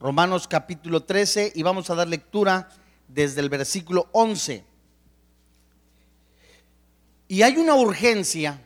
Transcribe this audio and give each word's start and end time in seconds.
Romanos 0.00 0.46
capítulo 0.46 1.02
13 1.02 1.52
y 1.56 1.62
vamos 1.64 1.90
a 1.90 1.96
dar 1.96 2.06
lectura 2.06 2.68
desde 3.08 3.40
el 3.40 3.48
versículo 3.48 4.08
11. 4.12 4.64
Y 7.26 7.42
hay 7.42 7.56
una 7.56 7.74
urgencia, 7.74 8.62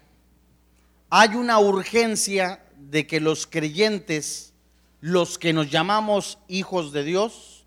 hay 1.08 1.34
una 1.34 1.58
urgencia 1.58 2.62
de 2.76 3.06
que 3.06 3.18
los 3.18 3.46
creyentes, 3.46 4.52
los 5.00 5.38
que 5.38 5.54
nos 5.54 5.70
llamamos 5.70 6.38
hijos 6.48 6.92
de 6.92 7.02
Dios, 7.02 7.64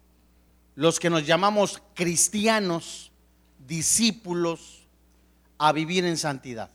los 0.76 1.00
que 1.00 1.10
nos 1.10 1.26
llamamos 1.26 1.82
cristianos, 1.96 3.12
discípulos, 3.66 4.88
a 5.58 5.72
vivir 5.72 6.06
en 6.06 6.18
santidad. 6.18 6.70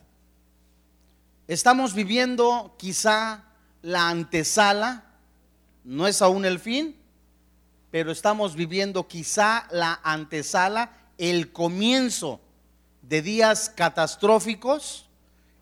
Estamos 1.46 1.94
viviendo 1.94 2.74
quizá 2.78 3.44
la 3.82 4.08
antesala 4.08 5.09
no 5.84 6.06
es 6.06 6.22
aún 6.22 6.44
el 6.44 6.58
fin, 6.58 6.96
pero 7.90 8.12
estamos 8.12 8.54
viviendo 8.54 9.08
quizá 9.08 9.66
la 9.70 10.00
antesala, 10.02 10.92
el 11.18 11.52
comienzo 11.52 12.40
de 13.02 13.22
días 13.22 13.70
catastróficos, 13.70 15.08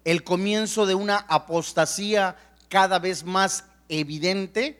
el 0.05 0.25
comienzo 0.25 0.87
de 0.87 0.95
una 0.95 1.17
apostasía 1.17 2.37
cada 2.69 2.99
vez 2.99 3.25
más 3.25 3.65
evidente, 3.89 4.79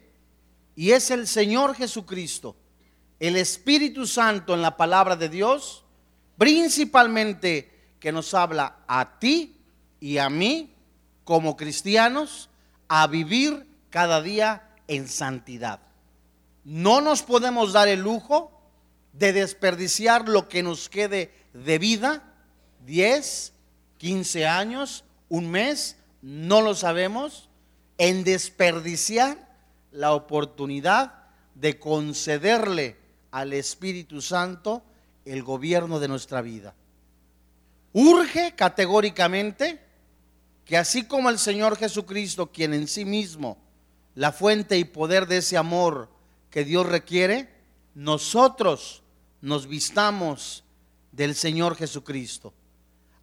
y 0.77 0.93
es 0.93 1.11
el 1.11 1.27
Señor 1.27 1.75
Jesucristo, 1.75 2.55
el 3.19 3.37
Espíritu 3.37 4.07
Santo 4.07 4.55
en 4.55 4.63
la 4.63 4.77
palabra 4.77 5.17
de 5.17 5.29
Dios, 5.29 5.85
principalmente 6.37 7.97
que 7.99 8.13
nos 8.13 8.33
habla 8.35 8.77
a 8.87 9.19
ti 9.19 9.57
y 9.99 10.19
a 10.19 10.31
mí 10.31 10.73
como 11.25 11.57
cristianos 11.57 12.49
a 12.87 13.07
vivir 13.07 13.67
cada 13.91 14.23
día 14.23 14.68
en 14.89 15.09
santidad. 15.09 15.81
No 16.65 17.01
nos 17.01 17.23
podemos 17.23 17.73
dar 17.73 17.89
el 17.89 18.01
lujo 18.01 18.51
de 19.13 19.33
desperdiciar 19.33 20.29
lo 20.29 20.49
que 20.49 20.63
nos 20.63 20.89
quede 20.89 21.33
de 21.53 21.79
vida, 21.79 22.23
10, 22.87 23.53
15 23.99 24.47
años, 24.47 25.05
un 25.29 25.51
mes, 25.51 25.97
no 26.23 26.61
lo 26.61 26.75
sabemos, 26.75 27.49
en 27.97 28.25
desperdiciar 28.25 29.49
la 29.93 30.13
oportunidad 30.13 31.15
de 31.55 31.79
concederle 31.79 32.97
al 33.31 33.53
Espíritu 33.53 34.23
Santo 34.23 34.83
el 35.25 35.43
gobierno 35.43 36.01
de 36.01 36.09
nuestra 36.09 36.41
vida. 36.41 36.75
Urge 37.93 38.55
categóricamente 38.55 39.81
que 40.65 40.77
así 40.77 41.05
como 41.05 41.31
el 41.31 41.39
Señor 41.39 41.77
Jesucristo, 41.77 42.53
quien 42.53 42.75
en 42.75 42.87
sí 42.87 43.05
mismo 43.05 43.59
la 44.19 44.33
fuente 44.33 44.77
y 44.77 44.85
poder 44.85 45.29
de 45.29 45.37
ese 45.37 45.57
amor 45.57 46.11
que 46.51 46.65
Dios 46.65 46.85
requiere, 46.87 47.55
nosotros 47.95 49.05
nos 49.41 49.69
vistamos 49.69 50.65
del 51.13 51.37
Señor 51.37 51.77
Jesucristo. 51.77 52.53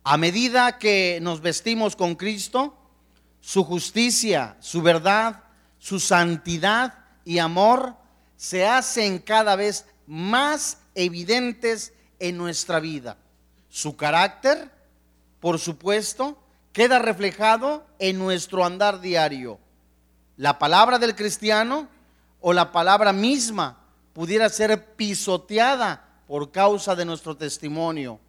A 0.06 0.16
medida 0.16 0.80
que 0.80 1.20
nos 1.22 1.42
vestimos 1.42 1.98
con 1.98 2.16
Cristo, 2.16 2.78
su 3.42 3.66
justicia, 3.66 4.56
su 4.62 4.82
verdad, 4.82 5.44
su 5.80 6.00
santidad 6.00 7.00
y 7.26 7.40
amor 7.40 7.98
se 8.38 8.66
hacen 8.66 9.20
cada 9.20 9.58
vez 9.58 9.86
más 10.08 10.78
evidentes 10.94 11.92
en 12.20 12.38
nuestra 12.38 12.80
vida. 12.80 13.18
Su 13.68 13.98
carácter, 13.98 14.72
por 15.42 15.60
supuesto, 15.60 16.42
queda 16.72 17.00
reflejado 17.00 17.86
en 18.00 18.18
nuestro 18.18 18.64
andar 18.64 19.02
diario 19.02 19.60
la 20.38 20.60
palabra 20.60 21.00
del 21.00 21.16
cristiano 21.16 21.88
o 22.42 22.54
la 22.54 22.72
palabra 22.72 23.14
misma 23.14 23.78
pudiera 24.14 24.50
ser 24.50 24.96
pisoteada 24.96 26.06
por 26.28 26.52
causa 26.52 26.96
de 26.96 27.06
nuestro 27.06 27.36
testimonio. 27.36 28.20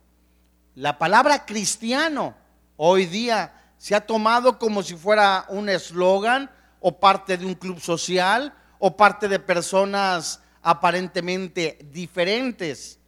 La 0.74 0.98
palabra 0.98 1.44
cristiano 1.44 2.34
hoy 2.76 3.06
día 3.06 3.52
se 3.78 3.94
ha 3.94 4.06
tomado 4.06 4.58
como 4.58 4.82
si 4.82 4.94
fuera 4.94 5.46
un 5.48 5.68
eslogan 5.68 6.50
o 6.80 6.98
parte 6.98 7.36
de 7.36 7.46
un 7.46 7.54
club 7.54 7.80
social 7.80 8.54
o 8.78 8.96
parte 8.96 9.28
de 9.28 9.38
personas 9.38 10.40
aparentemente 10.62 11.78
diferentes. 11.90 12.98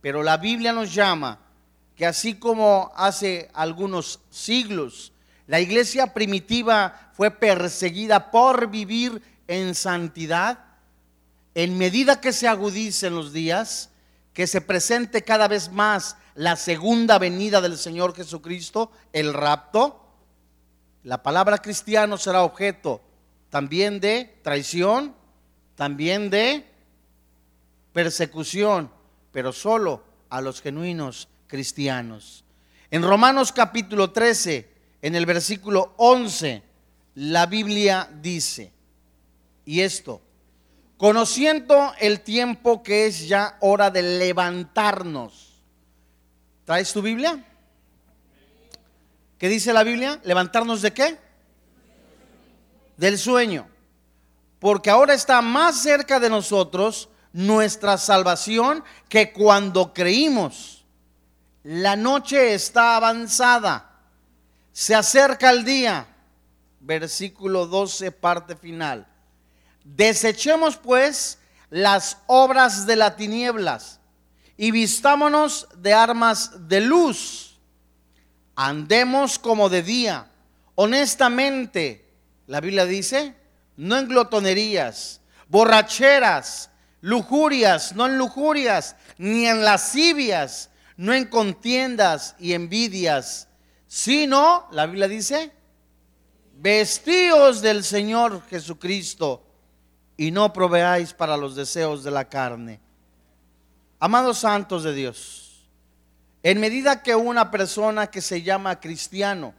Pero 0.00 0.22
la 0.22 0.36
Biblia 0.36 0.72
nos 0.72 0.94
llama 0.94 1.38
que 1.94 2.06
así 2.06 2.34
como 2.34 2.92
hace 2.96 3.50
algunos 3.52 4.20
siglos 4.30 5.12
la 5.48 5.60
iglesia 5.60 6.12
primitiva 6.12 7.07
fue 7.18 7.32
perseguida 7.32 8.30
por 8.30 8.70
vivir 8.70 9.20
en 9.48 9.74
santidad. 9.74 10.66
En 11.52 11.76
medida 11.76 12.20
que 12.20 12.32
se 12.32 12.46
agudicen 12.46 13.16
los 13.16 13.32
días, 13.32 13.90
que 14.32 14.46
se 14.46 14.60
presente 14.60 15.24
cada 15.24 15.48
vez 15.48 15.72
más 15.72 16.16
la 16.36 16.54
segunda 16.54 17.18
venida 17.18 17.60
del 17.60 17.76
Señor 17.76 18.14
Jesucristo, 18.14 18.92
el 19.12 19.34
rapto, 19.34 20.00
la 21.02 21.20
palabra 21.20 21.58
cristiano 21.58 22.18
será 22.18 22.44
objeto 22.44 23.02
también 23.50 23.98
de 23.98 24.38
traición, 24.44 25.12
también 25.74 26.30
de 26.30 26.70
persecución, 27.92 28.92
pero 29.32 29.52
solo 29.52 30.04
a 30.30 30.40
los 30.40 30.62
genuinos 30.62 31.26
cristianos. 31.48 32.44
En 32.92 33.02
Romanos 33.02 33.50
capítulo 33.50 34.12
13, 34.12 34.70
en 35.02 35.16
el 35.16 35.26
versículo 35.26 35.94
11, 35.96 36.67
la 37.18 37.46
Biblia 37.46 38.08
dice, 38.22 38.72
y 39.64 39.80
esto, 39.80 40.22
conociendo 40.96 41.92
el 41.98 42.20
tiempo 42.20 42.84
que 42.84 43.06
es 43.06 43.26
ya 43.26 43.56
hora 43.60 43.90
de 43.90 44.02
levantarnos. 44.02 45.60
¿Traes 46.64 46.92
tu 46.92 47.02
Biblia? 47.02 47.44
¿Qué 49.36 49.48
dice 49.48 49.72
la 49.72 49.82
Biblia? 49.82 50.20
¿Levantarnos 50.22 50.80
de 50.80 50.92
qué? 50.92 51.18
Del 52.96 53.18
sueño. 53.18 53.66
Porque 54.60 54.90
ahora 54.90 55.14
está 55.14 55.42
más 55.42 55.82
cerca 55.82 56.20
de 56.20 56.30
nosotros 56.30 57.08
nuestra 57.32 57.98
salvación 57.98 58.84
que 59.08 59.32
cuando 59.32 59.92
creímos. 59.92 60.84
La 61.64 61.96
noche 61.96 62.54
está 62.54 62.94
avanzada 62.96 63.88
se 64.78 64.94
acerca 64.94 65.50
el 65.50 65.64
día, 65.64 66.06
versículo 66.80 67.66
12, 67.66 68.12
parte 68.12 68.56
final. 68.56 69.06
Desechemos 69.84 70.76
pues 70.76 71.38
las 71.70 72.18
obras 72.26 72.86
de 72.86 72.96
las 72.96 73.16
tinieblas 73.16 74.00
y 74.56 74.70
vistámonos 74.70 75.68
de 75.76 75.92
armas 75.94 76.68
de 76.68 76.80
luz. 76.80 77.58
Andemos 78.56 79.38
como 79.38 79.68
de 79.68 79.82
día, 79.82 80.30
honestamente, 80.74 82.08
la 82.46 82.60
Biblia 82.60 82.86
dice, 82.86 83.34
no 83.76 83.96
en 83.96 84.08
glotonerías, 84.08 85.20
borracheras, 85.48 86.70
lujurias, 87.00 87.94
no 87.94 88.06
en 88.06 88.18
lujurias, 88.18 88.96
ni 89.16 89.46
en 89.46 89.64
lascivias, 89.64 90.70
no 90.96 91.12
en 91.14 91.26
contiendas 91.26 92.34
y 92.40 92.54
envidias 92.54 93.48
sino, 93.88 94.68
la 94.70 94.86
Biblia 94.86 95.08
dice, 95.08 95.50
vestíos 96.60 97.60
del 97.60 97.84
Señor 97.84 98.42
Jesucristo 98.48 99.44
y 100.16 100.32
no 100.32 100.52
proveáis 100.52 101.12
para 101.12 101.36
los 101.36 101.54
deseos 101.54 102.02
de 102.02 102.10
la 102.10 102.28
carne. 102.28 102.80
Amados 104.00 104.38
santos 104.38 104.82
de 104.82 104.92
Dios, 104.92 105.68
en 106.42 106.58
medida 106.58 107.02
que 107.02 107.14
una 107.14 107.52
persona 107.52 108.08
que 108.08 108.20
se 108.20 108.42
llama 108.42 108.80
cristiano 108.80 109.54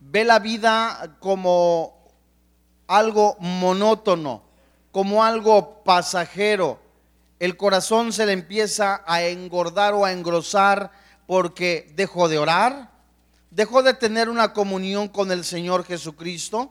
ve 0.00 0.24
la 0.24 0.38
vida 0.40 1.16
como 1.20 2.04
algo 2.86 3.36
monótono, 3.40 4.42
como 4.92 5.24
algo 5.24 5.82
pasajero, 5.84 6.78
el 7.38 7.56
corazón 7.56 8.12
se 8.12 8.26
le 8.26 8.32
empieza 8.32 9.02
a 9.06 9.22
engordar 9.22 9.94
o 9.94 10.04
a 10.04 10.12
engrosar 10.12 10.90
porque 11.26 11.92
dejó 11.96 12.28
de 12.28 12.38
orar, 12.38 12.95
dejó 13.56 13.82
de 13.82 13.94
tener 13.94 14.28
una 14.28 14.52
comunión 14.52 15.08
con 15.08 15.32
el 15.32 15.42
Señor 15.42 15.86
Jesucristo, 15.86 16.70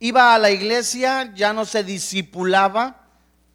iba 0.00 0.34
a 0.34 0.38
la 0.38 0.50
iglesia, 0.50 1.30
ya 1.34 1.52
no 1.52 1.66
se 1.66 1.84
discipulaba, 1.84 3.08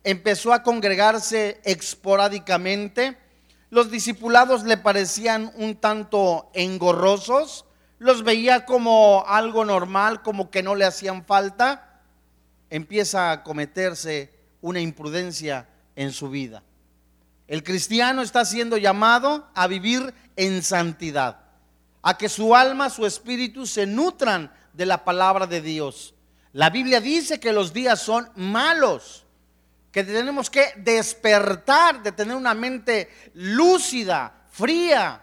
empezó 0.03 0.53
a 0.53 0.61
congregarse 0.61 1.59
esporádicamente, 1.63 3.17
los 3.71 3.89
discipulados 3.89 4.65
le 4.65 4.77
parecían 4.77 5.51
un 5.55 5.77
tanto 5.77 6.51
engorrosos, 6.53 7.65
los 7.97 8.23
veía 8.23 8.65
como 8.65 9.23
algo 9.25 9.65
normal, 9.65 10.21
como 10.21 10.51
que 10.51 10.61
no 10.61 10.75
le 10.75 10.85
hacían 10.85 11.25
falta, 11.25 12.01
empieza 12.69 13.31
a 13.31 13.41
cometerse 13.41 14.31
una 14.61 14.79
imprudencia 14.79 15.67
en 15.95 16.11
su 16.11 16.29
vida. 16.29 16.61
El 17.47 17.63
cristiano 17.63 18.21
está 18.21 18.45
siendo 18.45 18.77
llamado 18.77 19.47
a 19.55 19.65
vivir 19.65 20.13
en 20.35 20.61
santidad, 20.61 21.48
a 22.01 22.17
que 22.17 22.29
su 22.29 22.55
alma, 22.55 22.89
su 22.89 23.05
espíritu 23.05 23.65
se 23.65 23.85
nutran 23.85 24.51
de 24.73 24.85
la 24.85 25.03
palabra 25.03 25.45
de 25.47 25.61
Dios. 25.61 26.13
La 26.53 26.69
Biblia 26.69 26.99
dice 27.01 27.39
que 27.39 27.53
los 27.53 27.73
días 27.73 28.01
son 28.01 28.29
malos. 28.35 29.25
que 29.91 30.03
tenemos 30.03 30.51
que 30.51 30.73
despertar, 30.77 32.03
de 32.03 32.11
tener 32.11 32.35
una 32.35 32.53
mente 32.53 33.09
lúcida, 33.33 34.45
fría. 34.51 35.19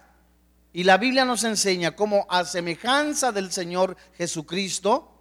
Y 0.73 0.82
la 0.82 0.99
Biblia 0.99 1.25
nos 1.25 1.44
enseña 1.44 1.94
cómo 1.94 2.26
a 2.28 2.44
semejanza 2.44 3.31
del 3.31 3.52
Señor 3.52 3.96
Jesucristo, 4.19 5.17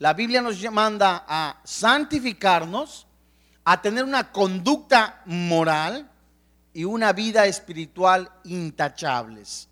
la 0.00 0.14
Biblia 0.14 0.42
nos 0.42 0.60
manda 0.72 1.24
a 1.28 1.60
santificarnos, 1.62 3.06
a 3.64 3.80
tener 3.80 4.02
una 4.02 4.32
conducta 4.32 5.22
moral 5.26 6.10
y 6.74 6.82
una 6.82 7.12
vida 7.12 7.46
espiritual 7.46 8.32
intachables. 8.42 9.68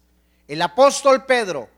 El 0.51 0.63
apóstol 0.63 1.27
Pedro 1.27 1.69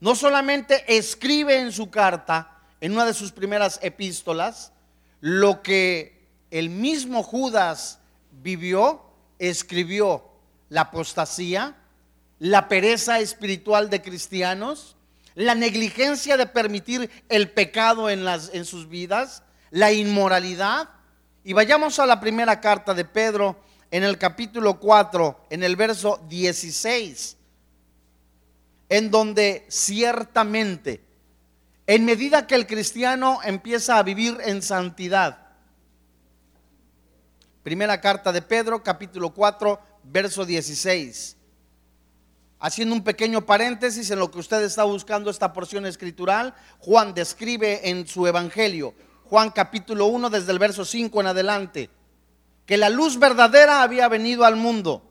no 0.00 0.16
solamente 0.16 0.84
escribe 0.88 1.60
en 1.60 1.70
su 1.70 1.88
carta, 1.88 2.58
en 2.80 2.94
una 2.94 3.04
de 3.04 3.14
sus 3.14 3.30
primeras 3.30 3.78
epístolas, 3.80 4.72
lo 5.20 5.62
que 5.62 6.26
el 6.50 6.68
mismo 6.68 7.22
Judas 7.22 8.00
vivió, 8.32 9.04
escribió 9.38 10.32
la 10.68 10.80
apostasía, 10.80 11.76
la 12.40 12.66
pereza 12.66 13.20
espiritual 13.20 13.88
de 13.88 14.02
cristianos, 14.02 14.96
la 15.36 15.54
negligencia 15.54 16.36
de 16.36 16.46
permitir 16.46 17.08
el 17.28 17.50
pecado 17.50 18.10
en, 18.10 18.24
las, 18.24 18.50
en 18.52 18.64
sus 18.64 18.88
vidas, 18.88 19.44
la 19.70 19.92
inmoralidad. 19.92 20.88
Y 21.44 21.52
vayamos 21.52 22.00
a 22.00 22.06
la 22.06 22.18
primera 22.18 22.60
carta 22.60 22.94
de 22.94 23.04
Pedro 23.04 23.60
en 23.92 24.02
el 24.02 24.18
capítulo 24.18 24.80
4, 24.80 25.46
en 25.50 25.62
el 25.62 25.76
verso 25.76 26.20
16, 26.28 27.36
en 28.92 29.10
donde 29.10 29.64
ciertamente, 29.70 31.02
en 31.86 32.04
medida 32.04 32.46
que 32.46 32.54
el 32.54 32.66
cristiano 32.66 33.40
empieza 33.42 33.96
a 33.96 34.02
vivir 34.02 34.36
en 34.44 34.60
santidad, 34.60 35.46
primera 37.62 38.02
carta 38.02 38.32
de 38.32 38.42
Pedro, 38.42 38.82
capítulo 38.82 39.30
4, 39.30 39.80
verso 40.02 40.44
16. 40.44 41.38
Haciendo 42.58 42.94
un 42.94 43.02
pequeño 43.02 43.46
paréntesis 43.46 44.10
en 44.10 44.18
lo 44.18 44.30
que 44.30 44.40
usted 44.40 44.62
está 44.62 44.84
buscando 44.84 45.30
esta 45.30 45.54
porción 45.54 45.86
escritural, 45.86 46.54
Juan 46.78 47.14
describe 47.14 47.88
en 47.88 48.06
su 48.06 48.26
evangelio, 48.26 48.94
Juan 49.24 49.52
capítulo 49.52 50.04
1 50.04 50.28
desde 50.28 50.52
el 50.52 50.58
verso 50.58 50.84
5 50.84 51.18
en 51.18 51.26
adelante, 51.28 51.90
que 52.66 52.76
la 52.76 52.90
luz 52.90 53.18
verdadera 53.18 53.82
había 53.82 54.06
venido 54.08 54.44
al 54.44 54.56
mundo. 54.56 55.08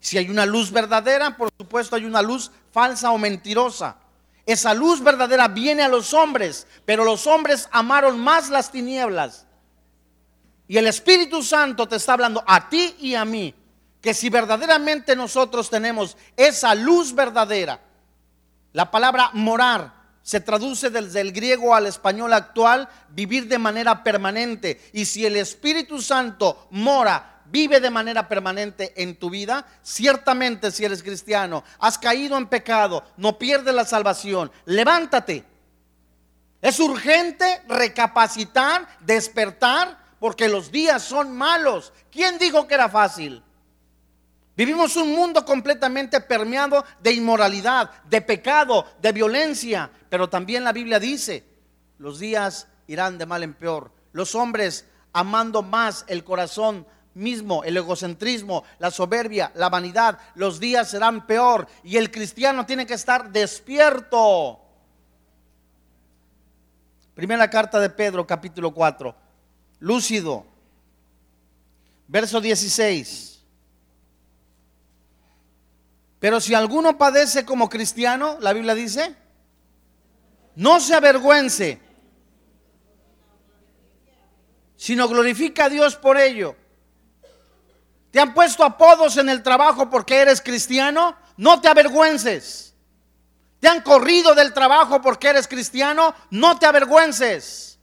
Si 0.00 0.18
hay 0.18 0.28
una 0.28 0.44
luz 0.44 0.70
verdadera, 0.70 1.38
por 1.38 1.48
supuesto 1.56 1.96
hay 1.96 2.04
una 2.04 2.20
luz 2.20 2.50
falsa 2.72 3.12
o 3.12 3.18
mentirosa. 3.18 3.96
Esa 4.44 4.74
luz 4.74 5.02
verdadera 5.02 5.46
viene 5.48 5.82
a 5.82 5.88
los 5.88 6.12
hombres, 6.12 6.66
pero 6.84 7.04
los 7.04 7.26
hombres 7.26 7.68
amaron 7.70 8.18
más 8.18 8.50
las 8.50 8.72
tinieblas. 8.72 9.46
Y 10.66 10.78
el 10.78 10.86
Espíritu 10.86 11.42
Santo 11.42 11.86
te 11.86 11.96
está 11.96 12.14
hablando 12.14 12.42
a 12.46 12.68
ti 12.68 12.96
y 12.98 13.14
a 13.14 13.24
mí, 13.24 13.54
que 14.00 14.14
si 14.14 14.30
verdaderamente 14.30 15.14
nosotros 15.14 15.70
tenemos 15.70 16.16
esa 16.36 16.74
luz 16.74 17.14
verdadera, 17.14 17.80
la 18.72 18.90
palabra 18.90 19.30
morar 19.34 20.02
se 20.22 20.40
traduce 20.40 20.88
desde 20.90 21.20
el 21.20 21.32
griego 21.32 21.74
al 21.74 21.86
español 21.86 22.32
actual, 22.32 22.88
vivir 23.10 23.48
de 23.48 23.58
manera 23.58 24.04
permanente. 24.04 24.80
Y 24.92 25.04
si 25.04 25.26
el 25.26 25.36
Espíritu 25.36 26.00
Santo 26.00 26.68
mora, 26.70 27.31
vive 27.52 27.80
de 27.80 27.90
manera 27.90 28.28
permanente 28.28 28.94
en 28.96 29.14
tu 29.14 29.28
vida, 29.28 29.66
ciertamente 29.82 30.70
si 30.70 30.86
eres 30.86 31.02
cristiano, 31.02 31.62
has 31.78 31.98
caído 31.98 32.38
en 32.38 32.46
pecado, 32.46 33.04
no 33.18 33.38
pierdes 33.38 33.74
la 33.74 33.84
salvación, 33.84 34.50
levántate. 34.64 35.44
Es 36.62 36.80
urgente 36.80 37.62
recapacitar, 37.68 38.88
despertar, 39.00 39.98
porque 40.18 40.48
los 40.48 40.72
días 40.72 41.02
son 41.02 41.36
malos. 41.36 41.92
¿Quién 42.10 42.38
dijo 42.38 42.66
que 42.66 42.74
era 42.74 42.88
fácil? 42.88 43.42
Vivimos 44.56 44.96
un 44.96 45.12
mundo 45.12 45.44
completamente 45.44 46.20
permeado 46.20 46.84
de 47.02 47.12
inmoralidad, 47.12 47.90
de 48.04 48.22
pecado, 48.22 48.86
de 49.02 49.12
violencia. 49.12 49.90
Pero 50.08 50.28
también 50.28 50.62
la 50.62 50.72
Biblia 50.72 51.00
dice, 51.00 51.44
los 51.98 52.18
días 52.18 52.68
irán 52.86 53.18
de 53.18 53.26
mal 53.26 53.42
en 53.42 53.54
peor. 53.54 53.90
Los 54.12 54.34
hombres 54.34 54.86
amando 55.12 55.62
más 55.62 56.04
el 56.06 56.22
corazón 56.22 56.86
mismo, 57.14 57.64
el 57.64 57.76
egocentrismo, 57.76 58.64
la 58.78 58.90
soberbia, 58.90 59.52
la 59.54 59.68
vanidad, 59.68 60.18
los 60.34 60.60
días 60.60 60.90
serán 60.90 61.26
peor. 61.26 61.66
Y 61.82 61.96
el 61.96 62.10
cristiano 62.10 62.66
tiene 62.66 62.86
que 62.86 62.94
estar 62.94 63.30
despierto. 63.30 64.60
Primera 67.14 67.48
carta 67.50 67.78
de 67.78 67.90
Pedro, 67.90 68.26
capítulo 68.26 68.72
4. 68.72 69.14
Lúcido. 69.80 70.46
Verso 72.08 72.40
16. 72.40 73.32
Pero 76.18 76.40
si 76.40 76.54
alguno 76.54 76.96
padece 76.96 77.44
como 77.44 77.68
cristiano, 77.68 78.38
la 78.40 78.52
Biblia 78.52 78.74
dice, 78.74 79.16
no 80.54 80.78
se 80.78 80.94
avergüence, 80.94 81.80
sino 84.76 85.08
glorifica 85.08 85.64
a 85.64 85.68
Dios 85.68 85.96
por 85.96 86.16
ello. 86.18 86.56
¿Te 88.12 88.20
han 88.20 88.34
puesto 88.34 88.62
apodos 88.62 89.16
en 89.16 89.30
el 89.30 89.42
trabajo 89.42 89.88
porque 89.88 90.18
eres 90.18 90.42
cristiano? 90.42 91.16
No 91.38 91.60
te 91.62 91.68
avergüences. 91.68 92.74
¿Te 93.58 93.68
han 93.68 93.80
corrido 93.80 94.34
del 94.34 94.52
trabajo 94.52 95.00
porque 95.00 95.28
eres 95.28 95.48
cristiano? 95.48 96.14
No 96.30 96.58
te 96.58 96.66
avergüences. 96.66 97.78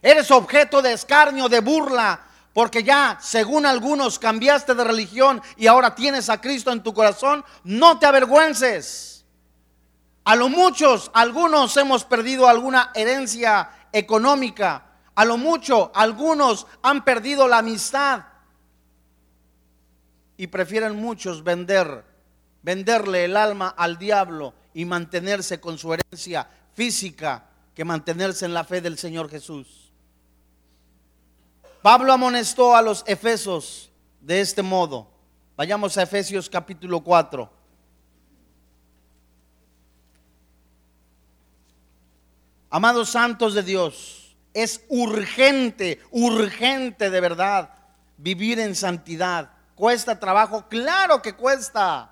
Eres 0.00 0.30
objeto 0.30 0.80
de 0.80 0.94
escarnio, 0.94 1.50
de 1.50 1.60
burla, 1.60 2.20
porque 2.54 2.82
ya, 2.82 3.18
según 3.20 3.66
algunos, 3.66 4.18
cambiaste 4.18 4.74
de 4.74 4.82
religión 4.82 5.42
y 5.58 5.66
ahora 5.66 5.94
tienes 5.94 6.30
a 6.30 6.40
Cristo 6.40 6.72
en 6.72 6.82
tu 6.82 6.94
corazón, 6.94 7.44
no 7.62 7.98
te 7.98 8.06
avergüences. 8.06 9.26
A 10.24 10.36
lo 10.36 10.48
muchos, 10.48 11.10
algunos 11.12 11.76
hemos 11.76 12.04
perdido 12.04 12.48
alguna 12.48 12.92
herencia 12.94 13.68
económica. 13.92 14.84
A 15.14 15.24
lo 15.26 15.36
mucho, 15.36 15.92
algunos 15.94 16.66
han 16.82 17.04
perdido 17.04 17.46
la 17.46 17.58
amistad. 17.58 18.29
Y 20.40 20.46
prefieren 20.46 20.96
muchos 20.96 21.44
vender, 21.44 22.02
venderle 22.62 23.26
el 23.26 23.36
alma 23.36 23.74
al 23.76 23.98
diablo 23.98 24.54
y 24.72 24.86
mantenerse 24.86 25.60
con 25.60 25.76
su 25.76 25.92
herencia 25.92 26.48
física 26.72 27.44
que 27.74 27.84
mantenerse 27.84 28.46
en 28.46 28.54
la 28.54 28.64
fe 28.64 28.80
del 28.80 28.96
Señor 28.96 29.28
Jesús. 29.28 29.92
Pablo 31.82 32.14
amonestó 32.14 32.74
a 32.74 32.80
los 32.80 33.04
efesos 33.06 33.90
de 34.22 34.40
este 34.40 34.62
modo. 34.62 35.10
Vayamos 35.58 35.98
a 35.98 36.04
Efesios 36.04 36.48
capítulo 36.48 37.04
4. 37.04 37.52
Amados 42.70 43.10
santos 43.10 43.52
de 43.52 43.62
Dios, 43.62 44.34
es 44.54 44.86
urgente, 44.88 46.00
urgente 46.10 47.10
de 47.10 47.20
verdad 47.20 47.74
vivir 48.16 48.58
en 48.58 48.74
santidad. 48.74 49.59
¿Cuesta 49.80 50.20
trabajo? 50.20 50.66
Claro 50.68 51.22
que 51.22 51.32
cuesta. 51.32 52.10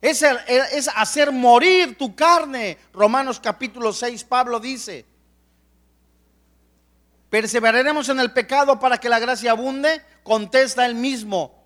Es, 0.00 0.22
es 0.22 0.88
hacer 0.94 1.32
morir 1.32 1.98
tu 1.98 2.14
carne. 2.14 2.78
Romanos 2.92 3.40
capítulo 3.40 3.92
6, 3.92 4.22
Pablo 4.22 4.60
dice. 4.60 5.04
¿Perseveraremos 7.28 8.08
en 8.10 8.20
el 8.20 8.30
pecado 8.30 8.78
para 8.78 8.98
que 8.98 9.08
la 9.08 9.18
gracia 9.18 9.50
abunde? 9.50 10.04
Contesta 10.22 10.86
él 10.86 10.94
mismo. 10.94 11.64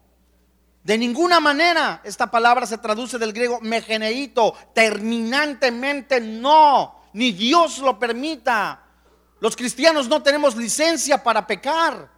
De 0.82 0.96
ninguna 0.96 1.40
manera 1.40 2.00
esta 2.02 2.30
palabra 2.30 2.64
se 2.64 2.78
traduce 2.78 3.18
del 3.18 3.34
griego 3.34 3.60
megeneito, 3.60 4.54
terminantemente 4.72 6.22
no, 6.22 7.02
ni 7.12 7.32
Dios 7.32 7.80
lo 7.80 7.98
permita. 7.98 8.82
Los 9.40 9.56
cristianos 9.56 10.08
no 10.08 10.22
tenemos 10.22 10.56
licencia 10.56 11.22
para 11.22 11.46
pecar. 11.46 12.15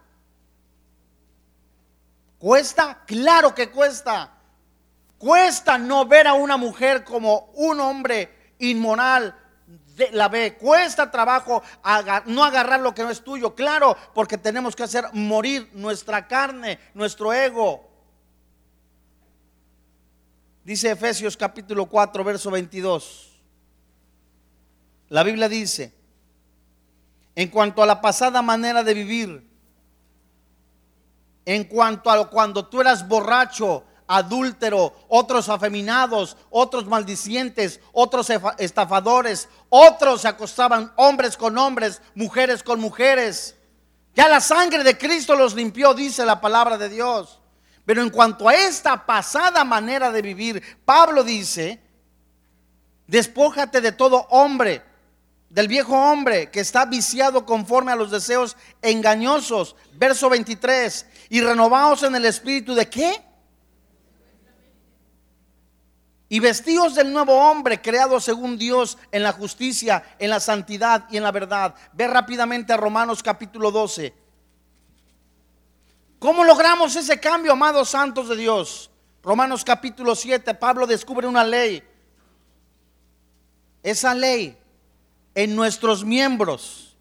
¿Cuesta? 2.39 3.03
Claro 3.05 3.53
que 3.53 3.69
cuesta. 3.69 4.33
Cuesta 5.17 5.77
no 5.77 6.05
ver 6.05 6.25
a 6.27 6.33
una 6.33 6.55
mujer 6.55 7.03
como 7.03 7.51
un 7.55 7.81
hombre 7.81 8.53
inmoral, 8.59 9.35
la 10.13 10.29
ve. 10.29 10.55
Cuesta 10.55 11.11
trabajo 11.11 11.61
no 12.27 12.45
agarrar 12.45 12.79
lo 12.79 12.95
que 12.95 13.03
no 13.03 13.09
es 13.09 13.21
tuyo, 13.21 13.53
claro, 13.53 13.97
porque 14.13 14.37
tenemos 14.37 14.77
que 14.77 14.83
hacer 14.83 15.05
morir 15.11 15.69
nuestra 15.73 16.25
carne, 16.25 16.79
nuestro 16.93 17.33
ego. 17.33 17.85
Dice 20.63 20.91
Efesios 20.91 21.35
capítulo 21.35 21.87
4, 21.87 22.23
verso 22.23 22.49
22. 22.49 23.41
La 25.09 25.23
Biblia 25.23 25.49
dice, 25.49 25.93
en 27.35 27.49
cuanto 27.49 27.83
a 27.83 27.85
la 27.85 27.99
pasada 27.99 28.41
manera 28.41 28.83
de 28.83 28.93
vivir, 28.93 29.48
en 31.49 31.63
cuanto 31.63 32.11
a 32.11 32.29
cuando 32.29 32.67
tú 32.67 32.79
eras 32.79 33.07
borracho, 33.07 33.83
adúltero, 34.05 34.93
otros 35.07 35.49
afeminados, 35.49 36.37
otros 36.51 36.85
maldicientes, 36.85 37.79
otros 37.91 38.29
estafadores, 38.59 39.49
otros 39.69 40.21
se 40.21 40.27
acostaban 40.27 40.93
hombres 40.95 41.35
con 41.35 41.57
hombres, 41.57 42.03
mujeres 42.13 42.61
con 42.61 42.79
mujeres. 42.79 43.55
Ya 44.13 44.27
la 44.27 44.41
sangre 44.41 44.83
de 44.83 44.95
Cristo 44.95 45.33
los 45.33 45.55
limpió, 45.55 45.95
dice 45.95 46.23
la 46.23 46.39
palabra 46.39 46.77
de 46.77 46.87
Dios. 46.87 47.39
Pero 47.83 48.03
en 48.03 48.11
cuanto 48.11 48.47
a 48.47 48.53
esta 48.53 49.07
pasada 49.07 49.63
manera 49.63 50.11
de 50.11 50.21
vivir, 50.21 50.77
Pablo 50.85 51.23
dice, 51.23 51.81
despójate 53.07 53.81
de 53.81 53.91
todo 53.91 54.27
hombre, 54.29 54.83
del 55.49 55.67
viejo 55.67 55.95
hombre 55.95 56.51
que 56.51 56.59
está 56.59 56.85
viciado 56.85 57.45
conforme 57.45 57.91
a 57.91 57.95
los 57.95 58.11
deseos 58.11 58.55
engañosos. 58.81 59.75
Verso 59.93 60.29
23, 60.29 61.05
y 61.29 61.41
renovaos 61.41 62.03
en 62.03 62.15
el 62.15 62.25
espíritu 62.25 62.75
de 62.75 62.87
qué? 62.87 63.21
Y 66.31 66.39
vestidos 66.39 66.93
del 66.93 67.11
nuevo 67.11 67.33
hombre, 67.33 67.81
creado 67.81 68.19
según 68.19 68.57
Dios 68.57 68.99
en 69.11 69.23
la 69.23 69.31
justicia, 69.31 70.03
en 70.19 70.29
la 70.29 70.39
santidad 70.39 71.07
y 71.09 71.17
en 71.17 71.23
la 71.23 71.31
verdad. 71.31 71.73
Ve 71.93 72.07
rápidamente 72.07 72.71
a 72.71 72.77
Romanos 72.77 73.23
capítulo 73.23 73.71
12. 73.71 74.13
¿Cómo 76.19 76.43
logramos 76.43 76.95
ese 76.95 77.19
cambio, 77.19 77.53
amados 77.53 77.89
santos 77.89 78.29
de 78.29 78.35
Dios? 78.35 78.91
Romanos 79.23 79.63
capítulo 79.63 80.15
7, 80.15 80.53
Pablo 80.53 80.85
descubre 80.85 81.25
una 81.25 81.43
ley. 81.43 81.81
Esa 83.81 84.13
ley 84.13 84.55
en 85.43 85.55
nuestros 85.55 86.03
miembros 86.03 86.97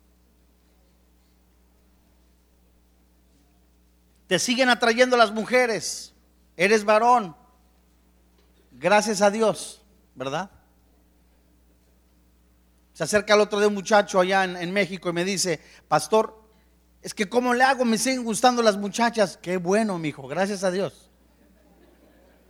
te 4.28 4.38
siguen 4.38 4.68
atrayendo 4.68 5.16
las 5.16 5.32
mujeres. 5.32 6.14
Eres 6.56 6.84
varón, 6.84 7.34
Gracias 8.70 9.22
a 9.22 9.30
Dios, 9.32 9.82
¿verdad? 10.14 10.52
Se 12.92 13.02
acerca 13.02 13.34
el 13.34 13.40
otro 13.40 13.58
de 13.58 13.66
un 13.66 13.74
muchacho 13.74 14.20
allá 14.20 14.44
en, 14.44 14.72
México 14.72 15.08
y 15.08 15.12
me 15.12 15.24
dice, 15.24 15.60
pastor, 15.88 16.40
es 17.02 17.12
que 17.12 17.28
¿cómo 17.28 17.54
le 17.54 17.64
hago? 17.64 17.84
Me 17.84 17.98
siguen 17.98 18.22
gustando 18.22 18.62
las 18.62 18.76
muchachas. 18.76 19.36
Qué 19.36 19.56
bueno, 19.56 19.98
mi 19.98 20.10
hijo, 20.10 20.28
gracias 20.28 20.62
a 20.62 20.70
Dios. 20.70 21.10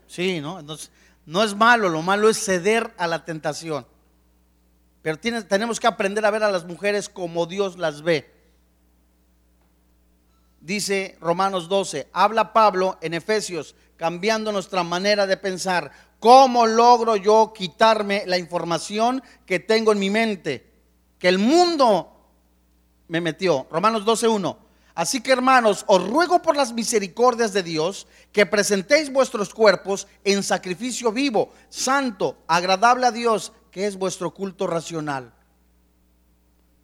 Sí, 0.06 0.42
¿no? 0.42 0.60
Entonces, 0.60 0.90
no 1.24 1.42
es 1.42 1.54
malo, 1.54 1.88
lo 1.88 2.02
malo 2.02 2.28
es 2.28 2.44
ceder 2.44 2.92
a 2.98 3.06
la 3.06 3.24
tentación. 3.24 3.86
Pero 5.02 5.18
tenemos 5.18 5.78
que 5.78 5.86
aprender 5.86 6.24
a 6.26 6.30
ver 6.30 6.42
a 6.42 6.50
las 6.50 6.64
mujeres 6.64 7.08
como 7.08 7.46
Dios 7.46 7.78
las 7.78 8.02
ve. 8.02 8.34
Dice 10.60 11.16
Romanos 11.20 11.68
12, 11.68 12.08
habla 12.12 12.52
Pablo 12.52 12.98
en 13.00 13.14
Efesios, 13.14 13.76
cambiando 13.96 14.52
nuestra 14.52 14.82
manera 14.82 15.26
de 15.26 15.36
pensar. 15.36 15.90
¿Cómo 16.18 16.66
logro 16.66 17.16
yo 17.16 17.52
quitarme 17.56 18.24
la 18.26 18.38
información 18.38 19.22
que 19.46 19.60
tengo 19.60 19.92
en 19.92 20.00
mi 20.00 20.10
mente? 20.10 20.68
Que 21.18 21.28
el 21.28 21.38
mundo 21.38 22.12
me 23.06 23.20
metió. 23.20 23.66
Romanos 23.70 24.04
12.1. 24.04 24.56
Así 24.98 25.20
que 25.20 25.30
hermanos, 25.30 25.84
os 25.86 26.04
ruego 26.08 26.42
por 26.42 26.56
las 26.56 26.72
misericordias 26.72 27.52
de 27.52 27.62
Dios 27.62 28.08
que 28.32 28.46
presentéis 28.46 29.12
vuestros 29.12 29.54
cuerpos 29.54 30.08
en 30.24 30.42
sacrificio 30.42 31.12
vivo, 31.12 31.52
santo, 31.68 32.38
agradable 32.48 33.06
a 33.06 33.12
Dios, 33.12 33.52
que 33.70 33.86
es 33.86 33.96
vuestro 33.96 34.32
culto 34.32 34.66
racional. 34.66 35.32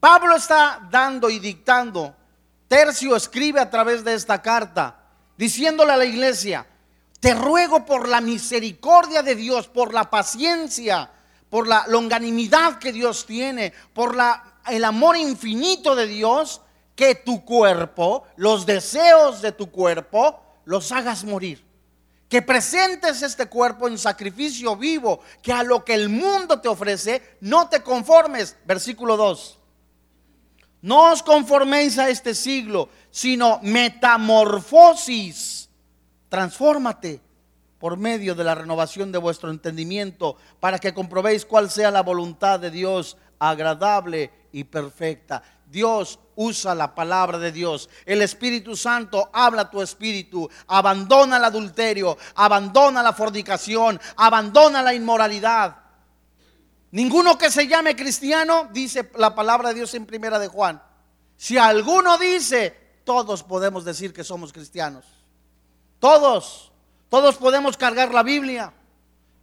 Pablo 0.00 0.36
está 0.36 0.86
dando 0.90 1.30
y 1.30 1.38
dictando. 1.38 2.14
Tercio 2.68 3.16
escribe 3.16 3.60
a 3.60 3.70
través 3.70 4.04
de 4.04 4.14
esta 4.14 4.42
carta, 4.42 4.98
diciéndole 5.36 5.92
a 5.92 5.96
la 5.96 6.04
iglesia, 6.04 6.66
te 7.20 7.34
ruego 7.34 7.86
por 7.86 8.08
la 8.08 8.20
misericordia 8.20 9.22
de 9.22 9.34
Dios, 9.34 9.68
por 9.68 9.94
la 9.94 10.10
paciencia, 10.10 11.10
por 11.48 11.66
la 11.66 11.86
longanimidad 11.88 12.78
que 12.78 12.92
Dios 12.92 13.24
tiene, 13.24 13.72
por 13.92 14.14
la, 14.14 14.60
el 14.66 14.84
amor 14.84 15.16
infinito 15.16 15.94
de 15.94 16.06
Dios, 16.06 16.60
que 16.94 17.14
tu 17.14 17.44
cuerpo, 17.44 18.24
los 18.36 18.66
deseos 18.66 19.40
de 19.40 19.52
tu 19.52 19.70
cuerpo, 19.70 20.40
los 20.64 20.92
hagas 20.92 21.24
morir. 21.24 21.64
Que 22.34 22.42
presentes 22.42 23.22
este 23.22 23.46
cuerpo 23.46 23.86
en 23.86 23.96
sacrificio 23.96 24.74
vivo, 24.74 25.20
que 25.40 25.52
a 25.52 25.62
lo 25.62 25.84
que 25.84 25.94
el 25.94 26.08
mundo 26.08 26.60
te 26.60 26.66
ofrece, 26.66 27.36
no 27.40 27.68
te 27.68 27.80
conformes. 27.80 28.56
Versículo 28.66 29.16
2. 29.16 29.60
No 30.82 31.12
os 31.12 31.22
conforméis 31.22 31.96
a 31.96 32.08
este 32.08 32.34
siglo, 32.34 32.88
sino 33.12 33.60
metamorfosis 33.62 35.70
Transfórmate 36.28 37.20
por 37.78 37.96
medio 37.96 38.34
de 38.34 38.42
la 38.42 38.56
renovación 38.56 39.12
de 39.12 39.18
vuestro 39.18 39.52
entendimiento 39.52 40.36
para 40.58 40.80
que 40.80 40.92
comprobéis 40.92 41.44
cuál 41.44 41.70
sea 41.70 41.92
la 41.92 42.02
voluntad 42.02 42.58
de 42.58 42.72
Dios 42.72 43.16
agradable 43.38 44.32
y 44.50 44.64
perfecta. 44.64 45.40
Dios 45.66 46.18
usa 46.36 46.74
la 46.74 46.94
palabra 46.94 47.38
de 47.38 47.52
Dios. 47.52 47.88
El 48.04 48.22
Espíritu 48.22 48.76
Santo 48.76 49.30
habla 49.32 49.70
tu 49.70 49.82
espíritu. 49.82 50.48
Abandona 50.66 51.36
el 51.36 51.44
adulterio, 51.44 52.16
abandona 52.34 53.02
la 53.02 53.12
fornicación, 53.12 54.00
abandona 54.16 54.82
la 54.82 54.94
inmoralidad. 54.94 55.76
Ninguno 56.92 57.36
que 57.36 57.50
se 57.50 57.66
llame 57.66 57.96
cristiano, 57.96 58.68
dice 58.72 59.10
la 59.16 59.34
palabra 59.34 59.70
de 59.70 59.74
Dios 59.74 59.94
en 59.94 60.06
primera 60.06 60.38
de 60.38 60.48
Juan. 60.48 60.80
Si 61.36 61.58
alguno 61.58 62.18
dice, 62.18 63.00
todos 63.04 63.42
podemos 63.42 63.84
decir 63.84 64.12
que 64.12 64.22
somos 64.22 64.52
cristianos. 64.52 65.04
Todos, 65.98 66.70
todos 67.08 67.36
podemos 67.36 67.76
cargar 67.76 68.14
la 68.14 68.22
Biblia, 68.22 68.72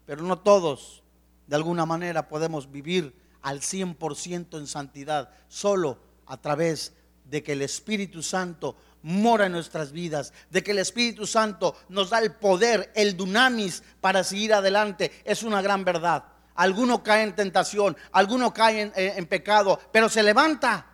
pero 0.05 0.23
no 0.23 0.39
todos, 0.39 1.03
de 1.47 1.55
alguna 1.55 1.85
manera, 1.85 2.29
podemos 2.29 2.71
vivir 2.71 3.19
al 3.41 3.61
100% 3.61 4.57
en 4.57 4.67
santidad, 4.67 5.29
solo 5.47 5.97
a 6.31 6.37
través 6.37 6.93
de 7.25 7.43
que 7.43 7.51
el 7.51 7.61
Espíritu 7.61 8.23
Santo 8.23 8.77
mora 9.03 9.47
en 9.47 9.51
nuestras 9.51 9.91
vidas, 9.91 10.31
de 10.49 10.63
que 10.63 10.71
el 10.71 10.79
Espíritu 10.79 11.27
Santo 11.27 11.75
nos 11.89 12.11
da 12.11 12.19
el 12.19 12.31
poder, 12.31 12.89
el 12.95 13.17
dunamis 13.17 13.83
para 13.99 14.23
seguir 14.23 14.53
adelante. 14.53 15.11
Es 15.25 15.43
una 15.43 15.61
gran 15.61 15.83
verdad. 15.83 16.23
Alguno 16.55 17.03
cae 17.03 17.23
en 17.23 17.35
tentación, 17.35 17.97
alguno 18.13 18.53
cae 18.53 18.79
en, 18.79 18.93
en 18.95 19.25
pecado, 19.25 19.77
pero 19.91 20.07
se 20.07 20.23
levanta. 20.23 20.85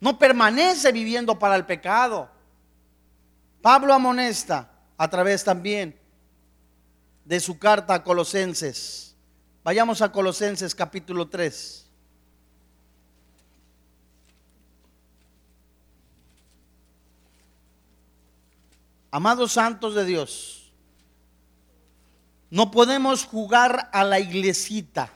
No 0.00 0.18
permanece 0.18 0.92
viviendo 0.92 1.38
para 1.38 1.56
el 1.56 1.64
pecado. 1.64 2.28
Pablo 3.62 3.94
amonesta 3.94 4.70
a 4.98 5.08
través 5.08 5.44
también 5.44 5.98
de 7.24 7.40
su 7.40 7.58
carta 7.58 7.94
a 7.94 8.04
Colosenses. 8.04 9.16
Vayamos 9.64 10.02
a 10.02 10.12
Colosenses 10.12 10.74
capítulo 10.74 11.26
3. 11.26 11.87
Amados 19.10 19.52
santos 19.52 19.94
de 19.94 20.04
Dios, 20.04 20.70
no 22.50 22.70
podemos 22.70 23.24
jugar 23.24 23.88
a 23.92 24.04
la 24.04 24.20
iglesita, 24.20 25.10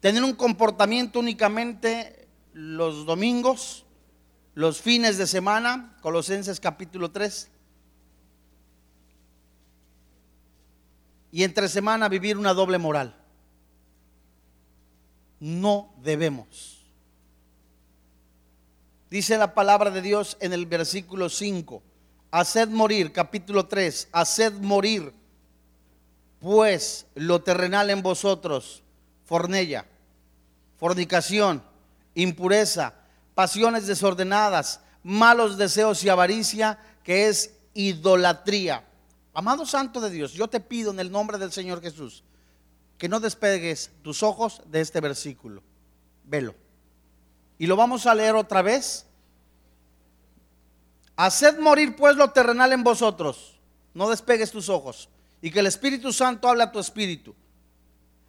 tener 0.00 0.24
un 0.24 0.34
comportamiento 0.34 1.20
únicamente 1.20 2.28
los 2.52 3.06
domingos, 3.06 3.84
los 4.54 4.80
fines 4.80 5.16
de 5.16 5.28
semana, 5.28 5.96
Colosenses 6.00 6.58
capítulo 6.58 7.12
3 7.12 7.50
y 11.30 11.44
entre 11.44 11.68
semana 11.68 12.08
vivir 12.08 12.36
una 12.36 12.52
doble 12.52 12.78
moral. 12.78 13.14
No 15.38 15.94
debemos. 16.02 16.82
Dice 19.08 19.38
la 19.38 19.54
palabra 19.54 19.92
de 19.92 20.02
Dios 20.02 20.36
en 20.40 20.52
el 20.52 20.66
versículo 20.66 21.28
5. 21.28 21.82
Haced 22.30 22.68
morir, 22.68 23.12
capítulo 23.12 23.66
3, 23.66 24.08
haced 24.12 24.52
morir 24.54 25.14
pues 26.40 27.06
lo 27.14 27.42
terrenal 27.42 27.90
en 27.90 28.02
vosotros, 28.02 28.82
fornella, 29.24 29.86
fornicación, 30.76 31.62
impureza, 32.14 32.94
pasiones 33.34 33.86
desordenadas, 33.86 34.80
malos 35.02 35.56
deseos 35.56 36.04
y 36.04 36.08
avaricia, 36.08 36.78
que 37.02 37.28
es 37.28 37.54
idolatría. 37.74 38.84
Amado 39.34 39.66
Santo 39.66 40.00
de 40.00 40.10
Dios, 40.10 40.32
yo 40.32 40.48
te 40.48 40.60
pido 40.60 40.90
en 40.90 41.00
el 41.00 41.10
nombre 41.10 41.38
del 41.38 41.52
Señor 41.52 41.80
Jesús 41.80 42.24
que 42.98 43.08
no 43.08 43.20
despegues 43.20 43.92
tus 44.02 44.22
ojos 44.22 44.60
de 44.66 44.80
este 44.80 45.00
versículo. 45.00 45.62
Velo. 46.24 46.54
Y 47.56 47.66
lo 47.66 47.76
vamos 47.76 48.06
a 48.06 48.14
leer 48.14 48.34
otra 48.34 48.60
vez. 48.60 49.06
Haced 51.18 51.58
morir 51.58 51.96
pues 51.96 52.14
lo 52.14 52.30
terrenal 52.30 52.72
en 52.72 52.84
vosotros. 52.84 53.58
No 53.92 54.08
despegues 54.08 54.52
tus 54.52 54.68
ojos. 54.68 55.08
Y 55.42 55.50
que 55.50 55.58
el 55.58 55.66
Espíritu 55.66 56.12
Santo 56.12 56.48
hable 56.48 56.62
a 56.62 56.70
tu 56.70 56.78
espíritu. 56.78 57.34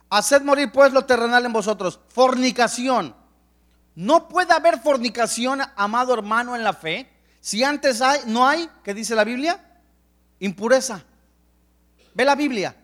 Haced 0.10 0.42
morir 0.42 0.72
pues 0.72 0.92
lo 0.92 1.06
terrenal 1.06 1.46
en 1.46 1.54
vosotros. 1.54 2.00
Fornicación. 2.08 3.16
No 3.94 4.28
puede 4.28 4.54
haber 4.54 4.80
fornicación, 4.80 5.62
amado 5.76 6.16
hermano, 6.16 6.56
en 6.56 6.64
la 6.64 6.74
fe. 6.74 7.08
Si 7.40 7.64
antes 7.64 8.02
no 8.26 8.48
hay, 8.48 8.68
¿qué 8.84 8.96
dice 8.96 9.14
la 9.14 9.24
Biblia? 9.24 9.64
impureza. 10.40 11.04
Ve 12.16 12.26
la 12.26 12.34
Biblia. 12.34 12.76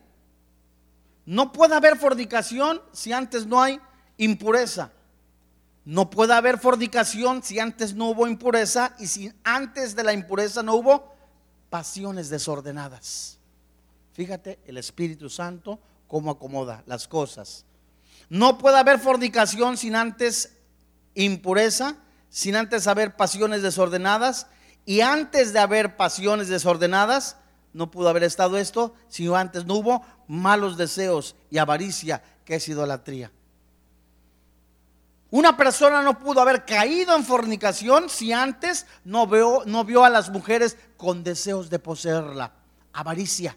No 1.24 1.50
puede 1.50 1.74
haber 1.74 1.96
fornicación 1.96 2.80
si 2.92 3.12
antes 3.12 3.44
no 3.44 3.60
hay 3.60 3.80
impureza. 4.18 4.92
No 5.86 6.10
puede 6.10 6.34
haber 6.34 6.58
fornicación 6.58 7.44
si 7.44 7.60
antes 7.60 7.94
no 7.94 8.10
hubo 8.10 8.26
impureza 8.26 8.96
y 8.98 9.06
si 9.06 9.32
antes 9.44 9.94
de 9.94 10.02
la 10.02 10.12
impureza 10.12 10.60
no 10.64 10.74
hubo 10.74 11.14
pasiones 11.70 12.28
desordenadas. 12.28 13.38
Fíjate 14.12 14.58
el 14.66 14.78
Espíritu 14.78 15.30
Santo 15.30 15.78
cómo 16.08 16.32
acomoda 16.32 16.82
las 16.86 17.06
cosas. 17.06 17.64
No 18.28 18.58
puede 18.58 18.78
haber 18.78 18.98
fornicación 18.98 19.76
sin 19.76 19.94
antes 19.94 20.56
impureza, 21.14 21.96
sin 22.30 22.56
antes 22.56 22.88
haber 22.88 23.14
pasiones 23.14 23.62
desordenadas 23.62 24.48
y 24.84 25.02
antes 25.02 25.52
de 25.52 25.60
haber 25.60 25.96
pasiones 25.96 26.48
desordenadas 26.48 27.36
no 27.72 27.92
pudo 27.92 28.08
haber 28.08 28.24
estado 28.24 28.58
esto 28.58 28.92
si 29.06 29.32
antes 29.32 29.66
no 29.66 29.74
hubo 29.74 30.02
malos 30.26 30.76
deseos 30.76 31.36
y 31.48 31.58
avaricia 31.58 32.24
que 32.44 32.56
es 32.56 32.68
idolatría. 32.68 33.30
Una 35.30 35.56
persona 35.56 36.02
no 36.02 36.18
pudo 36.18 36.40
haber 36.40 36.64
caído 36.64 37.16
en 37.16 37.24
fornicación 37.24 38.08
si 38.08 38.32
antes 38.32 38.86
no 39.04 39.26
vio, 39.26 39.62
no 39.66 39.84
vio 39.84 40.04
a 40.04 40.10
las 40.10 40.30
mujeres 40.30 40.76
con 40.96 41.24
deseos 41.24 41.68
de 41.68 41.78
poseerla. 41.78 42.52
Avaricia. 42.92 43.56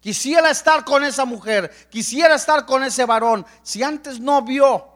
Quisiera 0.00 0.50
estar 0.50 0.84
con 0.84 1.04
esa 1.04 1.24
mujer, 1.24 1.70
quisiera 1.90 2.34
estar 2.34 2.64
con 2.64 2.84
ese 2.84 3.04
varón, 3.04 3.44
si 3.62 3.82
antes 3.82 4.18
no 4.18 4.42
vio 4.42 4.86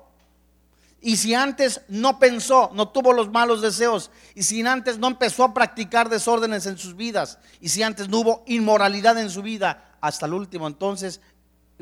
y 1.01 1.19
si 1.19 1.35
antes 1.35 1.83
no 1.89 2.19
pensó, 2.19 2.71
no 2.73 2.89
tuvo 2.89 3.13
los 3.13 3.31
malos 3.31 3.61
deseos, 3.61 4.11
y 4.35 4.43
si 4.43 4.63
antes 4.63 4.97
no 4.99 5.09
empezó 5.09 5.45
a 5.45 5.53
practicar 5.53 6.09
desórdenes 6.09 6.65
en 6.65 6.79
sus 6.79 6.97
vidas, 6.97 7.39
y 7.61 7.69
si 7.69 7.83
antes 7.83 8.09
no 8.09 8.21
hubo 8.21 8.43
inmoralidad 8.47 9.19
en 9.19 9.29
su 9.29 9.43
vida, 9.43 9.97
hasta 10.01 10.25
el 10.25 10.33
último 10.33 10.67
entonces, 10.67 11.21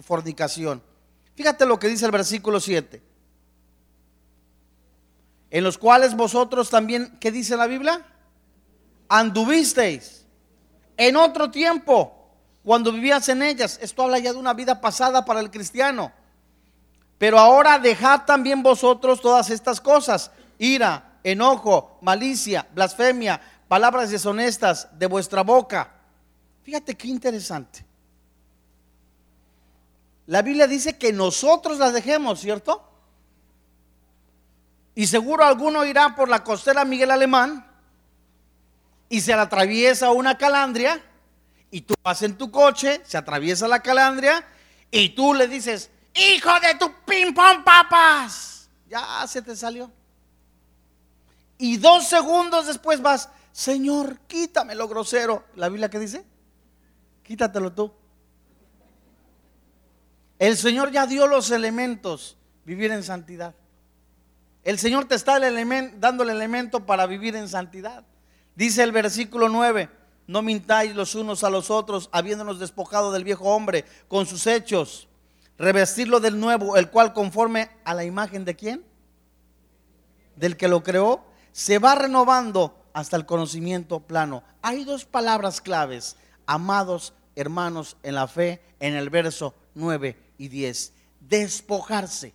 fornicación. 0.03 0.83
Fíjate 1.37 1.67
lo 1.67 1.79
que 1.79 1.87
dice 1.87 2.05
el 2.05 2.11
versículo 2.11 2.59
7. 2.59 3.12
En 5.53 5.63
los 5.63 5.79
cuales 5.79 6.17
vosotros 6.17 6.69
también, 6.69 7.17
¿qué 7.21 7.31
dice 7.31 7.57
la 7.57 7.69
Biblia? 7.69 8.05
Anduvisteis 9.09 10.27
en 10.97 11.15
otro 11.15 11.53
tiempo, 11.53 12.29
cuando 12.65 12.91
vivías 12.91 13.29
en 13.29 13.43
ellas. 13.43 13.79
Esto 13.81 14.03
habla 14.03 14.19
ya 14.19 14.33
de 14.33 14.39
una 14.39 14.55
vida 14.55 14.81
pasada 14.81 15.25
para 15.25 15.39
el 15.39 15.53
cristiano 15.53 16.13
pero 17.23 17.39
ahora 17.39 17.79
dejad 17.79 18.25
también 18.25 18.65
vosotros 18.65 19.21
todas 19.21 19.49
estas 19.51 19.81
cosas, 19.81 20.33
ira, 20.59 21.21
enojo, 21.23 21.97
malicia, 22.01 22.67
blasfemia, 22.75 23.41
palabras 23.69 24.11
deshonestas 24.11 24.89
de 24.99 25.07
vuestra 25.07 25.45
boca. 25.45 25.89
Fíjate 26.65 26.97
qué 26.97 27.07
interesante. 27.07 27.87
La 30.27 30.43
Biblia 30.43 30.67
dice 30.67 30.99
que 30.99 31.13
nosotros 31.13 31.79
las 31.79 31.93
dejemos, 31.93 32.41
¿cierto? 32.41 32.83
Y 34.95 35.07
seguro 35.07 35.45
alguno 35.45 35.85
irá 35.85 36.15
por 36.15 36.29
la 36.29 36.45
costera 36.45 36.85
Miguel 36.85 37.11
Alemán 37.11 37.67
y 39.09 39.21
se 39.21 39.35
le 39.35 39.41
atraviesa 39.41 40.11
una 40.11 40.37
calandria 40.37 41.03
y 41.71 41.81
tú 41.83 41.95
vas 42.03 42.23
en 42.23 42.37
tu 42.37 42.51
coche, 42.51 43.01
se 43.05 43.17
atraviesa 43.17 43.67
la 43.67 43.81
calandria 43.81 44.47
y 44.91 45.11
tú 45.11 45.33
le 45.33 45.49
dices, 45.49 45.91
hijo 46.15 46.51
de 46.61 46.75
tu 46.75 46.93
ping 47.07 47.33
pong 47.33 47.65
papas. 47.65 48.69
Ya 48.89 49.27
se 49.27 49.41
te 49.41 49.57
salió. 49.57 49.91
Y 51.57 51.79
dos 51.79 52.07
segundos 52.07 52.67
después 52.67 53.01
vas, 53.01 53.31
Señor, 53.53 54.19
quítame 54.27 54.75
lo 54.75 54.89
grosero. 54.89 55.45
¿La 55.55 55.69
Biblia 55.69 55.89
qué 55.89 55.99
dice? 55.99 56.25
Quítatelo 57.23 57.73
tú. 57.73 57.93
El 60.39 60.57
Señor 60.57 60.91
ya 60.91 61.07
dio 61.07 61.27
los 61.27 61.51
elementos, 61.51 62.37
vivir 62.65 62.91
en 62.91 63.03
santidad. 63.03 63.55
El 64.65 64.79
Señor 64.79 65.07
te 65.07 65.15
está 65.15 65.39
dando 65.41 66.23
el 66.23 66.31
elemento 66.31 66.87
para 66.87 67.07
vivir 67.07 67.37
en 67.37 67.49
santidad. 67.49 68.05
Dice 68.55 68.83
el 68.83 68.93
versículo 68.93 69.49
9, 69.49 69.89
no 70.27 70.43
mintáis 70.43 70.95
los 70.95 71.15
unos 71.15 71.43
a 71.43 71.51
los 71.51 71.71
otros, 71.71 72.09
habiéndonos 72.13 72.61
despojado 72.61 73.13
del 73.13 73.25
viejo 73.25 73.45
hombre 73.45 73.85
con 74.09 74.27
sus 74.27 74.47
hechos 74.47 75.09
revestirlo 75.63 76.19
del 76.19 76.41
nuevo, 76.41 76.77
el 76.77 76.91
cual 76.91 77.13
conforme 77.13 77.71
a 77.85 77.95
la 77.95 78.05
imagen 78.05 78.45
de 78.45 78.57
quién? 78.57 78.85
Del 80.35 80.57
que 80.57 80.67
lo 80.67 80.83
creó, 80.83 81.25
se 81.53 81.79
va 81.79 81.95
renovando 81.95 82.85
hasta 82.93 83.17
el 83.17 83.27
conocimiento 83.27 84.01
plano. 84.01 84.43
Hay 84.61 84.85
dos 84.85 85.05
palabras 85.05 85.61
claves, 85.61 86.17
amados 86.47 87.15
hermanos 87.37 87.97
en 88.03 88.17
la 88.17 88.27
fe, 88.27 88.61
en 88.81 88.95
el 88.95 89.09
verso 89.09 89.55
9 89.75 90.19
y 90.37 90.49
10. 90.49 90.93
Despojarse. 91.21 92.35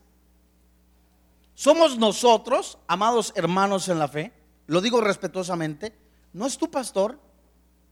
Somos 1.57 1.97
nosotros, 1.97 2.77
amados 2.85 3.33
hermanos 3.35 3.89
en 3.89 3.97
la 3.97 4.07
fe, 4.07 4.31
lo 4.67 4.79
digo 4.79 5.01
respetuosamente, 5.01 5.91
no 6.31 6.45
es 6.45 6.55
tu 6.59 6.69
pastor, 6.69 7.19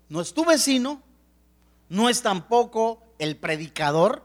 no 0.07 0.21
es 0.21 0.35
tu 0.35 0.45
vecino, 0.45 1.01
no 1.89 2.07
es 2.07 2.21
tampoco 2.21 3.01
el 3.17 3.37
predicador, 3.37 4.21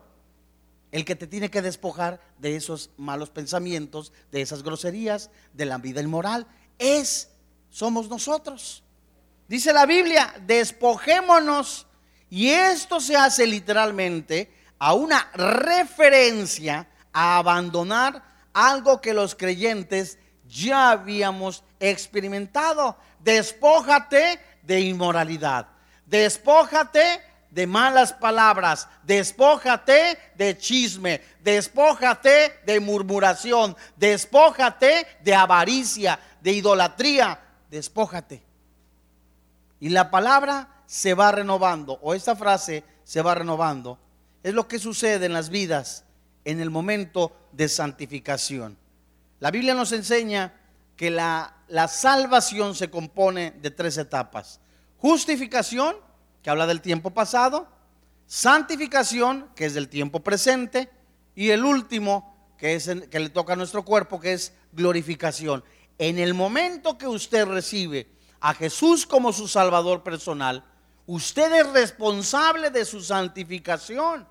el 0.93 1.07
que 1.07 1.17
te 1.17 1.27
tiene 1.27 1.51
que 1.51 1.63
despojar 1.63 2.21
de 2.37 2.55
esos 2.55 2.91
malos 2.99 3.31
pensamientos, 3.31 4.13
de 4.31 4.43
esas 4.43 4.63
groserías, 4.63 5.31
de 5.55 5.65
la 5.65 5.79
vida 5.79 6.03
inmoral, 6.03 6.47
es, 6.79 7.31
somos 7.71 8.11
nosotros. 8.11 8.83
Dice 9.49 9.73
la 9.73 9.87
Biblia, 9.87 10.35
despojémonos. 10.47 11.87
Y 12.29 12.49
esto 12.49 13.01
se 13.01 13.17
hace 13.17 13.47
literalmente 13.47 14.53
a 14.79 14.93
una 14.93 15.31
referencia 15.33 16.91
a 17.11 17.39
abandonar 17.39 18.30
algo 18.53 19.01
que 19.01 19.15
los 19.15 19.35
creyentes 19.35 20.19
ya 20.49 20.91
habíamos 20.91 21.65
experimentado. 21.79 22.97
Despójate 23.21 24.41
de 24.63 24.81
inmoralidad. 24.81 25.69
Despójate 26.07 27.23
de 27.51 27.67
malas 27.67 28.13
palabras, 28.13 28.89
despójate 29.03 30.19
de 30.37 30.57
chisme, 30.57 31.21
despójate 31.43 32.61
de 32.65 32.81
murmuración, 32.81 33.77
despójate 33.97 35.07
de 35.23 35.35
avaricia, 35.35 36.19
de 36.41 36.53
idolatría, 36.53 37.41
despójate. 37.69 38.43
Y 39.81 39.89
la 39.89 40.11
palabra 40.11 40.83
se 40.87 41.15
va 41.15 41.33
renovando, 41.33 41.99
o 42.03 42.15
esta 42.15 42.37
frase 42.37 42.85
se 43.05 43.23
va 43.23 43.35
renovando. 43.35 43.99
Es 44.43 44.55
lo 44.55 44.69
que 44.69 44.79
sucede 44.79 45.27
en 45.27 45.33
las 45.33 45.51
vidas 45.51 46.05
en 46.45 46.61
el 46.61 46.71
momento 46.71 47.37
de 47.53 47.69
santificación. 47.69 48.77
La 49.41 49.51
Biblia 49.51 49.75
nos 49.75 49.93
enseña 49.93 50.55
que 50.97 51.11
la, 51.11 51.55
la 51.69 51.89
salvación 51.89 52.75
se 52.75 52.91
compone 52.91 53.53
de 53.53 53.71
tres 53.71 53.97
etapas. 53.97 54.61
Justificación, 54.99 55.97
que 56.43 56.51
habla 56.51 56.67
del 56.67 56.81
tiempo 56.81 57.11
pasado, 57.11 57.69
santificación, 58.27 59.49
que 59.55 59.67
es 59.67 59.75
del 59.75 59.89
tiempo 59.89 60.21
presente, 60.21 60.91
y 61.35 61.51
el 61.51 61.65
último, 61.65 62.53
que, 62.59 62.75
es 62.75 62.91
que 63.11 63.21
le 63.21 63.31
toca 63.31 63.55
a 63.55 63.57
nuestro 63.57 63.85
cuerpo, 63.85 64.21
que 64.21 64.35
es 64.35 64.53
glorificación. 64.73 65.65
En 65.99 66.19
el 66.19 66.35
momento 66.35 66.99
que 66.99 67.07
usted 67.07 67.47
recibe 67.47 68.09
a 68.41 68.55
Jesús 68.55 69.07
como 69.07 69.33
su 69.33 69.49
Salvador 69.49 70.03
personal, 70.03 70.65
usted 71.07 71.53
es 71.53 71.73
responsable 71.73 72.71
de 72.71 72.85
su 72.85 73.01
santificación. 73.01 74.27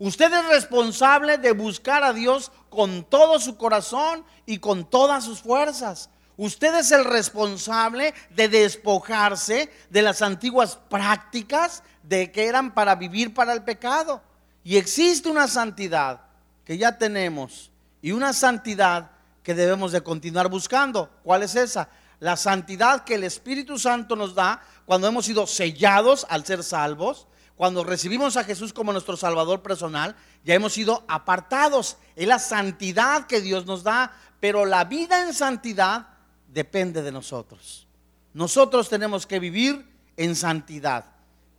Usted 0.00 0.32
es 0.32 0.48
responsable 0.48 1.36
de 1.36 1.52
buscar 1.52 2.02
a 2.02 2.14
Dios 2.14 2.50
con 2.70 3.04
todo 3.04 3.38
su 3.38 3.58
corazón 3.58 4.24
y 4.46 4.56
con 4.58 4.88
todas 4.88 5.24
sus 5.24 5.40
fuerzas. 5.42 6.08
Usted 6.38 6.74
es 6.76 6.90
el 6.90 7.04
responsable 7.04 8.14
de 8.30 8.48
despojarse 8.48 9.70
de 9.90 10.00
las 10.00 10.22
antiguas 10.22 10.78
prácticas 10.88 11.82
de 12.02 12.32
que 12.32 12.46
eran 12.46 12.72
para 12.72 12.94
vivir 12.94 13.34
para 13.34 13.52
el 13.52 13.62
pecado. 13.62 14.22
Y 14.64 14.78
existe 14.78 15.28
una 15.28 15.46
santidad 15.46 16.22
que 16.64 16.78
ya 16.78 16.96
tenemos 16.96 17.70
y 18.00 18.12
una 18.12 18.32
santidad 18.32 19.10
que 19.42 19.54
debemos 19.54 19.92
de 19.92 20.00
continuar 20.00 20.48
buscando. 20.48 21.10
¿Cuál 21.22 21.42
es 21.42 21.54
esa? 21.56 21.90
La 22.20 22.38
santidad 22.38 23.04
que 23.04 23.16
el 23.16 23.24
Espíritu 23.24 23.78
Santo 23.78 24.16
nos 24.16 24.34
da 24.34 24.62
cuando 24.86 25.06
hemos 25.08 25.26
sido 25.26 25.46
sellados 25.46 26.26
al 26.30 26.46
ser 26.46 26.64
salvos, 26.64 27.26
cuando 27.60 27.84
recibimos 27.84 28.38
a 28.38 28.44
Jesús 28.44 28.72
como 28.72 28.90
nuestro 28.90 29.18
Salvador 29.18 29.60
personal, 29.60 30.16
ya 30.46 30.54
hemos 30.54 30.72
sido 30.72 31.04
apartados. 31.08 31.98
Es 32.16 32.26
la 32.26 32.38
santidad 32.38 33.26
que 33.26 33.42
Dios 33.42 33.66
nos 33.66 33.82
da, 33.82 34.16
pero 34.40 34.64
la 34.64 34.84
vida 34.84 35.26
en 35.26 35.34
santidad 35.34 36.06
depende 36.48 37.02
de 37.02 37.12
nosotros. 37.12 37.86
Nosotros 38.32 38.88
tenemos 38.88 39.26
que 39.26 39.38
vivir 39.38 39.86
en 40.16 40.36
santidad. 40.36 41.04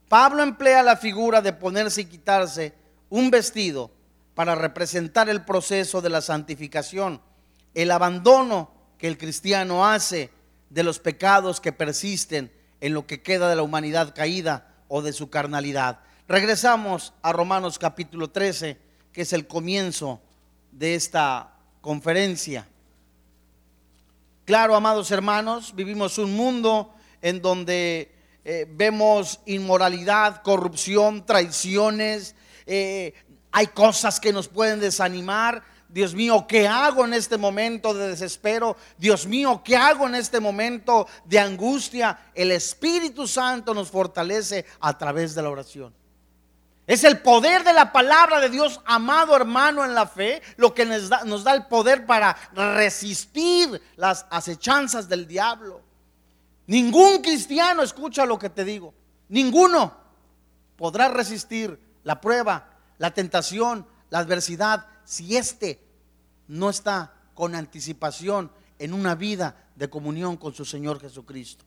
Pablo 0.09 0.41
emplea 0.41 0.81
la 0.81 0.97
figura 0.97 1.39
de 1.39 1.53
ponerse 1.53 2.01
y 2.01 2.05
quitarse 2.05 2.73
un 3.11 3.29
vestido 3.29 3.91
para 4.33 4.55
representar 4.55 5.29
el 5.29 5.45
proceso 5.45 6.01
de 6.01 6.09
la 6.09 6.21
santificación, 6.21 7.21
el 7.75 7.91
abandono 7.91 8.71
que 8.97 9.07
el 9.07 9.19
cristiano 9.19 9.85
hace 9.85 10.31
de 10.71 10.81
los 10.81 10.97
pecados 10.97 11.61
que 11.61 11.71
persisten 11.71 12.51
en 12.79 12.95
lo 12.95 13.05
que 13.05 13.21
queda 13.21 13.47
de 13.49 13.55
la 13.55 13.61
humanidad 13.61 14.15
caída 14.15 14.70
o 14.93 15.01
de 15.01 15.13
su 15.13 15.29
carnalidad. 15.29 15.99
Regresamos 16.27 17.13
a 17.21 17.31
Romanos 17.31 17.79
capítulo 17.79 18.29
13, 18.29 18.77
que 19.13 19.21
es 19.21 19.31
el 19.31 19.47
comienzo 19.47 20.21
de 20.73 20.95
esta 20.95 21.53
conferencia. 21.79 22.67
Claro, 24.43 24.75
amados 24.75 25.09
hermanos, 25.11 25.73
vivimos 25.73 26.17
un 26.17 26.35
mundo 26.35 26.93
en 27.21 27.41
donde 27.41 28.13
eh, 28.43 28.67
vemos 28.69 29.39
inmoralidad, 29.45 30.41
corrupción, 30.43 31.25
traiciones, 31.25 32.35
eh, 32.65 33.13
hay 33.53 33.67
cosas 33.67 34.19
que 34.19 34.33
nos 34.33 34.49
pueden 34.49 34.81
desanimar. 34.81 35.63
Dios 35.91 36.13
mío, 36.13 36.45
¿qué 36.47 36.67
hago 36.67 37.03
en 37.03 37.13
este 37.13 37.37
momento 37.37 37.93
de 37.93 38.07
desespero? 38.07 38.77
Dios 38.97 39.25
mío, 39.25 39.61
¿qué 39.63 39.75
hago 39.75 40.07
en 40.07 40.15
este 40.15 40.39
momento 40.39 41.07
de 41.25 41.39
angustia? 41.39 42.31
El 42.33 42.51
Espíritu 42.51 43.27
Santo 43.27 43.73
nos 43.73 43.89
fortalece 43.89 44.65
a 44.79 44.97
través 44.97 45.35
de 45.35 45.41
la 45.41 45.49
oración. 45.49 45.93
Es 46.87 47.03
el 47.03 47.19
poder 47.19 47.63
de 47.63 47.73
la 47.73 47.91
palabra 47.91 48.39
de 48.39 48.49
Dios, 48.49 48.79
amado 48.85 49.35
hermano 49.35 49.83
en 49.83 49.93
la 49.93 50.07
fe, 50.07 50.41
lo 50.57 50.73
que 50.73 50.85
nos 50.85 51.09
da, 51.09 51.23
nos 51.25 51.43
da 51.43 51.53
el 51.53 51.67
poder 51.67 52.05
para 52.05 52.35
resistir 52.53 53.81
las 53.97 54.25
acechanzas 54.29 55.07
del 55.07 55.27
diablo. 55.27 55.81
Ningún 56.67 57.21
cristiano, 57.21 57.83
escucha 57.83 58.25
lo 58.25 58.39
que 58.39 58.49
te 58.49 58.63
digo, 58.63 58.93
ninguno 59.27 59.93
podrá 60.77 61.09
resistir 61.09 61.79
la 62.03 62.19
prueba, 62.19 62.69
la 62.97 63.13
tentación, 63.13 63.85
la 64.09 64.19
adversidad, 64.19 64.85
si 65.05 65.35
éste 65.37 65.83
no 66.47 66.69
está 66.69 67.13
con 67.33 67.55
anticipación 67.55 68.51
en 68.77 68.93
una 68.93 69.15
vida 69.15 69.55
de 69.75 69.89
comunión 69.89 70.37
con 70.37 70.53
su 70.53 70.65
Señor 70.65 70.99
Jesucristo. 70.99 71.65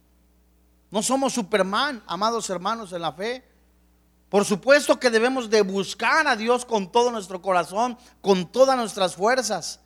No 0.90 1.03
somos 1.03 1.33
Superman, 1.33 2.03
amados 2.07 2.49
hermanos 2.51 2.92
en 2.92 3.03
la 3.03 3.12
fe. 3.12 3.44
Por 4.29 4.44
supuesto 4.44 4.99
que 4.99 5.11
debemos 5.11 5.51
de 5.51 5.62
buscar 5.62 6.27
a 6.27 6.37
Dios 6.37 6.64
con 6.64 6.90
todo 6.90 7.11
nuestro 7.11 7.40
corazón, 7.40 7.97
con 8.20 8.47
todas 8.47 8.77
nuestras 8.77 9.14
fuerzas. 9.14 9.81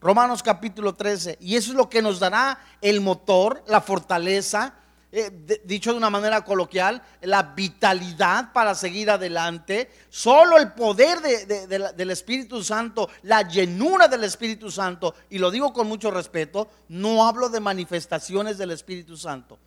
Romanos 0.00 0.42
capítulo 0.42 0.94
13. 0.94 1.38
Y 1.40 1.56
eso 1.56 1.70
es 1.70 1.76
lo 1.76 1.88
que 1.88 2.02
nos 2.02 2.18
dará 2.18 2.58
el 2.80 3.00
motor, 3.00 3.62
la 3.66 3.80
fortaleza, 3.80 4.74
eh, 5.14 5.60
dicho 5.64 5.92
de 5.92 5.98
una 5.98 6.08
manera 6.08 6.42
coloquial, 6.42 7.02
la 7.20 7.42
vitalidad 7.42 8.50
para 8.54 8.74
seguir 8.74 9.10
adelante. 9.10 9.90
Solo 10.08 10.56
el 10.56 10.72
poder 10.72 11.20
del 11.20 12.10
Espíritu 12.10 12.64
Santo, 12.64 13.10
la 13.24 13.42
llenura 13.42 14.08
del 14.08 14.24
Espíritu 14.24 14.70
Santo, 14.70 15.14
y 15.28 15.36
lo 15.36 15.50
digo 15.50 15.74
con 15.74 15.86
mucho 15.86 16.10
respeto, 16.10 16.70
no 16.88 17.26
hablo 17.26 17.50
de 17.50 17.60
manifestaciones 17.60 18.56
del 18.56 18.70
Espíritu 18.70 19.18
Santo. 19.18 19.58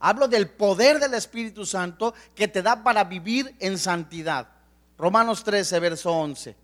Hablo 0.00 0.26
del 0.26 0.48
poder 0.48 0.98
del 0.98 1.12
Espíritu 1.12 1.66
Santo 1.66 2.14
que 2.34 2.48
te 2.48 2.62
da 2.62 2.82
para 2.82 3.04
vivir 3.04 3.54
en 3.60 3.78
santidad. 3.78 4.48
Romanos 4.96 5.44
13, 5.44 5.80
verso 5.80 6.12
11. 6.12 6.56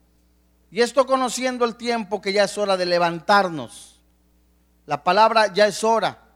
Y 0.70 0.80
esto 0.80 1.04
conociendo 1.04 1.66
el 1.66 1.76
tiempo 1.76 2.22
que 2.22 2.32
ya 2.32 2.44
es 2.44 2.56
hora 2.56 2.78
de 2.78 2.86
levantarnos. 2.86 4.00
La 4.86 5.04
palabra 5.04 5.52
ya 5.52 5.66
es 5.66 5.84
hora. 5.84 6.29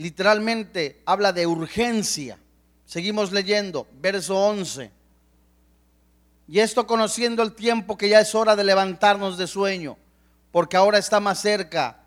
Literalmente 0.00 1.02
habla 1.04 1.32
de 1.32 1.46
urgencia. 1.46 2.38
Seguimos 2.86 3.32
leyendo, 3.32 3.86
verso 4.00 4.36
11. 4.36 4.90
Y 6.48 6.58
esto 6.58 6.86
conociendo 6.86 7.42
el 7.42 7.54
tiempo 7.54 7.96
que 7.96 8.08
ya 8.08 8.20
es 8.20 8.34
hora 8.34 8.56
de 8.56 8.64
levantarnos 8.64 9.38
de 9.38 9.46
sueño, 9.46 9.96
porque 10.50 10.76
ahora 10.76 10.98
está 10.98 11.20
más 11.20 11.40
cerca 11.40 12.02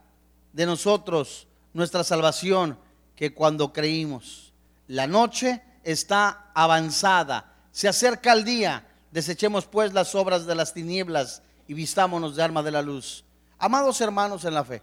de 0.52 0.66
nosotros 0.66 1.48
nuestra 1.74 2.04
salvación 2.04 2.78
que 3.16 3.34
cuando 3.34 3.72
creímos. 3.72 4.52
La 4.88 5.08
noche 5.08 5.62
está 5.84 6.52
avanzada, 6.54 7.54
se 7.72 7.88
acerca 7.88 8.34
el 8.34 8.44
día 8.44 8.88
Desechemos 9.14 9.68
pues 9.68 9.94
las 9.94 10.16
obras 10.16 10.48
de 10.48 10.56
las 10.56 10.74
tinieblas 10.74 11.44
y 11.68 11.76
vistámonos 11.76 12.36
de 12.36 12.42
arma 12.42 12.64
de 12.64 12.72
la 12.72 12.82
luz. 12.82 13.24
Amados 13.60 14.02
hermanos 14.02 14.44
en 14.44 14.56
la 14.56 14.64
fe, 14.66 14.82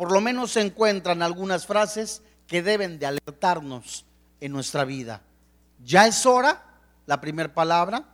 por 0.00 0.12
lo 0.12 0.22
menos 0.22 0.52
se 0.52 0.62
encuentran 0.62 1.20
algunas 1.20 1.66
frases 1.66 2.22
que 2.46 2.62
deben 2.62 2.98
de 2.98 3.04
alertarnos 3.04 4.06
en 4.40 4.50
nuestra 4.50 4.86
vida. 4.86 5.20
Ya 5.84 6.06
es 6.06 6.24
hora, 6.24 6.64
la 7.04 7.20
primera 7.20 7.52
palabra. 7.52 8.06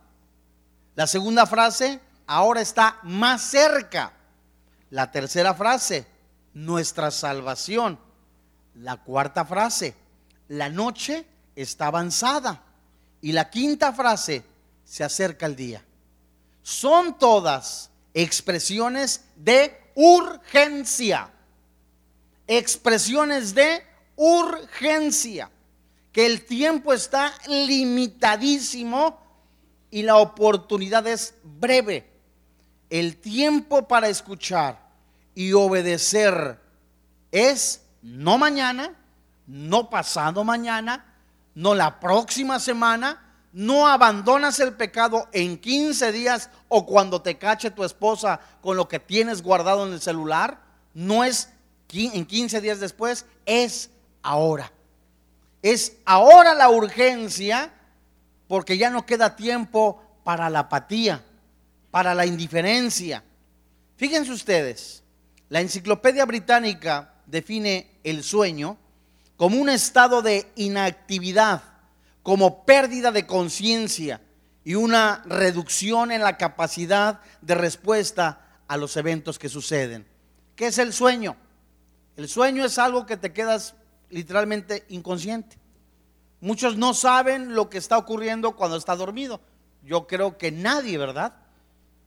La 0.95 1.07
segunda 1.07 1.45
frase, 1.45 2.01
ahora 2.25 2.59
está 2.59 2.99
más 3.03 3.41
cerca. 3.41 4.11
La 4.89 5.13
tercera 5.13 5.53
frase, 5.53 6.05
nuestra 6.53 7.09
salvación. 7.09 7.97
La 8.75 8.97
cuarta 8.97 9.45
frase, 9.45 9.95
la 10.49 10.67
noche 10.67 11.25
está 11.55 11.87
avanzada. 11.87 12.63
Y 13.21 13.31
la 13.31 13.49
quinta 13.49 13.93
frase, 13.93 14.43
se 14.83 15.05
acerca 15.05 15.45
el 15.45 15.55
día. 15.55 15.85
Son 16.63 17.17
todas 17.17 17.91
expresiones 18.13 19.23
de 19.37 19.89
urgencia. 19.95 21.31
Expresiones 22.47 23.53
de 23.53 23.83
urgencia. 24.15 25.51
Que 26.11 26.25
el 26.25 26.45
tiempo 26.45 26.93
está 26.93 27.33
limitadísimo 27.47 29.19
y 29.91 30.03
la 30.03 30.17
oportunidad 30.17 31.05
es 31.07 31.35
breve. 31.43 32.09
El 32.89 33.17
tiempo 33.17 33.87
para 33.87 34.07
escuchar 34.07 34.79
y 35.35 35.53
obedecer 35.53 36.59
es 37.31 37.83
no 38.01 38.37
mañana, 38.37 38.95
no 39.45 39.89
pasado 39.89 40.43
mañana, 40.43 41.05
no 41.53 41.75
la 41.75 41.99
próxima 41.99 42.59
semana, 42.59 43.23
no 43.51 43.87
abandonas 43.87 44.59
el 44.59 44.73
pecado 44.73 45.27
en 45.31 45.57
15 45.57 46.11
días 46.11 46.49
o 46.69 46.85
cuando 46.85 47.21
te 47.21 47.37
cache 47.37 47.71
tu 47.71 47.83
esposa 47.83 48.39
con 48.61 48.77
lo 48.77 48.87
que 48.87 48.99
tienes 48.99 49.41
guardado 49.41 49.85
en 49.85 49.93
el 49.93 50.01
celular. 50.01 50.61
No 50.93 51.23
es 51.23 51.49
en 51.91 52.25
15 52.25 52.61
días 52.61 52.79
después, 52.79 53.25
es 53.45 53.89
ahora. 54.21 54.71
Es 55.61 55.97
ahora 56.05 56.53
la 56.53 56.69
urgencia 56.69 57.73
porque 58.47 58.77
ya 58.77 58.89
no 58.89 59.05
queda 59.05 59.35
tiempo 59.35 60.01
para 60.23 60.49
la 60.49 60.59
apatía, 60.59 61.23
para 61.91 62.13
la 62.13 62.25
indiferencia. 62.25 63.23
Fíjense 63.95 64.31
ustedes, 64.31 65.03
la 65.49 65.61
enciclopedia 65.61 66.25
británica 66.25 67.13
define 67.25 67.99
el 68.03 68.23
sueño 68.23 68.77
como 69.35 69.57
un 69.57 69.69
estado 69.69 70.21
de 70.21 70.51
inactividad 70.55 71.61
como 72.27 72.65
pérdida 72.65 73.13
de 73.13 73.25
conciencia 73.25 74.19
y 74.65 74.75
una 74.75 75.23
reducción 75.27 76.11
en 76.11 76.21
la 76.21 76.35
capacidad 76.35 77.21
de 77.41 77.55
respuesta 77.55 78.41
a 78.67 78.75
los 78.75 78.97
eventos 78.97 79.39
que 79.39 79.47
suceden. 79.47 80.05
¿Qué 80.53 80.67
es 80.67 80.77
el 80.77 80.91
sueño? 80.91 81.37
El 82.17 82.27
sueño 82.27 82.65
es 82.65 82.79
algo 82.79 83.05
que 83.05 83.15
te 83.15 83.31
quedas 83.31 83.75
literalmente 84.09 84.85
inconsciente. 84.89 85.57
Muchos 86.41 86.75
no 86.75 86.95
saben 86.95 87.53
lo 87.53 87.69
que 87.69 87.77
está 87.77 87.95
ocurriendo 87.97 88.55
cuando 88.55 88.75
está 88.75 88.95
dormido. 88.95 89.39
Yo 89.83 90.07
creo 90.07 90.35
que 90.35 90.51
nadie, 90.51 90.97
¿verdad? 90.97 91.35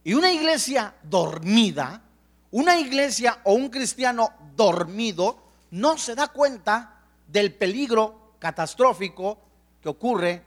Y 0.03 0.15
una 0.15 0.33
iglesia 0.33 0.95
dormida, 1.05 2.03
una 2.51 2.77
iglesia 2.77 3.39
o 3.45 3.55
un 3.55 3.69
cristiano 3.69 4.31
dormido, 4.57 5.45
no 5.71 5.97
se 5.97 6.17
da 6.17 6.27
cuenta 6.27 7.03
del 7.29 7.55
peligro 7.55 8.35
catastrófico 8.41 9.39
que 9.81 9.89
ocurre 9.89 10.45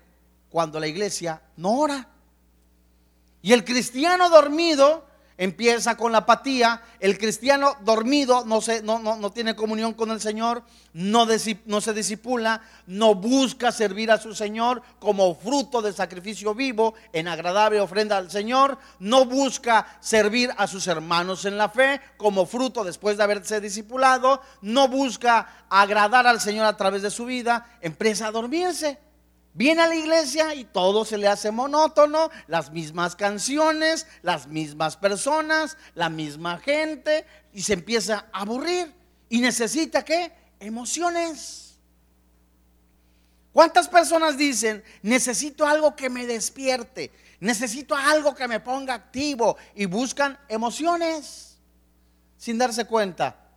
cuando 0.49 0.77
la 0.77 0.87
iglesia 0.87 1.41
no 1.55 1.79
ora. 1.79 2.09
Y 3.41 3.53
el 3.53 3.63
cristiano 3.63 4.29
dormido 4.29 5.05
empieza 5.37 5.97
con 5.97 6.11
la 6.11 6.19
apatía, 6.19 6.81
el 6.99 7.17
cristiano 7.17 7.75
dormido 7.81 8.45
no, 8.45 8.61
se, 8.61 8.81
no, 8.81 8.99
no, 8.99 9.31
tiene 9.31 9.55
comunión 9.55 9.93
con 9.93 10.11
el 10.11 10.21
Señor, 10.21 10.63
no, 10.93 11.27
no 11.65 11.81
se 11.81 11.93
disipula, 11.93 12.61
no 12.87 13.15
busca 13.15 13.71
servir 13.71 14.11
a 14.11 14.19
su 14.19 14.35
Señor 14.35 14.81
como 14.99 15.35
fruto 15.35 15.81
de 15.81 15.93
sacrificio 15.93 16.53
vivo 16.53 16.93
en 17.13 17.27
agradable 17.27 17.79
ofrenda 17.79 18.17
al 18.17 18.29
Señor, 18.29 18.77
no 18.99 19.25
busca 19.25 19.97
servir 19.99 20.51
a 20.57 20.67
sus 20.67 20.87
hermanos 20.87 21.45
en 21.45 21.57
la 21.57 21.69
fe 21.69 22.01
como 22.17 22.45
fruto 22.45 22.83
después 22.83 23.17
de 23.17 23.23
haberse 23.23 23.61
discipulado, 23.61 24.41
no 24.61 24.87
busca 24.87 25.65
agradar 25.69 26.27
al 26.27 26.39
Señor 26.39 26.65
a 26.65 26.77
través 26.77 27.01
de 27.01 27.11
su 27.11 27.25
vida, 27.25 27.77
empieza 27.81 28.27
a 28.27 28.31
dormirse. 28.31 28.99
Viene 29.55 29.83
a 29.83 29.87
la 29.87 29.95
iglesia 29.95 30.55
y 30.55 30.63
todo 30.63 31.05
se 31.05 31.17
le 31.17 31.27
hace 31.27 31.51
monótono, 31.51 32.31
las 32.47 32.71
mismas 32.71 33.15
canciones, 33.15 34.07
las 34.23 34.47
mismas 34.47 34.97
personas, 34.97 35.77
la 35.93 36.09
misma 36.09 36.57
gente, 36.57 37.25
y 37.53 37.61
se 37.61 37.73
empieza 37.73 38.25
a 38.33 38.41
aburrir. 38.41 38.91
¿Y 39.29 39.41
necesita 39.41 40.03
qué? 40.03 40.31
Emociones. 40.59 41.77
¿Cuántas 43.51 43.87
personas 43.87 44.37
dicen, 44.37 44.83
necesito 45.03 45.67
algo 45.67 45.95
que 45.95 46.09
me 46.09 46.25
despierte, 46.25 47.11
necesito 47.39 47.95
algo 47.95 48.33
que 48.33 48.47
me 48.47 48.59
ponga 48.59 48.95
activo 48.95 49.57
y 49.75 49.85
buscan 49.85 50.39
emociones 50.49 51.59
sin 52.37 52.57
darse 52.57 52.85
cuenta 52.85 53.51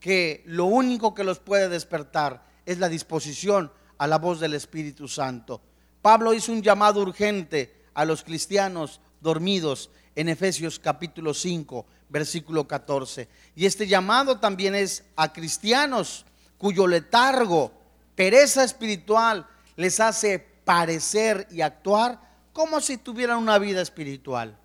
que 0.00 0.42
lo 0.46 0.64
único 0.64 1.14
que 1.14 1.22
los 1.22 1.38
puede 1.38 1.68
despertar 1.68 2.44
es 2.66 2.78
la 2.78 2.88
disposición 2.88 3.70
a 4.00 4.06
la 4.06 4.16
voz 4.16 4.40
del 4.40 4.54
Espíritu 4.54 5.06
Santo. 5.06 5.60
Pablo 6.00 6.32
hizo 6.32 6.52
un 6.52 6.62
llamado 6.62 7.02
urgente 7.02 7.84
a 7.92 8.06
los 8.06 8.24
cristianos 8.24 8.98
dormidos 9.20 9.90
en 10.16 10.30
Efesios 10.30 10.78
capítulo 10.78 11.34
5, 11.34 11.84
versículo 12.08 12.66
14. 12.66 13.28
Y 13.54 13.66
este 13.66 13.86
llamado 13.86 14.38
también 14.40 14.74
es 14.74 15.04
a 15.16 15.34
cristianos 15.34 16.24
cuyo 16.56 16.86
letargo, 16.86 17.72
pereza 18.14 18.64
espiritual, 18.64 19.46
les 19.76 20.00
hace 20.00 20.38
parecer 20.38 21.46
y 21.50 21.60
actuar 21.60 22.18
como 22.54 22.80
si 22.80 22.96
tuvieran 22.96 23.36
una 23.36 23.58
vida 23.58 23.82
espiritual. 23.82 24.56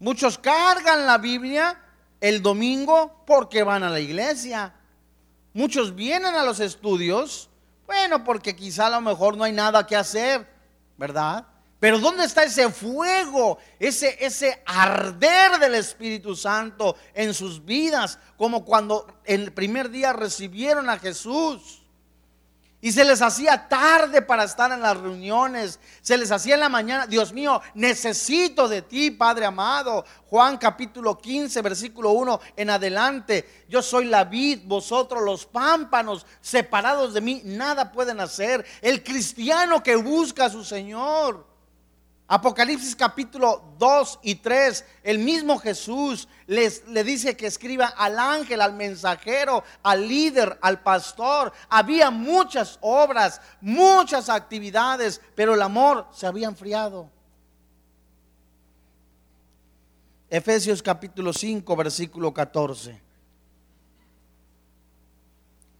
Muchos 0.00 0.38
cargan 0.38 1.06
la 1.06 1.18
Biblia 1.18 1.80
el 2.20 2.42
domingo 2.42 3.22
porque 3.28 3.62
van 3.62 3.84
a 3.84 3.90
la 3.90 4.00
iglesia. 4.00 4.74
Muchos 5.52 5.94
vienen 5.94 6.34
a 6.34 6.42
los 6.42 6.58
estudios, 6.58 7.48
bueno, 7.86 8.24
porque 8.24 8.56
quizá 8.56 8.86
a 8.86 8.90
lo 8.90 9.00
mejor 9.00 9.36
no 9.36 9.44
hay 9.44 9.52
nada 9.52 9.86
que 9.86 9.96
hacer, 9.96 10.46
¿verdad? 10.96 11.46
Pero 11.84 11.98
¿dónde 11.98 12.24
está 12.24 12.44
ese 12.44 12.70
fuego, 12.70 13.58
ese, 13.78 14.16
ese 14.24 14.62
arder 14.64 15.58
del 15.58 15.74
Espíritu 15.74 16.34
Santo 16.34 16.96
en 17.12 17.34
sus 17.34 17.62
vidas? 17.62 18.18
Como 18.38 18.64
cuando 18.64 19.06
el 19.24 19.52
primer 19.52 19.90
día 19.90 20.14
recibieron 20.14 20.88
a 20.88 20.98
Jesús. 20.98 21.83
Y 22.84 22.92
se 22.92 23.02
les 23.02 23.22
hacía 23.22 23.66
tarde 23.66 24.20
para 24.20 24.44
estar 24.44 24.70
en 24.70 24.82
las 24.82 24.98
reuniones. 24.98 25.80
Se 26.02 26.18
les 26.18 26.30
hacía 26.30 26.52
en 26.52 26.60
la 26.60 26.68
mañana. 26.68 27.06
Dios 27.06 27.32
mío, 27.32 27.62
necesito 27.72 28.68
de 28.68 28.82
ti, 28.82 29.10
Padre 29.10 29.46
amado. 29.46 30.04
Juan 30.26 30.58
capítulo 30.58 31.16
15, 31.16 31.62
versículo 31.62 32.10
1 32.10 32.40
en 32.54 32.68
adelante. 32.68 33.64
Yo 33.70 33.80
soy 33.80 34.04
la 34.04 34.24
vid, 34.24 34.64
vosotros 34.66 35.22
los 35.22 35.46
pámpanos. 35.46 36.26
Separados 36.42 37.14
de 37.14 37.22
mí, 37.22 37.40
nada 37.46 37.90
pueden 37.90 38.20
hacer. 38.20 38.66
El 38.82 39.02
cristiano 39.02 39.82
que 39.82 39.96
busca 39.96 40.44
a 40.44 40.50
su 40.50 40.62
Señor. 40.62 41.53
Apocalipsis 42.26 42.96
capítulo 42.96 43.74
2 43.78 44.20
y 44.22 44.36
3, 44.36 44.84
el 45.02 45.18
mismo 45.18 45.58
Jesús 45.58 46.26
les, 46.46 46.86
le 46.88 47.04
dice 47.04 47.36
que 47.36 47.46
escriba 47.46 47.86
al 47.86 48.18
ángel, 48.18 48.62
al 48.62 48.72
mensajero, 48.72 49.62
al 49.82 50.08
líder, 50.08 50.58
al 50.62 50.82
pastor. 50.82 51.52
Había 51.68 52.10
muchas 52.10 52.78
obras, 52.80 53.42
muchas 53.60 54.30
actividades, 54.30 55.20
pero 55.34 55.52
el 55.52 55.60
amor 55.60 56.06
se 56.12 56.26
había 56.26 56.48
enfriado. 56.48 57.10
Efesios 60.30 60.82
capítulo 60.82 61.30
5, 61.30 61.76
versículo 61.76 62.32
14. 62.32 63.02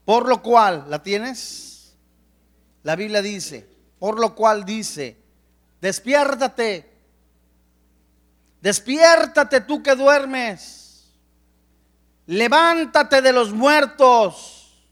Por 0.04 0.28
lo 0.28 0.42
cual, 0.42 0.84
¿la 0.90 1.02
tienes? 1.02 1.96
La 2.82 2.96
Biblia 2.96 3.22
dice, 3.22 3.66
por 3.98 4.20
lo 4.20 4.34
cual 4.34 4.66
dice, 4.66 5.23
Despiértate. 5.84 6.90
Despiértate 8.62 9.60
tú 9.60 9.82
que 9.82 9.94
duermes. 9.94 11.12
Levántate 12.24 13.20
de 13.20 13.30
los 13.30 13.52
muertos. 13.52 14.82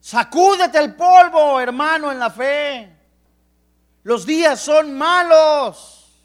Sacúdete 0.00 0.76
el 0.76 0.96
polvo, 0.96 1.60
hermano, 1.60 2.10
en 2.10 2.18
la 2.18 2.30
fe. 2.30 2.92
Los 4.02 4.26
días 4.26 4.58
son 4.58 4.98
malos. 4.98 6.20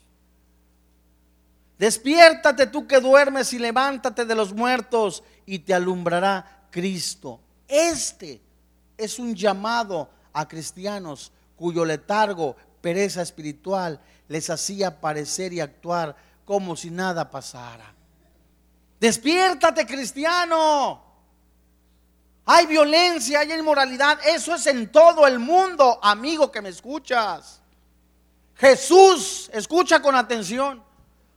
Despiértate 1.78 2.66
tú 2.66 2.88
que 2.88 2.98
duermes 2.98 3.52
y 3.52 3.60
levántate 3.60 4.24
de 4.24 4.34
los 4.34 4.52
muertos 4.54 5.22
y 5.44 5.60
te 5.60 5.72
alumbrará 5.72 6.66
Cristo. 6.72 7.38
Este 7.68 8.42
es 8.98 9.20
un 9.20 9.36
llamado 9.36 10.10
a 10.32 10.48
cristianos 10.48 11.30
cuyo 11.54 11.84
letargo 11.84 12.56
pereza 12.80 13.22
espiritual 13.22 14.00
les 14.28 14.50
hacía 14.50 15.00
parecer 15.00 15.52
y 15.52 15.60
actuar 15.60 16.16
como 16.44 16.76
si 16.76 16.90
nada 16.90 17.30
pasara. 17.30 17.94
Despiértate, 19.00 19.86
cristiano. 19.86 21.02
Hay 22.46 22.66
violencia, 22.66 23.40
hay 23.40 23.52
inmoralidad. 23.52 24.18
Eso 24.26 24.54
es 24.54 24.66
en 24.66 24.90
todo 24.90 25.26
el 25.26 25.38
mundo, 25.38 25.98
amigo 26.02 26.50
que 26.50 26.62
me 26.62 26.68
escuchas. 26.68 27.60
Jesús, 28.54 29.50
escucha 29.52 30.00
con 30.00 30.14
atención, 30.14 30.82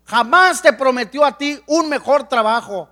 jamás 0.06 0.62
te 0.62 0.72
prometió 0.72 1.26
a 1.26 1.38
ti 1.38 1.62
un 1.68 1.90
mejor 1.90 2.30
trabajo. 2.30 2.88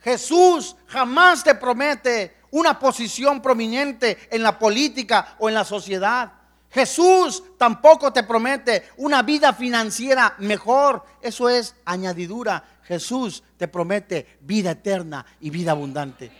Jesús 0.00 0.76
jamás 0.86 1.42
te 1.42 1.54
promete 1.54 2.36
una 2.50 2.78
posición 2.78 3.40
prominente 3.40 4.28
en 4.30 4.42
la 4.42 4.58
política 4.58 5.36
o 5.38 5.48
en 5.48 5.54
la 5.54 5.64
sociedad. 5.64 6.32
Jesús 6.70 7.42
tampoco 7.56 8.12
te 8.12 8.22
promete 8.22 8.90
una 8.98 9.22
vida 9.22 9.52
financiera 9.52 10.34
mejor. 10.38 11.02
Eso 11.22 11.48
es 11.48 11.74
añadidura. 11.84 12.80
Jesús 12.84 13.42
te 13.56 13.68
promete 13.68 14.38
vida 14.40 14.72
eterna 14.72 15.24
y 15.40 15.50
vida 15.50 15.72
abundante. 15.72 16.30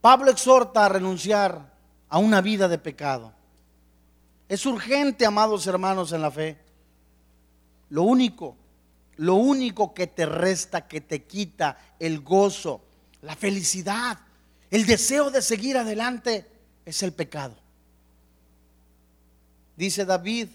Pablo 0.00 0.30
exhorta 0.30 0.84
a 0.84 0.88
renunciar 0.88 1.74
a 2.08 2.18
una 2.18 2.40
vida 2.40 2.68
de 2.68 2.78
pecado. 2.78 3.32
Es 4.48 4.64
urgente, 4.64 5.26
amados 5.26 5.66
hermanos 5.66 6.12
en 6.12 6.22
la 6.22 6.30
fe. 6.30 6.56
Lo 7.88 8.02
único, 8.04 8.56
lo 9.16 9.34
único 9.34 9.92
que 9.92 10.06
te 10.06 10.24
resta, 10.24 10.86
que 10.86 11.00
te 11.00 11.24
quita 11.24 11.76
el 11.98 12.20
gozo, 12.20 12.82
la 13.22 13.34
felicidad, 13.34 14.18
el 14.70 14.86
deseo 14.86 15.30
de 15.30 15.42
seguir 15.42 15.76
adelante 15.76 16.46
es 16.84 17.02
el 17.02 17.12
pecado. 17.12 17.56
Dice 19.76 20.04
David 20.04 20.48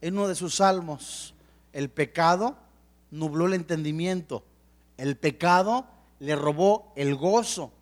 en 0.00 0.14
uno 0.14 0.28
de 0.28 0.34
sus 0.34 0.56
salmos, 0.56 1.34
el 1.72 1.90
pecado 1.90 2.56
nubló 3.10 3.46
el 3.46 3.54
entendimiento, 3.54 4.44
el 4.96 5.16
pecado 5.16 5.86
le 6.20 6.36
robó 6.36 6.92
el 6.96 7.14
gozo. 7.14 7.72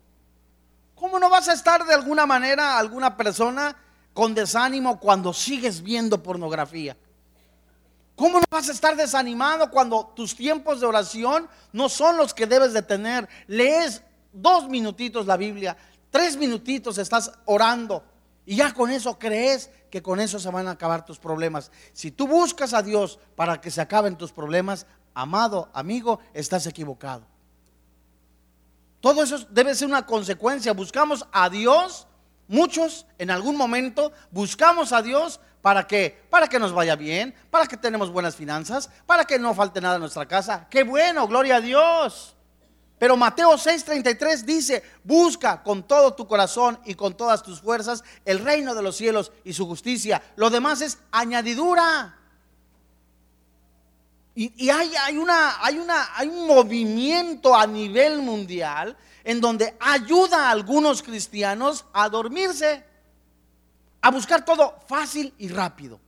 ¿Cómo 0.95 1.19
no 1.19 1.29
vas 1.29 1.49
a 1.49 1.53
estar 1.53 1.85
de 1.85 1.93
alguna 1.93 2.25
manera 2.25 2.77
alguna 2.77 3.15
persona 3.17 3.75
con 4.13 4.33
desánimo 4.33 4.99
cuando 4.99 5.33
sigues 5.33 5.81
viendo 5.81 6.21
pornografía? 6.23 6.97
¿Cómo 8.15 8.39
no 8.39 8.45
vas 8.49 8.69
a 8.69 8.71
estar 8.71 8.95
desanimado 8.95 9.69
cuando 9.69 10.13
tus 10.15 10.35
tiempos 10.35 10.79
de 10.79 10.85
oración 10.85 11.49
no 11.73 11.89
son 11.89 12.15
los 12.15 12.33
que 12.33 12.47
debes 12.47 12.71
de 12.71 12.81
tener? 12.81 13.27
Lees 13.47 14.01
dos 14.35 14.69
minutitos 14.69 15.25
la 15.25 15.37
Biblia, 15.37 15.75
tres 16.11 16.37
minutitos 16.37 16.97
estás 16.97 17.31
orando 17.45 18.03
y 18.45 18.57
ya 18.57 18.73
con 18.73 18.91
eso 18.91 19.17
crees 19.17 19.71
que 19.89 20.01
con 20.01 20.19
eso 20.19 20.39
se 20.39 20.49
van 20.49 20.67
a 20.67 20.71
acabar 20.71 21.05
tus 21.05 21.17
problemas. 21.17 21.71
Si 21.93 22.11
tú 22.11 22.27
buscas 22.27 22.73
a 22.73 22.83
Dios 22.83 23.19
para 23.35 23.59
que 23.59 23.71
se 23.71 23.81
acaben 23.81 24.17
tus 24.17 24.31
problemas, 24.31 24.85
amado 25.13 25.69
amigo, 25.73 26.19
estás 26.33 26.67
equivocado. 26.67 27.25
Todo 28.99 29.23
eso 29.23 29.39
debe 29.49 29.73
ser 29.73 29.87
una 29.87 30.05
consecuencia. 30.05 30.73
Buscamos 30.73 31.25
a 31.31 31.49
Dios, 31.49 32.07
muchos 32.47 33.05
en 33.17 33.31
algún 33.31 33.55
momento 33.55 34.11
buscamos 34.31 34.91
a 34.91 35.01
Dios 35.01 35.39
para 35.61 35.87
que 35.87 36.25
para 36.29 36.47
que 36.47 36.59
nos 36.59 36.73
vaya 36.73 36.95
bien, 36.95 37.33
para 37.49 37.65
que 37.65 37.77
tenemos 37.77 38.11
buenas 38.11 38.35
finanzas, 38.35 38.89
para 39.05 39.25
que 39.25 39.39
no 39.39 39.53
falte 39.55 39.81
nada 39.81 39.95
en 39.95 40.01
nuestra 40.01 40.27
casa. 40.27 40.67
Qué 40.69 40.83
bueno, 40.83 41.27
gloria 41.27 41.57
a 41.57 41.61
Dios. 41.61 42.34
Pero 42.97 43.17
Mateo 43.17 43.57
6:33 43.57 44.43
dice, 44.43 44.83
busca 45.03 45.61
con 45.61 45.83
todo 45.83 46.13
tu 46.13 46.27
corazón 46.27 46.79
y 46.85 46.95
con 46.95 47.15
todas 47.15 47.43
tus 47.43 47.61
fuerzas 47.61 48.03
el 48.23 48.39
reino 48.39 48.73
de 48.73 48.81
los 48.81 48.95
cielos 48.95 49.31
y 49.43 49.53
su 49.53 49.65
justicia. 49.67 50.21
Lo 50.35 50.49
demás 50.49 50.81
es 50.81 50.97
añadidura. 51.11 52.19
Y, 54.37 54.69
hay, 54.69 54.91
hay, 55.01 55.17
una, 55.17 55.63
hay, 55.63 55.77
una, 55.77 56.09
hay 56.13 56.27
un 56.27 56.45
movimiento 56.45 57.55
a 57.55 57.65
nivel 57.65 58.21
mundial 58.21 58.97
en 59.23 59.39
donde 59.39 59.75
ayuda 59.79 60.47
a 60.47 60.51
algunos 60.51 61.01
cristianos 61.01 61.85
a 61.93 62.09
dormirse, 62.09 62.83
a 64.01 64.11
buscar 64.11 64.43
todo 64.43 64.77
fácil 64.87 65.33
y 65.37 65.47
rápido. 65.47 66.01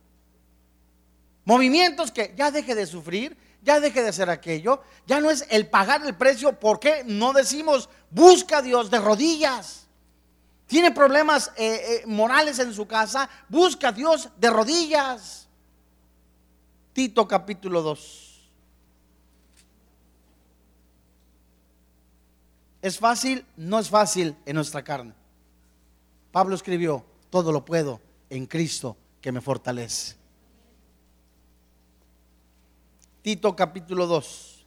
Movimientos 1.46 2.12
que 2.12 2.34
ya 2.36 2.50
deje 2.50 2.74
de 2.74 2.86
sufrir, 2.86 3.34
ya 3.68 3.80
deje 3.80 4.02
de 4.02 4.08
hacer 4.08 4.30
aquello, 4.30 4.80
ya 5.06 5.20
no 5.20 5.30
es 5.30 5.46
el 5.50 5.68
pagar 5.68 6.02
el 6.06 6.16
precio, 6.16 6.58
¿por 6.58 6.80
qué 6.80 7.02
no 7.04 7.34
decimos 7.34 7.90
busca 8.10 8.58
a 8.58 8.62
Dios 8.62 8.90
de 8.90 8.98
rodillas? 8.98 9.86
Tiene 10.66 10.90
problemas 10.90 11.52
eh, 11.54 12.00
eh, 12.02 12.06
morales 12.06 12.58
en 12.60 12.72
su 12.72 12.86
casa, 12.86 13.28
busca 13.46 13.88
a 13.88 13.92
Dios 13.92 14.30
de 14.38 14.48
rodillas. 14.48 15.48
Tito 16.94 17.28
capítulo 17.28 17.82
2. 17.82 18.50
¿Es 22.80 22.98
fácil? 22.98 23.44
No 23.54 23.78
es 23.78 23.90
fácil 23.90 24.34
en 24.46 24.54
nuestra 24.54 24.82
carne. 24.82 25.12
Pablo 26.32 26.54
escribió, 26.54 27.04
todo 27.28 27.52
lo 27.52 27.66
puedo 27.66 28.00
en 28.30 28.46
Cristo 28.46 28.96
que 29.20 29.30
me 29.30 29.42
fortalece. 29.42 30.17
Capítulo 33.36 34.06
2. 34.06 34.66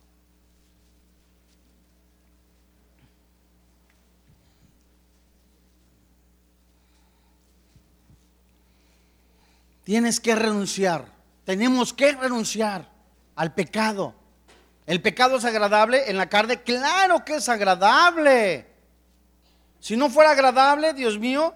Tienes 9.83 10.19
que 10.19 10.35
renunciar. 10.35 11.05
Tenemos 11.43 11.91
que 11.91 12.11
renunciar 12.11 12.87
al 13.35 13.53
pecado. 13.55 14.13
¿El 14.85 15.01
pecado 15.01 15.37
es 15.37 15.45
agradable 15.45 16.09
en 16.09 16.17
la 16.17 16.29
carne? 16.29 16.61
Claro 16.61 17.25
que 17.25 17.37
es 17.37 17.49
agradable. 17.49 18.67
Si 19.79 19.97
no 19.97 20.11
fuera 20.11 20.31
agradable, 20.31 20.93
Dios 20.93 21.17
mío, 21.17 21.55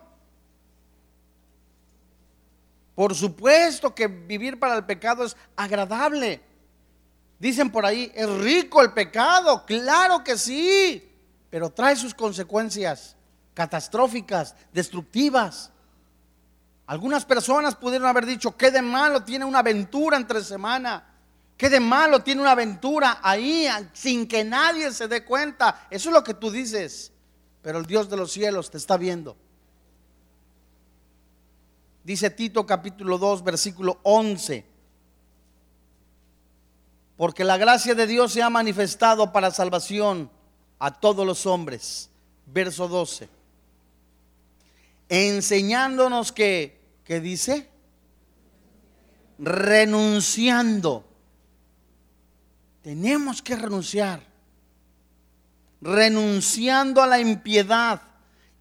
por 2.95 3.13
supuesto 3.13 3.93
que 3.93 4.07
vivir 4.07 4.57
para 4.57 4.75
el 4.75 4.85
pecado 4.85 5.23
es 5.23 5.37
agradable. 5.55 6.41
Dicen 7.39 7.69
por 7.69 7.85
ahí, 7.85 8.11
es 8.15 8.29
rico 8.29 8.81
el 8.81 8.93
pecado. 8.93 9.65
Claro 9.65 10.23
que 10.23 10.37
sí, 10.37 11.11
pero 11.49 11.69
trae 11.69 11.95
sus 11.95 12.13
consecuencias 12.13 13.15
catastróficas, 13.53 14.55
destructivas. 14.71 15.71
Algunas 16.87 17.25
personas 17.25 17.75
pudieron 17.75 18.07
haber 18.07 18.25
dicho, 18.25 18.55
¿qué 18.55 18.71
de 18.71 18.81
malo 18.81 19.23
tiene 19.23 19.45
una 19.45 19.59
aventura 19.59 20.17
entre 20.17 20.43
semana? 20.43 21.15
¿Qué 21.57 21.69
de 21.69 21.79
malo 21.79 22.21
tiene 22.21 22.41
una 22.41 22.51
aventura 22.51 23.19
ahí 23.23 23.67
sin 23.93 24.27
que 24.27 24.43
nadie 24.43 24.91
se 24.91 25.07
dé 25.07 25.23
cuenta? 25.23 25.87
Eso 25.89 26.09
es 26.09 26.13
lo 26.13 26.23
que 26.23 26.33
tú 26.33 26.51
dices. 26.51 27.11
Pero 27.61 27.79
el 27.79 27.85
Dios 27.85 28.09
de 28.09 28.17
los 28.17 28.31
cielos 28.31 28.69
te 28.69 28.77
está 28.77 28.97
viendo. 28.97 29.35
Dice 32.03 32.29
Tito 32.29 32.65
capítulo 32.65 33.17
2, 33.17 33.43
versículo 33.43 33.99
11. 34.03 34.74
Porque 37.17 37.43
la 37.43 37.57
gracia 37.57 37.95
de 37.95 38.07
Dios 38.07 38.33
se 38.33 38.41
ha 38.41 38.49
manifestado 38.49 39.31
para 39.31 39.51
salvación 39.51 40.29
a 40.79 40.91
todos 40.99 41.25
los 41.25 41.45
hombres. 41.45 42.09
Verso 42.45 42.87
12. 42.87 43.29
Enseñándonos 45.09 46.31
que, 46.31 46.79
¿qué 47.03 47.19
dice? 47.19 47.69
Renunciando 49.39 51.05
tenemos 52.85 53.41
que 53.41 53.55
renunciar. 53.55 54.21
Renunciando 55.81 57.01
a 57.01 57.07
la 57.07 57.19
impiedad 57.19 57.99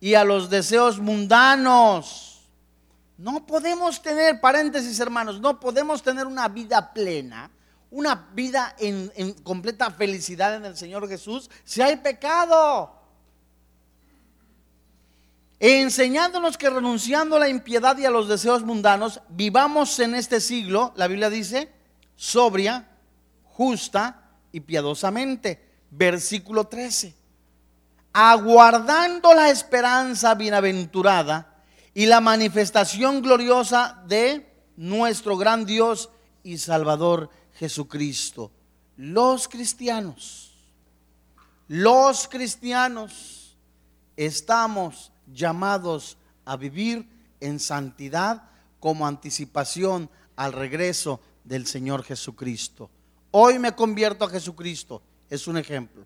y 0.00 0.14
a 0.14 0.24
los 0.24 0.48
deseos 0.48 0.98
mundanos. 0.98 2.40
No 3.18 3.44
podemos 3.44 4.00
tener, 4.00 4.40
paréntesis 4.40 4.98
hermanos, 4.98 5.42
no 5.42 5.60
podemos 5.60 6.02
tener 6.02 6.26
una 6.26 6.48
vida 6.48 6.94
plena, 6.94 7.50
una 7.94 8.28
vida 8.34 8.74
en, 8.80 9.34
completa 9.44 9.88
felicidad 9.88 10.56
en 10.56 10.64
el 10.64 10.76
Señor 10.76 11.08
Jesús 11.08 11.48
si 11.64 11.80
hay 11.80 11.96
pecado. 11.96 12.92
Enseñándonos 15.60 16.58
que 16.58 16.68
renunciando 16.68 17.36
a 17.36 17.38
la 17.38 17.48
impiedad 17.48 17.96
y 17.96 18.04
a 18.04 18.10
los 18.10 18.28
deseos 18.28 18.64
mundanos, 18.64 19.20
vivamos 19.28 19.98
en 20.00 20.16
este 20.16 20.40
siglo, 20.40 20.92
la 20.96 21.06
Biblia 21.06 21.30
dice, 21.30 21.72
sobria, 22.16 22.88
justa 23.44 24.28
y 24.50 24.58
piadosamente. 24.60 25.64
Versículo 25.88 26.64
13. 26.64 27.14
Aguardando 28.12 29.32
la 29.34 29.50
esperanza 29.50 30.34
bienaventurada 30.34 31.62
y 31.94 32.06
la 32.06 32.20
manifestación 32.20 33.22
gloriosa 33.22 34.02
de 34.08 34.52
nuestro 34.76 35.36
gran 35.36 35.64
Dios 35.64 36.10
y 36.42 36.58
Salvador 36.58 37.30
Jesucristo. 37.54 38.50
Los 38.96 39.48
cristianos, 39.48 40.54
los 41.68 42.28
cristianos 42.28 43.56
estamos 44.16 45.12
llamados 45.32 46.16
a 46.44 46.56
vivir 46.56 47.08
en 47.40 47.58
santidad 47.58 48.48
como 48.80 49.06
anticipación 49.06 50.10
al 50.36 50.52
regreso 50.52 51.20
del 51.42 51.66
Señor 51.66 52.04
Jesucristo. 52.04 52.90
Hoy 53.30 53.58
me 53.58 53.72
convierto 53.72 54.24
a 54.24 54.30
Jesucristo. 54.30 55.02
Es 55.28 55.46
un 55.46 55.56
ejemplo. 55.56 56.04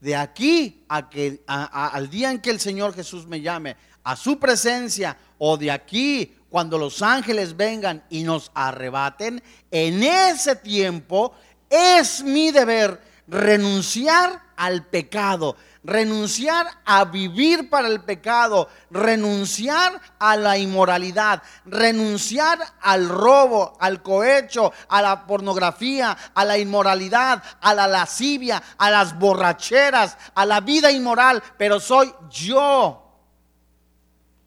De 0.00 0.14
aquí 0.16 0.84
a 0.88 1.10
que 1.10 1.42
al 1.46 2.08
día 2.08 2.30
en 2.30 2.40
que 2.40 2.50
el 2.50 2.60
Señor 2.60 2.94
Jesús 2.94 3.26
me 3.26 3.40
llame 3.40 3.76
a 4.02 4.16
su 4.16 4.38
presencia 4.38 5.16
o 5.38 5.56
de 5.56 5.70
aquí 5.70 6.36
cuando 6.50 6.76
los 6.76 7.00
ángeles 7.00 7.56
vengan 7.56 8.04
y 8.10 8.24
nos 8.24 8.50
arrebaten, 8.54 9.42
en 9.70 10.02
ese 10.02 10.56
tiempo 10.56 11.32
es 11.70 12.22
mi 12.22 12.50
deber 12.50 13.00
renunciar 13.28 14.42
al 14.56 14.84
pecado, 14.84 15.56
renunciar 15.84 16.66
a 16.84 17.04
vivir 17.04 17.70
para 17.70 17.88
el 17.88 18.02
pecado, 18.02 18.68
renunciar 18.90 20.00
a 20.18 20.36
la 20.36 20.58
inmoralidad, 20.58 21.42
renunciar 21.64 22.58
al 22.82 23.08
robo, 23.08 23.76
al 23.80 24.02
cohecho, 24.02 24.72
a 24.88 25.00
la 25.00 25.26
pornografía, 25.26 26.16
a 26.34 26.44
la 26.44 26.58
inmoralidad, 26.58 27.42
a 27.60 27.72
la 27.72 27.86
lascivia, 27.86 28.62
a 28.76 28.90
las 28.90 29.18
borracheras, 29.18 30.18
a 30.34 30.44
la 30.44 30.60
vida 30.60 30.90
inmoral, 30.90 31.42
pero 31.56 31.80
soy 31.80 32.12
yo. 32.28 33.09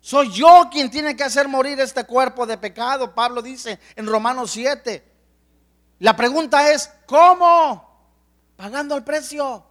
Soy 0.05 0.29
yo 0.33 0.67
quien 0.69 0.91
tiene 0.91 1.15
que 1.15 1.23
hacer 1.23 1.47
morir 1.47 1.79
este 1.79 2.03
cuerpo 2.03 2.45
de 2.45 2.57
pecado, 2.57 3.15
Pablo 3.15 3.41
dice 3.41 3.79
en 3.95 4.05
Romanos 4.05 4.51
7. 4.51 5.01
La 5.99 6.13
pregunta 6.13 6.69
es, 6.69 6.91
¿cómo? 7.05 7.89
Pagando 8.57 8.97
el 8.97 9.03
precio 9.05 9.65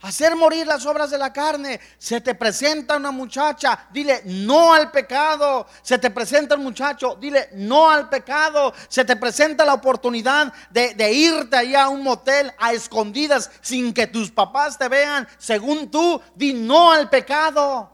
hacer 0.00 0.34
morir 0.34 0.66
las 0.66 0.86
obras 0.86 1.10
de 1.10 1.18
la 1.18 1.30
carne. 1.30 1.78
Se 1.98 2.22
te 2.22 2.34
presenta 2.34 2.96
una 2.96 3.10
muchacha, 3.10 3.86
dile 3.92 4.22
no 4.24 4.72
al 4.72 4.90
pecado. 4.90 5.66
Se 5.82 5.98
te 5.98 6.10
presenta 6.10 6.54
un 6.54 6.62
muchacho, 6.62 7.16
dile 7.20 7.50
no 7.52 7.90
al 7.90 8.08
pecado. 8.08 8.72
Se 8.88 9.04
te 9.04 9.16
presenta 9.16 9.66
la 9.66 9.74
oportunidad 9.74 10.54
de, 10.70 11.12
irte 11.12 11.56
allá 11.56 11.84
a 11.84 11.88
un 11.90 12.02
motel 12.02 12.50
a 12.58 12.72
escondidas 12.72 13.50
sin 13.60 13.92
que 13.92 14.06
tus 14.06 14.30
papás 14.30 14.78
te 14.78 14.88
vean. 14.88 15.28
Según 15.36 15.90
tú, 15.90 16.18
di 16.34 16.54
no 16.54 16.92
al 16.92 17.10
pecado. 17.10 17.91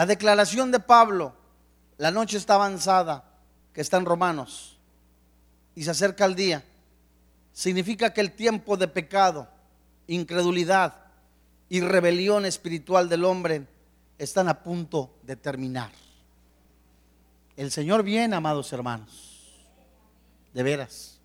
La 0.00 0.06
declaración 0.06 0.72
de 0.72 0.80
Pablo, 0.80 1.34
la 1.98 2.10
noche 2.10 2.38
está 2.38 2.54
avanzada, 2.54 3.22
que 3.74 3.82
está 3.82 3.98
en 3.98 4.06
Romanos, 4.06 4.78
y 5.74 5.84
se 5.84 5.90
acerca 5.90 6.24
el 6.24 6.34
día 6.34 6.64
significa 7.52 8.10
que 8.10 8.22
el 8.22 8.32
tiempo 8.32 8.78
de 8.78 8.88
pecado, 8.88 9.46
incredulidad 10.06 10.94
y 11.68 11.82
rebelión 11.82 12.46
espiritual 12.46 13.10
del 13.10 13.26
hombre 13.26 13.66
están 14.16 14.48
a 14.48 14.62
punto 14.62 15.18
de 15.22 15.36
terminar. 15.36 15.92
El 17.54 17.70
Señor 17.70 18.02
viene, 18.02 18.34
amados 18.34 18.72
hermanos, 18.72 19.68
de 20.54 20.62
veras. 20.62 21.20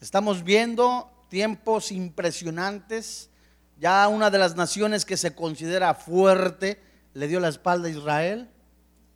Estamos 0.00 0.42
viendo 0.42 1.08
tiempos 1.28 1.92
impresionantes. 1.92 3.30
Ya 3.78 4.08
una 4.08 4.30
de 4.30 4.38
las 4.38 4.56
naciones 4.56 5.04
que 5.04 5.16
se 5.16 5.32
considera 5.32 5.94
fuerte 5.94 6.89
le 7.14 7.28
dio 7.28 7.40
la 7.40 7.48
espalda 7.48 7.88
a 7.88 7.90
Israel. 7.90 8.50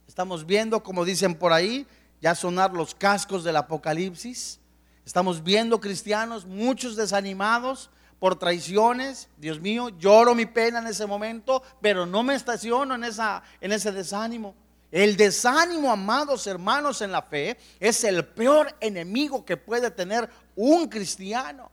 Estamos 0.06 0.46
viendo, 0.46 0.82
como 0.82 1.04
dicen 1.04 1.34
por 1.34 1.52
ahí, 1.52 1.86
ya 2.20 2.34
sonar 2.34 2.72
los 2.72 2.94
cascos 2.94 3.44
del 3.44 3.56
Apocalipsis. 3.56 4.60
Estamos 5.04 5.42
viendo 5.42 5.80
cristianos, 5.80 6.46
muchos 6.46 6.96
desanimados 6.96 7.90
por 8.18 8.38
traiciones. 8.38 9.28
Dios 9.36 9.60
mío, 9.60 9.90
lloro 9.90 10.34
mi 10.34 10.46
pena 10.46 10.78
en 10.78 10.86
ese 10.86 11.06
momento, 11.06 11.62
pero 11.80 12.06
no 12.06 12.22
me 12.22 12.34
estaciono 12.34 12.94
en, 12.94 13.04
esa, 13.04 13.42
en 13.60 13.72
ese 13.72 13.92
desánimo. 13.92 14.54
El 14.90 15.16
desánimo, 15.16 15.90
amados 15.90 16.46
hermanos 16.46 17.02
en 17.02 17.12
la 17.12 17.22
fe, 17.22 17.58
es 17.80 18.04
el 18.04 18.24
peor 18.24 18.74
enemigo 18.80 19.44
que 19.44 19.56
puede 19.56 19.90
tener 19.90 20.30
un 20.56 20.88
cristiano. 20.88 21.70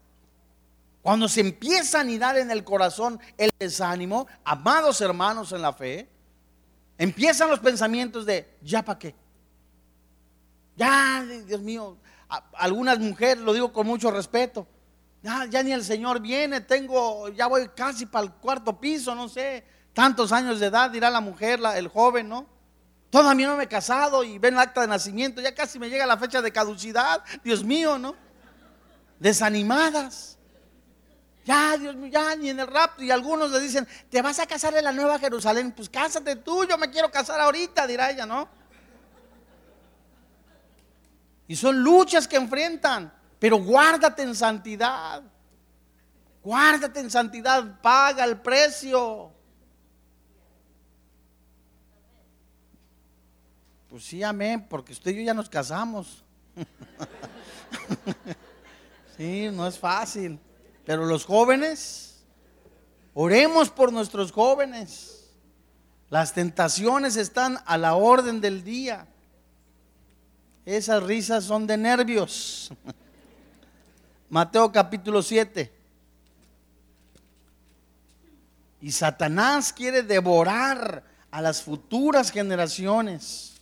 Cuando 1.02 1.28
se 1.28 1.42
empieza 1.42 2.00
a 2.00 2.02
anidar 2.02 2.38
en 2.38 2.52
el 2.52 2.64
corazón 2.64 3.20
el 3.38 3.52
desánimo, 3.58 4.28
amados 4.44 5.02
hermanos 5.02 5.52
en 5.52 5.62
la 5.62 5.74
fe, 5.74 6.10
empiezan 7.02 7.50
los 7.50 7.60
pensamientos 7.60 8.28
de, 8.28 8.48
¿ya 8.62 8.84
para 8.84 9.00
qué? 9.00 9.16
Ya, 10.76 11.26
Dios 11.48 11.60
mío, 11.60 11.98
algunas 12.54 13.00
mujeres, 13.00 13.40
lo 13.40 13.54
digo 13.54 13.74
con 13.74 13.88
mucho 13.88 14.12
respeto, 14.12 14.68
ya, 15.24 15.64
ni 15.64 15.72
el 15.72 15.84
Señor 15.84 16.20
viene, 16.20 16.62
tengo, 16.62 17.30
ya 17.30 17.48
voy 17.48 17.70
casi 17.70 18.06
para 18.06 18.26
el 18.26 18.32
cuarto 18.34 18.80
piso, 18.80 19.16
no 19.16 19.30
sé, 19.30 19.64
tantos 19.94 20.32
años 20.32 20.60
de 20.60 20.68
edad, 20.68 20.92
dirá 20.92 21.10
la 21.10 21.22
mujer, 21.22 21.60
el 21.76 21.88
joven, 21.88 22.30
¿no? 22.30 22.46
Todavía 23.10 23.48
no 23.48 23.58
me 23.58 23.64
he 23.64 23.68
casado 23.68 24.24
y 24.24 24.38
ven 24.38 24.54
el 24.54 24.60
acta 24.60 24.82
de 24.82 24.88
nacimiento, 24.88 25.42
ya 25.42 25.56
casi 25.56 25.80
me 25.80 25.90
llega 25.90 26.06
la 26.06 26.18
fecha 26.18 26.40
de 26.40 26.52
caducidad, 26.52 27.24
Dios 27.44 27.64
mío, 27.64 27.98
¿no? 27.98 28.16
Desanimadas. 29.20 30.38
Ya, 31.46 31.78
Dios 31.78 31.96
mío, 31.96 32.12
ya 32.12 32.36
ni 32.36 32.50
en 32.50 32.60
el 32.60 32.68
rapto. 32.68 33.04
Y 33.04 33.12
algunos 33.12 33.52
le 33.52 33.60
dicen, 33.60 33.88
¿te 34.10 34.22
vas 34.22 34.40
a 34.40 34.46
casar 34.46 34.76
en 34.76 34.84
la 34.84 34.92
Nueva 34.92 35.20
Jerusalén? 35.20 35.72
Pues 35.72 35.90
cásate 35.90 36.36
tú, 36.36 36.66
yo 36.66 36.78
me 36.78 36.90
quiero 36.90 37.10
casar 37.10 37.40
ahorita, 37.40 37.88
dirá 37.88 38.12
ella, 38.12 38.26
¿no? 38.26 38.48
Y 41.48 41.56
son 41.56 41.84
luchas 41.84 42.28
que 42.28 42.38
enfrentan. 42.38 43.14
Pero 43.40 43.58
guárdate 43.58 44.22
en 44.22 44.36
santidad. 44.36 45.24
Guárdate 46.44 47.00
en 47.00 47.10
santidad. 47.10 47.82
Paga 47.82 48.24
el 48.24 48.40
precio. 48.40 49.32
Pues 53.90 54.06
sí, 54.06 54.24
amén, 54.24 54.66
porque 54.70 54.94
usted 54.94 55.12
y 55.12 55.18
yo 55.18 55.22
ya 55.24 55.34
nos 55.34 55.50
casamos. 55.50 56.24
sí, 59.18 59.50
no 59.52 59.68
es 59.68 59.78
fácil. 59.78 60.40
Pero 60.92 61.06
los 61.06 61.24
jóvenes, 61.24 62.18
oremos 63.14 63.70
por 63.70 63.94
nuestros 63.94 64.30
jóvenes. 64.30 65.30
Las 66.10 66.34
tentaciones 66.34 67.16
están 67.16 67.60
a 67.66 67.78
la 67.78 67.96
orden 67.96 68.42
del 68.42 68.66
día. 68.66 69.08
Esas 70.66 71.02
risas 71.04 71.46
son 71.46 71.66
de 71.66 71.78
nervios. 71.78 72.74
Mateo 74.30 74.70
capítulo 74.70 75.24
7. 75.24 75.72
Y 78.82 78.92
Satanás 78.92 79.72
quiere 79.72 80.04
devorar 80.04 81.06
a 81.32 81.42
las 81.42 81.62
futuras 81.62 82.30
generaciones. 82.32 83.62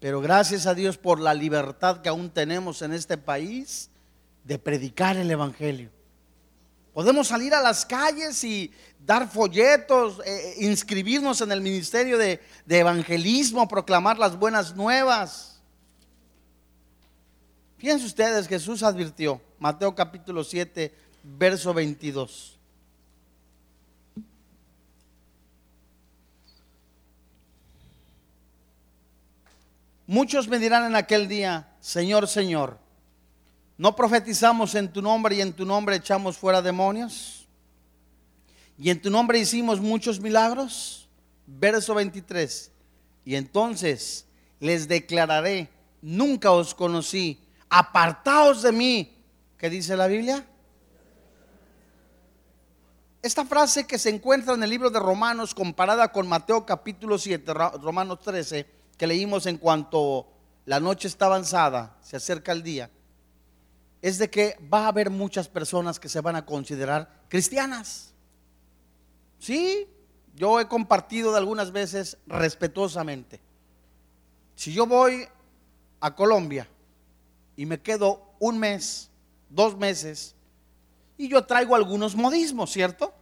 Pero 0.00 0.22
gracias 0.22 0.64
a 0.64 0.72
Dios 0.72 0.96
por 0.96 1.20
la 1.20 1.34
libertad 1.34 2.00
que 2.00 2.08
aún 2.08 2.30
tenemos 2.30 2.80
en 2.80 2.94
este 2.94 3.18
país 3.18 3.90
de 4.48 4.58
predicar 4.58 5.14
el 5.18 5.30
Evangelio. 5.30 5.90
Podemos 6.94 7.28
salir 7.28 7.52
a 7.52 7.60
las 7.60 7.84
calles 7.84 8.42
y 8.42 8.72
dar 9.04 9.30
folletos, 9.30 10.20
eh, 10.20 10.24
eh, 10.26 10.54
inscribirnos 10.64 11.42
en 11.42 11.52
el 11.52 11.60
ministerio 11.60 12.16
de, 12.16 12.40
evangelismo, 12.66 13.68
proclamar 13.68 14.18
las 14.18 14.38
buenas 14.38 14.74
nuevas. 14.74 15.60
Fíjense 17.76 18.06
ustedes, 18.06 18.48
Jesús 18.48 18.82
advirtió, 18.82 19.38
Mateo 19.58 19.94
capítulo 19.94 20.42
7, 20.42 20.94
verso 21.22 21.74
22. 21.74 22.58
Muchos 30.06 30.48
me 30.48 30.58
dirán 30.58 30.86
en 30.86 30.96
aquel 30.96 31.28
día, 31.28 31.76
Señor, 31.80 32.26
Señor, 32.26 32.87
¿no 33.78 33.96
profetizamos 33.96 34.74
en 34.74 34.92
tu 34.92 35.00
nombre 35.00 35.36
y 35.36 35.40
en 35.40 35.54
tu 35.54 35.64
nombre 35.64 35.96
echamos 35.96 36.36
fuera 36.36 36.60
demonios? 36.60 37.48
Y 38.76 38.90
en 38.90 39.00
tu 39.00 39.10
nombre 39.10 39.38
hicimos 39.38 39.80
muchos 39.80 40.20
milagros. 40.20 41.08
Verso 41.46 41.94
23. 41.94 42.70
Y 43.24 43.34
entonces 43.34 44.26
les 44.60 44.86
declararé, 44.86 45.70
nunca 46.02 46.52
os 46.52 46.74
conocí, 46.74 47.40
apartaos 47.68 48.62
de 48.62 48.72
mí. 48.72 49.16
¿Qué 49.56 49.70
dice 49.70 49.96
la 49.96 50.06
Biblia? 50.06 50.46
Esta 53.20 53.44
frase 53.44 53.86
que 53.86 53.98
se 53.98 54.10
encuentra 54.10 54.54
en 54.54 54.62
el 54.62 54.70
libro 54.70 54.90
de 54.90 55.00
Romanos 55.00 55.54
comparada 55.54 56.12
con 56.12 56.28
Mateo 56.28 56.64
capítulo 56.64 57.18
7, 57.18 57.52
Romanos 57.52 58.20
13, 58.20 58.66
que 58.96 59.06
leímos 59.06 59.46
en 59.46 59.58
cuanto 59.58 60.28
la 60.66 60.78
noche 60.78 61.08
está 61.08 61.26
avanzada, 61.26 61.96
se 62.00 62.16
acerca 62.16 62.52
el 62.52 62.62
día, 62.62 62.90
es 64.00 64.18
de 64.18 64.30
que 64.30 64.56
va 64.72 64.84
a 64.84 64.88
haber 64.88 65.10
muchas 65.10 65.48
personas 65.48 65.98
que 65.98 66.08
se 66.08 66.20
van 66.20 66.36
a 66.36 66.46
considerar 66.46 67.24
cristianas. 67.28 68.12
Sí, 69.38 69.88
yo 70.34 70.60
he 70.60 70.68
compartido 70.68 71.32
de 71.32 71.38
algunas 71.38 71.72
veces 71.72 72.16
respetuosamente. 72.26 73.40
Si 74.54 74.72
yo 74.72 74.86
voy 74.86 75.26
a 76.00 76.14
Colombia 76.14 76.68
y 77.56 77.66
me 77.66 77.80
quedo 77.80 78.34
un 78.38 78.58
mes, 78.58 79.10
dos 79.48 79.76
meses, 79.76 80.34
y 81.16 81.28
yo 81.28 81.44
traigo 81.44 81.74
algunos 81.74 82.14
modismos, 82.14 82.70
¿cierto? 82.70 83.12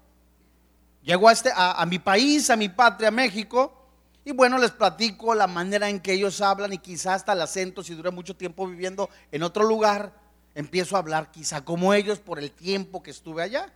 Llego 1.02 1.28
a, 1.28 1.32
este, 1.32 1.50
a, 1.54 1.84
mi 1.86 1.98
país, 1.98 2.50
a 2.50 2.56
mi 2.56 2.68
patria, 2.68 3.10
México, 3.10 3.72
y 4.24 4.32
bueno, 4.32 4.58
les 4.58 4.72
platico 4.72 5.34
la 5.34 5.46
manera 5.46 5.88
en 5.88 6.00
que 6.00 6.12
ellos 6.12 6.40
hablan 6.40 6.72
y 6.72 6.78
quizás 6.78 7.14
hasta 7.16 7.32
el 7.32 7.40
acento, 7.40 7.82
si 7.82 7.94
dura 7.94 8.10
mucho 8.10 8.36
tiempo 8.36 8.66
viviendo 8.66 9.08
en 9.30 9.42
otro 9.42 9.64
lugar, 9.64 10.12
empiezo 10.56 10.96
a 10.96 11.00
hablar 11.00 11.30
quizá 11.30 11.64
como 11.64 11.92
ellos 11.92 12.18
por 12.18 12.38
el 12.38 12.50
tiempo 12.50 13.02
que 13.02 13.10
estuve 13.10 13.42
allá. 13.42 13.70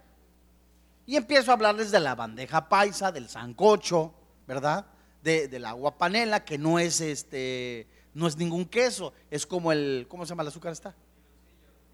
Y 1.06 1.16
empiezo 1.16 1.50
a 1.50 1.54
hablarles 1.54 1.90
de 1.90 2.00
la 2.00 2.14
bandeja 2.14 2.70
paisa, 2.70 3.12
del 3.12 3.28
sancocho, 3.28 4.14
¿verdad? 4.48 4.86
De, 5.22 5.46
del 5.46 5.66
agua 5.66 5.98
panela, 5.98 6.42
que 6.42 6.56
no 6.56 6.78
es 6.78 7.02
este, 7.02 7.86
no 8.14 8.26
es 8.26 8.38
ningún 8.38 8.64
queso, 8.64 9.12
es 9.30 9.46
como 9.46 9.72
el, 9.72 10.06
¿cómo 10.08 10.24
se 10.24 10.30
llama 10.30 10.42
el 10.42 10.48
azúcar 10.48 10.72
está? 10.72 10.94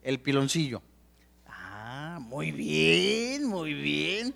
El 0.04 0.20
piloncillo. 0.20 0.80
Ah, 1.48 2.18
muy 2.20 2.52
bien, 2.52 3.44
muy 3.44 3.74
bien. 3.74 4.32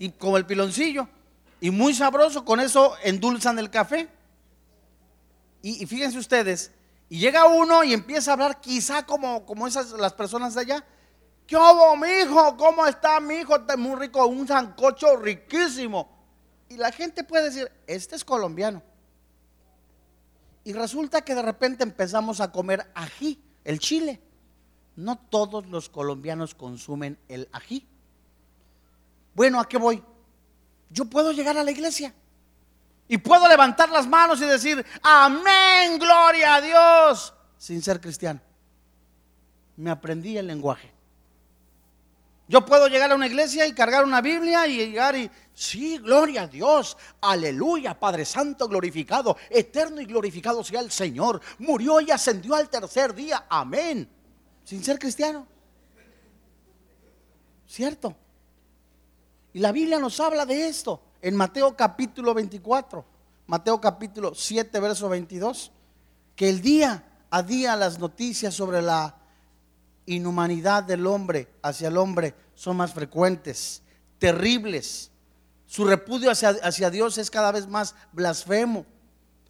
Y 0.00 0.10
como 0.10 0.38
el 0.38 0.46
piloncillo. 0.46 1.08
Y 1.60 1.70
muy 1.70 1.94
sabroso, 1.94 2.44
con 2.44 2.58
eso 2.58 2.94
endulzan 3.04 3.60
el 3.60 3.70
café. 3.70 4.08
Y, 5.62 5.84
y 5.84 5.86
fíjense 5.86 6.18
ustedes, 6.18 6.72
y 7.08 7.18
llega 7.18 7.46
uno 7.46 7.84
y 7.84 7.92
empieza 7.92 8.30
a 8.30 8.34
hablar 8.34 8.60
quizá 8.60 9.06
como, 9.06 9.44
como 9.46 9.66
esas 9.66 9.92
las 9.92 10.12
personas 10.12 10.54
de 10.54 10.60
allá 10.62 10.84
¿Qué 11.46 11.56
hubo, 11.56 11.96
mi 11.96 12.08
hijo? 12.08 12.56
¿Cómo 12.56 12.86
está 12.86 13.20
mi 13.20 13.36
hijo? 13.36 13.56
Está 13.56 13.76
muy 13.76 13.94
rico, 13.96 14.26
un 14.26 14.48
sancocho 14.48 15.16
riquísimo. 15.16 16.10
Y 16.68 16.76
la 16.76 16.90
gente 16.90 17.22
puede 17.22 17.44
decir, 17.44 17.70
este 17.86 18.16
es 18.16 18.24
colombiano. 18.24 18.82
Y 20.64 20.72
resulta 20.72 21.22
que 21.22 21.36
de 21.36 21.42
repente 21.42 21.84
empezamos 21.84 22.40
a 22.40 22.50
comer 22.50 22.90
ají, 22.94 23.40
el 23.62 23.78
chile. 23.78 24.20
No 24.96 25.16
todos 25.16 25.66
los 25.66 25.88
colombianos 25.88 26.56
consumen 26.56 27.16
el 27.28 27.48
ají. 27.52 27.86
Bueno, 29.34 29.60
¿a 29.60 29.68
qué 29.68 29.78
voy? 29.78 30.02
Yo 30.90 31.04
puedo 31.04 31.30
llegar 31.30 31.56
a 31.56 31.62
la 31.62 31.70
iglesia 31.70 32.12
y 33.08 33.18
puedo 33.18 33.48
levantar 33.48 33.88
las 33.90 34.06
manos 34.06 34.40
y 34.40 34.44
decir, 34.44 34.84
amén, 35.02 35.98
gloria 35.98 36.56
a 36.56 36.60
Dios, 36.60 37.34
sin 37.56 37.82
ser 37.82 38.00
cristiano. 38.00 38.40
Me 39.76 39.90
aprendí 39.90 40.36
el 40.36 40.46
lenguaje. 40.46 40.92
Yo 42.48 42.64
puedo 42.64 42.86
llegar 42.86 43.10
a 43.10 43.16
una 43.16 43.26
iglesia 43.26 43.66
y 43.66 43.74
cargar 43.74 44.04
una 44.04 44.20
Biblia 44.20 44.66
y 44.68 44.76
llegar 44.76 45.16
y, 45.16 45.30
sí, 45.52 45.98
gloria 45.98 46.42
a 46.42 46.46
Dios, 46.46 46.96
aleluya, 47.20 47.98
Padre 47.98 48.24
Santo 48.24 48.68
glorificado, 48.68 49.36
eterno 49.50 50.00
y 50.00 50.04
glorificado 50.04 50.62
sea 50.62 50.80
el 50.80 50.92
Señor. 50.92 51.40
Murió 51.58 52.00
y 52.00 52.10
ascendió 52.10 52.54
al 52.54 52.70
tercer 52.70 53.14
día, 53.14 53.46
amén. 53.48 54.08
Sin 54.64 54.82
ser 54.82 54.98
cristiano. 54.98 55.46
¿Cierto? 57.66 58.14
Y 59.52 59.58
la 59.58 59.72
Biblia 59.72 59.98
nos 59.98 60.20
habla 60.20 60.46
de 60.46 60.68
esto 60.68 61.02
en 61.22 61.36
Mateo 61.36 61.76
capítulo 61.76 62.34
24, 62.34 63.04
Mateo 63.46 63.80
capítulo 63.80 64.34
7, 64.34 64.80
verso 64.80 65.08
22, 65.08 65.72
que 66.34 66.48
el 66.48 66.60
día 66.60 67.04
a 67.30 67.42
día 67.42 67.76
las 67.76 67.98
noticias 67.98 68.54
sobre 68.54 68.82
la 68.82 69.16
inhumanidad 70.06 70.84
del 70.84 71.06
hombre 71.06 71.48
hacia 71.62 71.88
el 71.88 71.96
hombre 71.96 72.34
son 72.54 72.76
más 72.76 72.92
frecuentes, 72.94 73.82
terribles. 74.18 75.10
Su 75.66 75.84
repudio 75.84 76.30
hacia, 76.30 76.50
hacia, 76.62 76.90
Dios 76.90 77.18
es 77.18 77.30
cada 77.30 77.50
vez 77.50 77.66
más 77.66 77.94
blasfemo. 78.12 78.86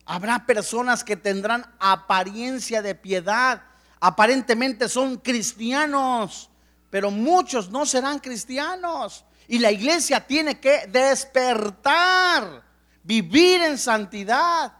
Habrá 0.07 0.47
personas 0.47 1.05
que 1.05 1.17
tendrán 1.17 1.67
apariencia 1.79 2.81
de 2.81 2.95
piedad, 2.95 3.63
aparentemente 4.01 4.89
son 4.89 5.17
cristianos, 5.17 6.49
pero 6.91 7.11
muchos 7.11 7.71
no 7.71 7.85
serán 7.85 8.19
cristianos. 8.19 9.26
Y 9.49 9.59
la 9.59 9.71
iglesia 9.71 10.27
tiene 10.27 10.59
que 10.59 10.87
despertar, 10.89 12.65
vivir 13.03 13.63
en 13.63 13.79
santidad. 13.79 14.73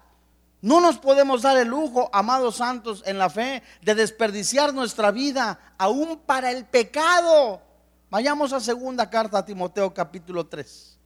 No 0.61 0.81
nos 0.81 0.99
podemos 0.99 1.43
dar 1.43 1.57
el 1.57 1.69
lujo, 1.69 2.11
amados 2.13 2.57
santos, 2.57 3.03
en 3.07 3.19
la 3.19 3.31
fe, 3.31 3.63
de 3.83 3.95
desperdiciar 3.95 4.75
nuestra 4.75 5.11
vida 5.11 5.75
aún 5.79 6.19
para 6.27 6.51
el 6.51 6.65
pecado. 6.65 7.63
Vayamos 8.11 8.53
a 8.53 8.61
segunda 8.61 9.09
carta 9.09 9.39
a 9.39 9.45
Timoteo 9.45 9.93
capítulo 9.93 10.47
3. 10.47 10.99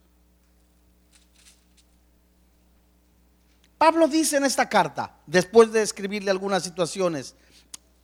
Pablo 3.76 4.08
dice 4.08 4.36
en 4.36 4.44
esta 4.44 4.68
carta, 4.68 5.16
después 5.26 5.72
de 5.72 5.80
escribirle 5.80 6.30
algunas 6.30 6.62
situaciones, 6.62 7.34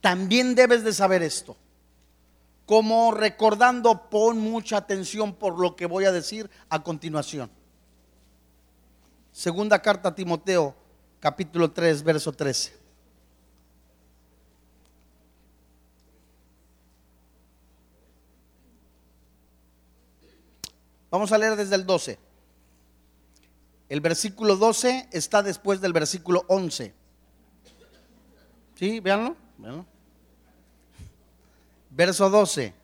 también 0.01 0.55
debes 0.55 0.85
de 0.85 0.93
saber 0.95 1.23
esto. 1.23 1.57
Como 2.67 3.13
recordando, 3.13 4.11
pon 4.11 4.39
mucha 4.39 4.77
atención 4.77 5.33
por 5.33 5.59
lo 5.59 5.77
que 5.77 5.87
voy 5.87 6.05
a 6.05 6.13
decir 6.13 6.51
a 6.69 6.83
continuación. 6.83 7.49
Segunda 9.31 9.81
carta 9.81 10.09
a 10.09 10.15
Timoteo 10.15 10.75
capítulo 11.21 11.71
3, 11.71 12.03
verso 12.03 12.33
13. 12.33 12.77
Vamos 21.09 21.31
a 21.31 21.39
leer 21.39 21.55
desde 21.55 21.77
el 21.77 21.87
12. 21.87 22.19
El 23.89 24.01
versículo 24.01 24.57
12 24.57 25.09
está 25.13 25.43
después 25.43 25.81
del 25.81 25.93
versículo 25.93 26.45
11. 26.49 26.93
¿Sí? 28.75 28.99
Véanlo. 28.99 29.37
Véanlo. 29.57 29.87
Verso 31.97 32.29
12. 32.29 32.75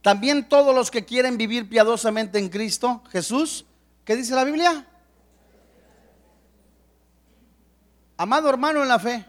También 0.00 0.48
todos 0.48 0.74
los 0.74 0.90
que 0.90 1.04
quieren 1.04 1.36
vivir 1.36 1.68
piadosamente 1.68 2.38
en 2.38 2.48
Cristo 2.48 3.02
Jesús, 3.10 3.66
¿qué 4.06 4.16
dice 4.16 4.34
la 4.34 4.44
Biblia? 4.44 4.86
Amado 8.16 8.48
hermano 8.48 8.82
en 8.82 8.88
la 8.88 8.98
fe, 8.98 9.26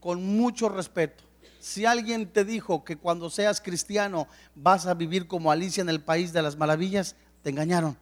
con 0.00 0.36
mucho 0.36 0.68
respeto, 0.68 1.22
si 1.60 1.86
alguien 1.86 2.28
te 2.28 2.44
dijo 2.44 2.84
que 2.84 2.96
cuando 2.96 3.30
seas 3.30 3.60
cristiano 3.60 4.26
vas 4.56 4.86
a 4.86 4.94
vivir 4.94 5.28
como 5.28 5.52
Alicia 5.52 5.80
en 5.80 5.88
el 5.88 6.00
país 6.02 6.32
de 6.32 6.42
las 6.42 6.56
maravillas, 6.56 7.14
te 7.42 7.50
engañaron. 7.50 7.96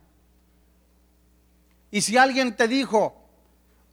Y 1.91 2.01
si 2.01 2.17
alguien 2.17 2.57
te 2.57 2.69
dijo, 2.69 3.15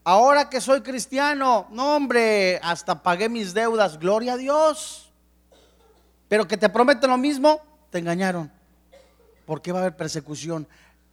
ahora 0.05 0.49
que 0.49 0.61
soy 0.61 0.81
cristiano, 0.81 1.67
no 1.69 1.97
hombre, 1.97 2.59
hasta 2.63 3.03
pagué 3.03 3.27
mis 3.27 3.53
deudas, 3.53 3.99
gloria 3.99 4.33
a 4.33 4.37
Dios. 4.37 5.08
Pero 6.29 6.47
que 6.47 6.55
te 6.55 6.69
prometen 6.69 7.09
lo 7.09 7.17
mismo, 7.17 7.59
te 7.89 7.97
engañaron. 7.97 8.49
Porque 9.45 9.73
va 9.73 9.79
a 9.79 9.81
haber 9.81 9.97
persecución. 9.97 10.67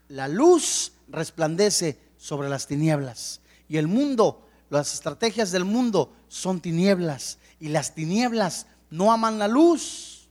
La 0.09 0.29
luz 0.29 0.93
resplandece 1.09 1.99
sobre 2.17 2.49
las 2.49 2.69
tinieblas. 2.69 3.41
Y 3.69 3.79
el 3.79 3.89
mundo, 3.89 4.47
las 4.71 4.95
estrategias 4.95 5.51
del 5.51 5.65
mundo 5.65 6.15
son 6.29 6.61
tinieblas 6.61 7.39
y 7.59 7.69
las 7.69 7.95
tinieblas 7.95 8.67
no 8.91 9.11
aman 9.13 9.39
la 9.39 9.49
luz. 9.49 10.29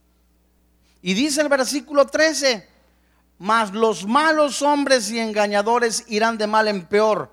Y 1.02 1.14
dice 1.14 1.42
el 1.42 1.50
versículo 1.50 2.06
13, 2.06 2.68
mas 3.38 3.74
los 3.74 4.08
malos 4.08 4.62
hombres 4.62 5.10
y 5.12 5.20
engañadores 5.20 6.06
irán 6.08 6.38
de 6.38 6.48
mal 6.48 6.68
en 6.68 6.86
peor, 6.86 7.32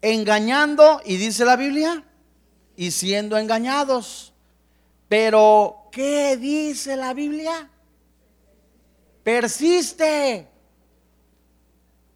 engañando, 0.00 1.00
y 1.04 1.16
dice 1.16 1.44
la 1.44 1.56
Biblia, 1.56 2.04
y 2.76 2.90
siendo 2.90 3.36
engañados. 3.36 4.31
Pero, 5.12 5.90
¿qué 5.92 6.38
dice 6.38 6.96
la 6.96 7.12
Biblia? 7.12 7.68
Persiste. 9.22 10.48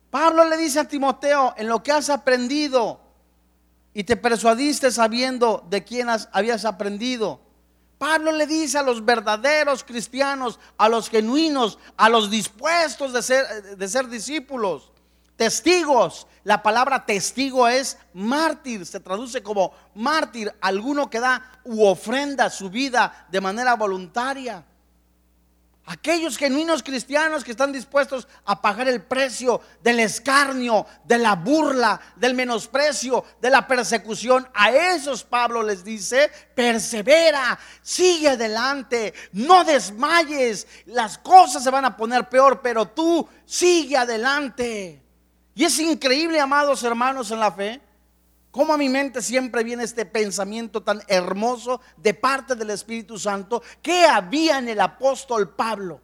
Pablo 0.09 0.49
le 0.49 0.57
dice 0.57 0.81
a 0.81 0.89
Timoteo, 0.89 1.53
en 1.59 1.69
lo 1.69 1.83
que 1.83 1.93
has 1.93 2.09
aprendido, 2.09 2.99
y 3.93 4.05
te 4.05 4.17
persuadiste 4.17 4.91
sabiendo 4.91 5.63
de 5.69 5.85
quién 5.85 6.09
habías 6.33 6.65
aprendido. 6.65 7.39
Pablo 7.99 8.33
le 8.33 8.47
dice 8.47 8.79
a 8.79 8.83
los 8.83 9.05
verdaderos 9.05 9.85
cristianos, 9.85 10.59
a 10.79 10.89
los 10.89 11.11
genuinos, 11.11 11.79
a 11.99 12.09
los 12.09 12.31
dispuestos 12.31 13.13
de 13.13 13.23
ser, 13.23 13.77
de 13.77 13.89
ser 13.89 14.09
discípulos, 14.09 14.91
testigos. 15.37 16.27
La 16.45 16.63
palabra 16.63 17.05
testigo 17.05 17.69
es 17.69 17.99
mártir, 18.15 18.87
se 18.87 19.01
traduce 19.01 19.43
como 19.43 19.73
mártir, 19.95 20.55
alguno 20.61 21.11
que 21.11 21.21
da 21.21 21.61
u 21.65 21.85
ofrenda 21.85 22.51
su 22.51 22.71
vida 22.71 23.27
de 23.31 23.41
manera 23.41 23.75
voluntaria. 23.75 24.65
Aquellos 25.89 26.37
genuinos 26.37 26.83
cristianos 26.83 27.45
que 27.45 27.53
están 27.53 27.71
dispuestos 27.71 28.27
a 28.45 28.61
pagar 28.61 28.89
el 28.89 29.03
precio 29.03 29.61
del 29.85 30.01
escarnio, 30.01 30.85
de 31.05 31.17
la 31.17 31.37
burla, 31.37 32.01
del 32.17 32.35
menosprecio, 32.35 33.25
de 33.41 33.51
la 33.51 33.69
persecución, 33.69 34.49
a 34.53 34.73
esos 34.73 35.23
Pablo 35.23 35.63
les 35.63 35.85
dice, 35.85 36.29
persevera, 36.57 37.57
sigue 37.83 38.31
adelante, 38.31 39.15
no 39.33 39.63
desmayes, 39.63 40.67
las 40.87 41.19
cosas 41.19 41.63
se 41.63 41.71
van 41.71 41.85
a 41.85 41.97
poner 41.97 42.29
peor, 42.29 42.61
pero 42.61 42.87
tú 42.87 43.29
sigue 43.45 43.97
adelante. 43.97 45.06
Y 45.57 45.65
es 45.65 45.79
increíble, 45.79 46.39
amados 46.39 46.83
hermanos 46.83 47.31
en 47.31 47.41
la 47.41 47.51
fe, 47.51 47.81
cómo 48.51 48.75
a 48.75 48.77
mi 48.77 48.91
mente 48.91 49.23
siempre 49.23 49.65
viene 49.65 49.85
este 49.85 50.05
pensamiento 50.05 50.83
tan 50.83 51.03
hermoso 51.09 51.81
de 51.97 52.13
parte 52.13 52.55
del 52.55 52.69
Espíritu 52.69 53.19
Santo 53.19 53.63
que 53.81 54.05
había 54.05 54.59
en 54.59 54.69
el 54.69 54.79
apóstol 54.79 55.55
Pablo. 55.55 55.99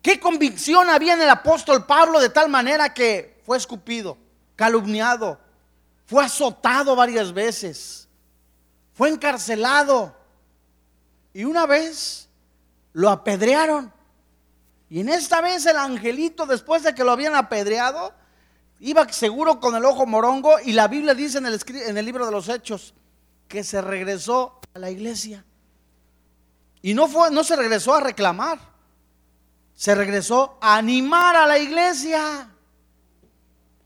¿Qué 0.00 0.20
convicción 0.20 0.88
había 0.88 1.14
en 1.14 1.22
el 1.22 1.28
apóstol 1.28 1.84
Pablo 1.84 2.20
de 2.20 2.28
tal 2.28 2.48
manera 2.48 2.94
que 2.94 3.42
fue 3.44 3.56
escupido, 3.56 4.16
calumniado, 4.54 5.40
fue 6.06 6.24
azotado 6.24 6.94
varias 6.94 7.32
veces, 7.32 8.06
fue 8.92 9.08
encarcelado 9.08 10.16
y 11.32 11.42
una 11.42 11.66
vez 11.66 12.28
lo 12.92 13.10
apedrearon? 13.10 13.92
Y 14.94 15.00
en 15.00 15.08
esta 15.08 15.40
vez 15.40 15.66
el 15.66 15.76
angelito, 15.76 16.46
después 16.46 16.84
de 16.84 16.94
que 16.94 17.02
lo 17.02 17.10
habían 17.10 17.34
apedreado, 17.34 18.14
Iba 18.80 19.10
seguro 19.10 19.60
con 19.60 19.74
el 19.74 19.84
ojo 19.86 20.04
morongo 20.04 20.56
y 20.62 20.72
la 20.72 20.88
Biblia 20.88 21.14
dice 21.14 21.38
en 21.38 21.46
el, 21.96 22.04
libro 22.04 22.26
de 22.26 22.32
los 22.32 22.50
Hechos 22.50 22.92
que 23.48 23.64
se 23.64 23.80
regresó 23.80 24.60
a 24.74 24.78
la 24.78 24.90
iglesia. 24.90 25.42
Y 26.82 26.92
no, 26.92 27.08
fue, 27.08 27.30
no 27.30 27.44
se 27.44 27.56
regresó 27.56 27.94
a 27.94 28.00
reclamar, 28.00 28.58
se 29.74 29.94
regresó 29.94 30.58
a 30.60 30.76
animar 30.76 31.34
a 31.34 31.46
la 31.46 31.58
iglesia. 31.58 32.50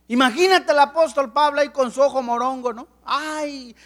Imagínate 0.08 0.72
el 0.72 0.78
apóstol 0.80 1.32
Pablo 1.32 1.60
ahí 1.60 1.68
con 1.68 1.92
su 1.92 2.00
ojo 2.00 2.20
morongo, 2.20 2.72
¿no? 2.72 2.88
Ay, 3.04 3.76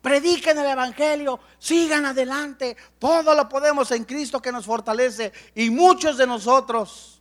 prediquen 0.00 0.58
el 0.58 0.66
Evangelio, 0.66 1.40
sigan 1.58 2.06
adelante, 2.06 2.76
todo 2.98 3.34
lo 3.34 3.48
podemos 3.48 3.90
en 3.90 4.04
Cristo 4.04 4.40
que 4.40 4.52
nos 4.52 4.66
fortalece. 4.66 5.32
Y 5.54 5.70
muchos 5.70 6.16
de 6.16 6.26
nosotros, 6.26 7.20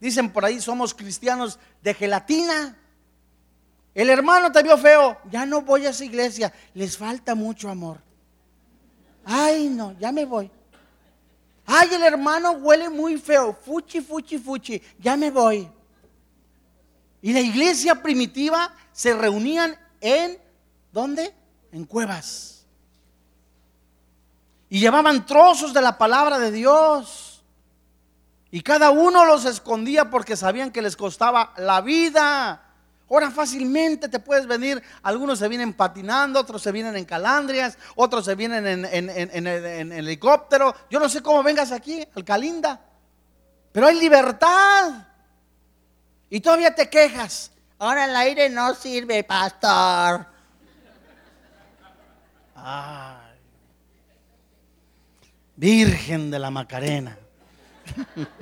dicen 0.00 0.32
por 0.32 0.44
ahí, 0.44 0.60
somos 0.60 0.94
cristianos 0.94 1.58
de 1.82 1.94
gelatina. 1.94 2.76
El 3.94 4.10
hermano 4.10 4.52
te 4.52 4.62
vio 4.62 4.78
feo, 4.78 5.18
ya 5.30 5.44
no 5.44 5.62
voy 5.62 5.86
a 5.86 5.90
esa 5.90 6.04
iglesia, 6.04 6.52
les 6.74 6.96
falta 6.96 7.34
mucho 7.34 7.68
amor. 7.68 8.00
Ay, 9.24 9.68
no, 9.68 9.92
ya 9.98 10.12
me 10.12 10.24
voy. 10.24 10.50
Ay, 11.66 11.88
el 11.92 12.02
hermano 12.02 12.52
huele 12.52 12.88
muy 12.88 13.18
feo, 13.18 13.52
fuchi, 13.52 14.00
fuchi, 14.00 14.38
fuchi, 14.38 14.80
ya 14.98 15.16
me 15.16 15.30
voy. 15.30 15.68
Y 17.20 17.32
la 17.32 17.40
iglesia 17.40 18.02
primitiva 18.02 18.74
se 18.92 19.12
reunían 19.12 19.76
en, 20.00 20.38
¿dónde? 20.92 21.34
En 21.72 21.84
cuevas. 21.84 22.64
Y 24.70 24.80
llevaban 24.80 25.26
trozos 25.26 25.72
de 25.72 25.80
la 25.80 25.96
palabra 25.96 26.38
de 26.38 26.50
Dios. 26.50 27.42
Y 28.50 28.62
cada 28.62 28.90
uno 28.90 29.24
los 29.24 29.44
escondía 29.44 30.10
porque 30.10 30.36
sabían 30.36 30.70
que 30.70 30.82
les 30.82 30.96
costaba 30.96 31.52
la 31.56 31.80
vida. 31.80 32.62
Ahora 33.10 33.30
fácilmente 33.30 34.08
te 34.08 34.18
puedes 34.18 34.46
venir, 34.46 34.82
algunos 35.02 35.38
se 35.38 35.48
vienen 35.48 35.72
patinando, 35.72 36.40
otros 36.40 36.60
se 36.60 36.72
vienen 36.72 36.94
en 36.94 37.06
calandrias, 37.06 37.78
otros 37.96 38.26
se 38.26 38.34
vienen 38.34 38.66
en, 38.66 39.92
helicóptero. 39.92 40.74
Yo 40.90 41.00
no 41.00 41.08
sé 41.08 41.22
cómo 41.22 41.42
vengas 41.42 41.72
aquí, 41.72 42.06
al 42.14 42.24
Calinda, 42.24 42.78
pero 43.72 43.86
hay 43.86 43.98
libertad. 43.98 45.06
Y 46.28 46.40
todavía 46.40 46.74
te 46.74 46.90
quejas. 46.90 47.50
Ahora 47.78 48.04
el 48.04 48.14
aire 48.14 48.50
no 48.50 48.74
sirve, 48.74 49.24
pastor. 49.24 50.26
Virgen 55.56 56.30
de 56.30 56.38
la 56.38 56.50
Macarena. 56.50 57.18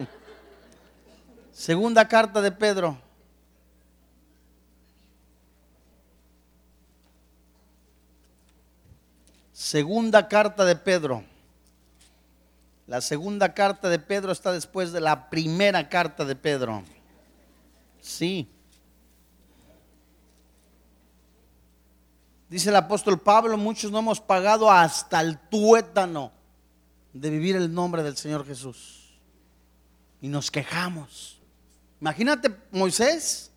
Segunda 1.52 2.06
carta 2.06 2.42
de 2.42 2.52
Pedro. 2.52 2.98
Segunda 9.52 10.28
carta 10.28 10.64
de 10.66 10.76
Pedro. 10.76 11.24
La 12.86 13.00
segunda 13.00 13.52
carta 13.52 13.88
de 13.88 13.98
Pedro 13.98 14.30
está 14.30 14.52
después 14.52 14.92
de 14.92 15.00
la 15.00 15.28
primera 15.30 15.88
carta 15.88 16.24
de 16.24 16.36
Pedro. 16.36 16.84
Sí. 18.00 18.48
Dice 22.48 22.68
el 22.68 22.76
apóstol 22.76 23.18
Pablo, 23.18 23.56
muchos 23.56 23.90
no 23.90 23.98
hemos 23.98 24.20
pagado 24.20 24.70
hasta 24.70 25.20
el 25.20 25.38
tuétano 25.38 26.32
de 27.12 27.30
vivir 27.30 27.56
el 27.56 27.72
nombre 27.72 28.02
del 28.02 28.16
Señor 28.16 28.46
Jesús. 28.46 29.18
Y 30.20 30.28
nos 30.28 30.50
quejamos. 30.50 31.40
Imagínate 32.00 32.54
Moisés, 32.70 33.50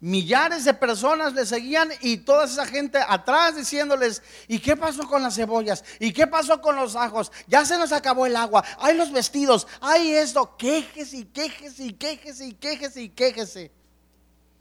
Millares 0.00 0.64
de 0.64 0.74
personas 0.74 1.32
le 1.32 1.46
seguían 1.46 1.88
y 2.02 2.18
toda 2.18 2.44
esa 2.44 2.66
gente 2.66 2.98
atrás 3.08 3.56
diciéndoles, 3.56 4.22
¿y 4.46 4.58
qué 4.58 4.76
pasó 4.76 5.08
con 5.08 5.22
las 5.22 5.36
cebollas? 5.36 5.82
¿Y 5.98 6.12
qué 6.12 6.26
pasó 6.26 6.60
con 6.60 6.76
los 6.76 6.94
ajos? 6.96 7.32
Ya 7.48 7.64
se 7.64 7.78
nos 7.78 7.92
acabó 7.92 8.26
el 8.26 8.36
agua, 8.36 8.62
hay 8.78 8.94
los 8.94 9.10
vestidos, 9.10 9.66
hay 9.80 10.12
esto, 10.12 10.54
quejese 10.58 11.16
y 11.16 11.24
quejese 11.24 11.84
y 11.86 11.92
quejese 11.94 12.46
y 12.46 12.52
quejese 12.52 13.02
y 13.02 13.08
quejese. 13.08 13.72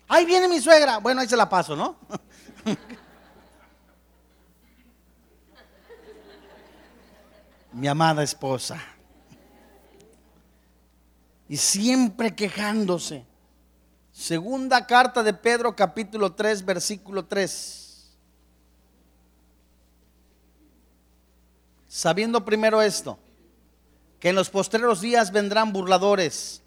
Ahí 0.07 0.25
viene 0.25 0.47
mi 0.47 0.61
suegra, 0.61 0.99
bueno, 0.99 1.21
ahí 1.21 1.27
se 1.27 1.37
la 1.37 1.49
paso, 1.49 1.75
¿no? 1.75 1.97
mi 7.75 7.87
amada 7.87 8.23
esposa. 8.23 8.81
Y 11.47 11.57
siempre 11.57 12.33
quejándose. 12.33 13.25
Segunda 14.11 14.87
carta 14.87 15.21
de 15.23 15.33
Pedro 15.33 15.75
capítulo 15.75 16.33
3 16.33 16.63
versículo 16.63 17.25
3. 17.25 18.17
Sabiendo 21.87 22.43
primero 22.45 22.81
esto, 22.81 23.19
que 24.19 24.29
en 24.29 24.35
los 24.35 24.49
postreros 24.49 25.01
días 25.01 25.31
vendrán 25.31 25.73
burladores, 25.73 26.61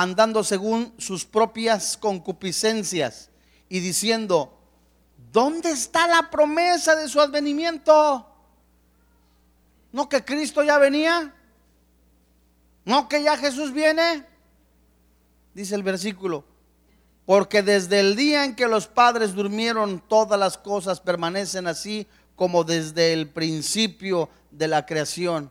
andando 0.00 0.44
según 0.44 0.94
sus 0.96 1.24
propias 1.24 1.96
concupiscencias 1.96 3.30
y 3.68 3.80
diciendo, 3.80 4.56
¿dónde 5.32 5.72
está 5.72 6.06
la 6.06 6.30
promesa 6.30 6.94
de 6.94 7.08
su 7.08 7.20
advenimiento? 7.20 8.24
¿No 9.90 10.08
que 10.08 10.24
Cristo 10.24 10.62
ya 10.62 10.78
venía? 10.78 11.34
¿No 12.84 13.08
que 13.08 13.24
ya 13.24 13.36
Jesús 13.38 13.72
viene? 13.72 14.24
Dice 15.52 15.74
el 15.74 15.82
versículo, 15.82 16.44
porque 17.26 17.62
desde 17.62 17.98
el 17.98 18.14
día 18.14 18.44
en 18.44 18.54
que 18.54 18.68
los 18.68 18.86
padres 18.86 19.34
durmieron, 19.34 20.00
todas 20.06 20.38
las 20.38 20.56
cosas 20.56 21.00
permanecen 21.00 21.66
así 21.66 22.06
como 22.36 22.62
desde 22.62 23.14
el 23.14 23.28
principio 23.28 24.30
de 24.52 24.68
la 24.68 24.86
creación. 24.86 25.50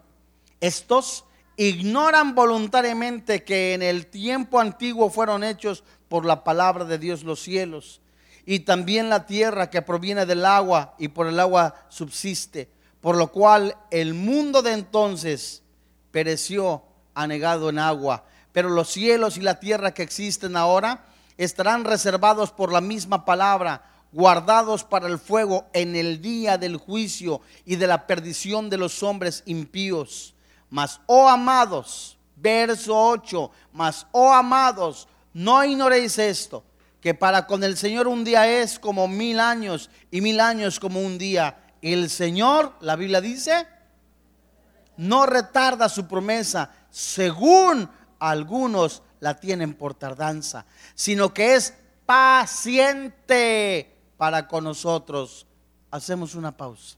Estos 0.61 1.25
ignoran 1.57 2.35
voluntariamente 2.35 3.43
que 3.43 3.73
en 3.73 3.81
el 3.81 4.05
tiempo 4.05 4.59
antiguo 4.59 5.09
fueron 5.09 5.43
hechos 5.43 5.83
por 6.07 6.23
la 6.23 6.43
palabra 6.43 6.85
de 6.85 6.99
Dios 6.99 7.23
los 7.23 7.41
cielos 7.41 7.99
y 8.45 8.59
también 8.59 9.09
la 9.09 9.25
tierra 9.25 9.69
que 9.69 9.81
proviene 9.81 10.25
del 10.25 10.45
agua 10.45 10.95
y 10.99 11.09
por 11.09 11.27
el 11.27 11.39
agua 11.39 11.75
subsiste, 11.89 12.69
por 13.01 13.17
lo 13.17 13.31
cual 13.31 13.75
el 13.89 14.13
mundo 14.13 14.61
de 14.61 14.71
entonces 14.71 15.63
pereció 16.11 16.83
anegado 17.15 17.69
en 17.69 17.79
agua, 17.79 18.23
pero 18.53 18.69
los 18.69 18.89
cielos 18.89 19.35
y 19.37 19.41
la 19.41 19.59
tierra 19.59 19.93
que 19.93 20.03
existen 20.03 20.55
ahora 20.55 21.05
estarán 21.37 21.83
reservados 21.83 22.51
por 22.51 22.71
la 22.71 22.81
misma 22.81 23.25
palabra, 23.25 23.83
guardados 24.11 24.83
para 24.83 25.07
el 25.07 25.17
fuego 25.17 25.65
en 25.73 25.95
el 25.95 26.21
día 26.21 26.57
del 26.57 26.77
juicio 26.77 27.41
y 27.65 27.75
de 27.75 27.87
la 27.87 28.05
perdición 28.07 28.69
de 28.69 28.77
los 28.77 29.01
hombres 29.03 29.43
impíos. 29.45 30.35
Mas, 30.69 30.99
oh 31.05 31.27
amados, 31.27 32.17
verso 32.35 32.95
8, 32.95 33.51
mas, 33.71 34.05
oh 34.11 34.31
amados, 34.31 35.07
no 35.33 35.63
ignoréis 35.63 36.19
esto, 36.19 36.63
que 36.99 37.13
para 37.13 37.47
con 37.47 37.63
el 37.63 37.77
Señor 37.77 38.07
un 38.07 38.23
día 38.23 38.47
es 38.47 38.79
como 38.79 39.07
mil 39.07 39.39
años 39.39 39.89
y 40.11 40.21
mil 40.21 40.39
años 40.39 40.79
como 40.79 41.01
un 41.01 41.17
día. 41.17 41.57
El 41.81 42.09
Señor, 42.09 42.73
la 42.81 42.95
Biblia 42.95 43.21
dice, 43.21 43.67
no 44.97 45.25
retarda 45.25 45.89
su 45.89 46.07
promesa, 46.07 46.71
según 46.89 47.89
algunos 48.19 49.03
la 49.19 49.39
tienen 49.39 49.73
por 49.73 49.93
tardanza, 49.93 50.65
sino 50.95 51.33
que 51.33 51.55
es 51.55 51.73
paciente 52.05 53.95
para 54.17 54.47
con 54.47 54.63
nosotros. 54.63 55.45
Hacemos 55.91 56.35
una 56.35 56.55
pausa. 56.55 56.97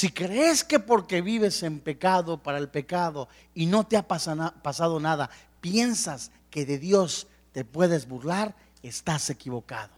Si 0.00 0.08
crees 0.12 0.64
que 0.64 0.80
porque 0.80 1.20
vives 1.20 1.62
en 1.62 1.78
pecado 1.78 2.42
para 2.42 2.56
el 2.56 2.70
pecado 2.70 3.28
y 3.52 3.66
no 3.66 3.86
te 3.86 3.98
ha 3.98 4.08
pasado 4.08 4.98
nada, 4.98 5.28
piensas 5.60 6.30
que 6.48 6.64
de 6.64 6.78
Dios 6.78 7.26
te 7.52 7.66
puedes 7.66 8.08
burlar, 8.08 8.56
estás 8.82 9.28
equivocado. 9.28 9.92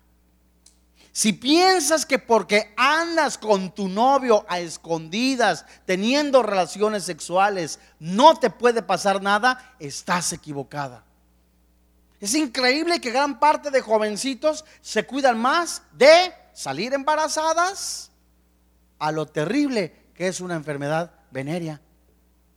Si 1.12 1.32
piensas 1.32 2.05
que 2.05 2.18
porque 2.18 2.74
andas 2.76 3.38
con 3.38 3.72
tu 3.76 3.86
novio 3.86 4.44
a 4.48 4.59
escondidas, 4.59 5.66
teniendo 5.86 6.42
relaciones 6.42 7.05
sexuales, 7.05 7.78
no 8.00 8.36
te 8.40 8.50
puede 8.50 8.82
pasar 8.82 9.22
nada, 9.22 9.76
estás 9.78 10.32
equivocada. 10.32 11.05
Es 12.18 12.34
increíble 12.34 13.00
que 13.00 13.12
gran 13.12 13.38
parte 13.38 13.70
de 13.70 13.80
jovencitos 13.80 14.64
se 14.80 15.07
cuidan 15.07 15.38
más 15.38 15.82
de 15.92 16.34
salir 16.55 16.92
embarazadas 16.92 18.11
a 19.03 19.11
lo 19.11 19.26
terrible 19.26 19.92
que 20.14 20.28
es 20.28 20.40
una 20.40 20.55
enfermedad 20.55 21.11
venérea. 21.32 21.80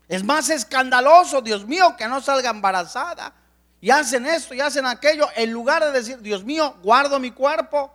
Es 0.08 0.24
más 0.24 0.52
escandaloso, 0.52 1.42
Dios 1.42 1.66
mío, 1.66 1.96
que 1.98 2.08
no 2.08 2.22
salga 2.22 2.52
embarazada. 2.52 3.34
Y 3.82 3.90
hacen 3.90 4.28
esto 4.28 4.54
y 4.54 4.62
hacen 4.62 4.86
aquello, 4.86 5.28
en 5.36 5.52
lugar 5.52 5.84
de 5.84 5.92
decir, 5.92 6.20
Dios 6.20 6.44
mío, 6.44 6.76
guardo 6.84 7.20
mi 7.20 7.32
cuerpo. 7.32 7.92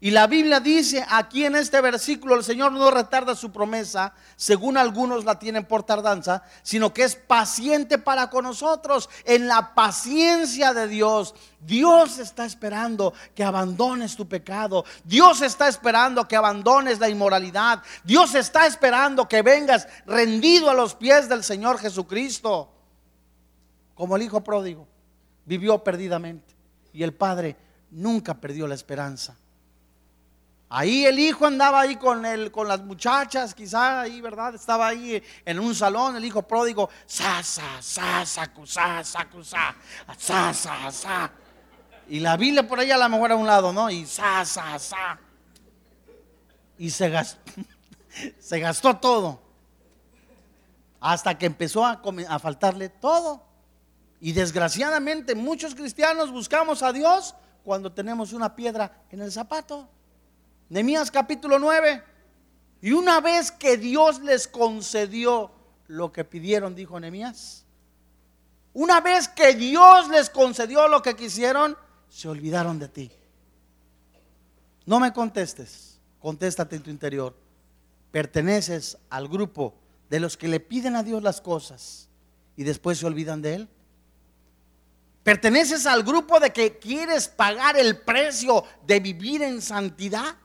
Y 0.00 0.10
la 0.10 0.26
Biblia 0.26 0.60
dice 0.60 1.04
aquí 1.08 1.44
en 1.44 1.56
este 1.56 1.80
versículo, 1.80 2.34
el 2.34 2.44
Señor 2.44 2.72
no 2.72 2.90
retarda 2.90 3.34
su 3.34 3.50
promesa, 3.50 4.12
según 4.36 4.76
algunos 4.76 5.24
la 5.24 5.38
tienen 5.38 5.64
por 5.64 5.82
tardanza, 5.82 6.42
sino 6.62 6.92
que 6.92 7.04
es 7.04 7.16
paciente 7.16 7.98
para 7.98 8.28
con 8.28 8.44
nosotros. 8.44 9.08
En 9.24 9.46
la 9.46 9.74
paciencia 9.74 10.74
de 10.74 10.88
Dios, 10.88 11.34
Dios 11.60 12.18
está 12.18 12.44
esperando 12.44 13.14
que 13.34 13.44
abandones 13.44 14.16
tu 14.16 14.28
pecado. 14.28 14.84
Dios 15.04 15.40
está 15.40 15.68
esperando 15.68 16.28
que 16.28 16.36
abandones 16.36 16.98
la 16.98 17.08
inmoralidad. 17.08 17.82
Dios 18.02 18.34
está 18.34 18.66
esperando 18.66 19.28
que 19.28 19.42
vengas 19.42 19.88
rendido 20.06 20.68
a 20.68 20.74
los 20.74 20.94
pies 20.94 21.28
del 21.28 21.42
Señor 21.42 21.78
Jesucristo. 21.78 22.70
Como 23.94 24.16
el 24.16 24.22
hijo 24.22 24.42
pródigo, 24.42 24.86
vivió 25.46 25.82
perdidamente. 25.82 26.54
Y 26.92 27.02
el 27.02 27.14
padre 27.14 27.56
nunca 27.90 28.34
perdió 28.34 28.66
la 28.66 28.74
esperanza. 28.74 29.36
Ahí 30.76 31.06
el 31.06 31.20
hijo 31.20 31.46
andaba 31.46 31.82
ahí 31.82 31.94
con, 31.94 32.26
el, 32.26 32.50
con 32.50 32.66
las 32.66 32.82
muchachas, 32.82 33.54
quizá 33.54 34.00
ahí, 34.00 34.20
¿verdad? 34.20 34.56
Estaba 34.56 34.88
ahí 34.88 35.22
en 35.44 35.60
un 35.60 35.72
salón, 35.72 36.16
el 36.16 36.24
hijo 36.24 36.42
pródigo, 36.42 36.90
sa, 37.06 37.44
sa, 37.44 37.80
sa, 37.80 38.26
sacu, 38.26 38.66
sa, 38.66 39.04
sacu, 39.04 39.44
sa, 39.44 39.72
sa. 40.52 41.30
Y 42.08 42.18
la 42.18 42.36
Biblia 42.36 42.66
por 42.66 42.80
ahí 42.80 42.90
a 42.90 42.98
lo 42.98 43.08
mejor 43.08 43.30
a 43.30 43.36
un 43.36 43.46
lado, 43.46 43.72
¿no? 43.72 43.88
Y 43.88 44.04
sa, 44.04 44.44
sa. 44.44 45.16
Y 46.76 46.90
se 46.90 48.58
gastó, 48.58 48.96
todo. 48.96 49.40
Hasta 50.98 51.38
que 51.38 51.46
empezó 51.46 51.86
a 51.86 52.38
faltarle 52.40 52.88
todo. 52.88 53.44
Y 54.20 54.32
desgraciadamente 54.32 55.36
muchos 55.36 55.76
cristianos 55.76 56.32
buscamos 56.32 56.82
a 56.82 56.92
Dios 56.92 57.36
cuando 57.62 57.92
tenemos 57.92 58.32
una 58.32 58.56
piedra 58.56 59.04
en 59.12 59.20
el 59.20 59.30
zapato. 59.30 59.88
Nehemías 60.68 61.10
capítulo 61.10 61.58
9. 61.58 62.02
Y 62.80 62.92
una 62.92 63.20
vez 63.20 63.50
que 63.50 63.76
Dios 63.76 64.20
les 64.20 64.46
concedió 64.46 65.50
lo 65.86 66.12
que 66.12 66.24
pidieron, 66.24 66.74
dijo 66.74 66.98
Nehemías, 67.00 67.64
una 68.72 69.00
vez 69.00 69.28
que 69.28 69.54
Dios 69.54 70.08
les 70.08 70.28
concedió 70.28 70.88
lo 70.88 71.00
que 71.00 71.14
quisieron, 71.14 71.76
se 72.08 72.28
olvidaron 72.28 72.78
de 72.78 72.88
ti. 72.88 73.10
No 74.84 75.00
me 75.00 75.12
contestes, 75.12 75.98
contéstate 76.18 76.76
en 76.76 76.82
tu 76.82 76.90
interior. 76.90 77.34
Perteneces 78.10 78.98
al 79.10 79.28
grupo 79.28 79.74
de 80.10 80.20
los 80.20 80.36
que 80.36 80.48
le 80.48 80.60
piden 80.60 80.96
a 80.96 81.02
Dios 81.02 81.22
las 81.22 81.40
cosas 81.40 82.08
y 82.56 82.64
después 82.64 82.98
se 82.98 83.06
olvidan 83.06 83.42
de 83.42 83.54
Él. 83.54 83.68
Perteneces 85.22 85.86
al 85.86 86.02
grupo 86.02 86.38
de 86.38 86.52
que 86.52 86.78
quieres 86.78 87.28
pagar 87.28 87.78
el 87.78 87.98
precio 88.00 88.64
de 88.86 89.00
vivir 89.00 89.42
en 89.42 89.62
santidad 89.62 90.36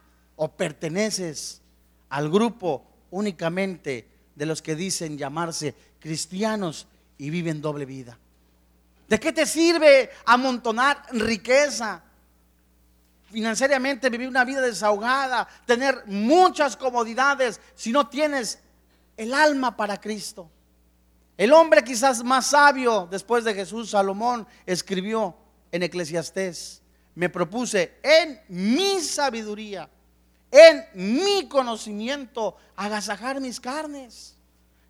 o 0.42 0.48
perteneces 0.48 1.60
al 2.08 2.30
grupo 2.30 2.82
únicamente 3.10 4.08
de 4.34 4.46
los 4.46 4.62
que 4.62 4.74
dicen 4.74 5.18
llamarse 5.18 5.74
cristianos 5.98 6.86
y 7.18 7.28
viven 7.28 7.60
doble 7.60 7.84
vida. 7.84 8.18
¿De 9.06 9.20
qué 9.20 9.32
te 9.32 9.44
sirve 9.44 10.08
amontonar 10.24 11.04
riqueza? 11.12 12.02
Financieramente 13.30 14.08
vivir 14.08 14.28
una 14.28 14.46
vida 14.46 14.62
desahogada, 14.62 15.46
tener 15.66 16.04
muchas 16.06 16.74
comodidades 16.74 17.60
si 17.74 17.92
no 17.92 18.08
tienes 18.08 18.60
el 19.18 19.34
alma 19.34 19.76
para 19.76 20.00
Cristo. 20.00 20.50
El 21.36 21.52
hombre 21.52 21.84
quizás 21.84 22.24
más 22.24 22.46
sabio 22.46 23.06
después 23.10 23.44
de 23.44 23.52
Jesús, 23.52 23.90
Salomón, 23.90 24.46
escribió 24.64 25.36
en 25.70 25.82
Eclesiastés, 25.82 26.80
me 27.14 27.28
propuse 27.28 27.98
en 28.02 28.40
mi 28.48 29.00
sabiduría 29.00 29.90
en 30.50 30.84
mi 30.94 31.48
conocimiento 31.48 32.56
agasajar 32.76 33.40
mis 33.40 33.60
carnes. 33.60 34.36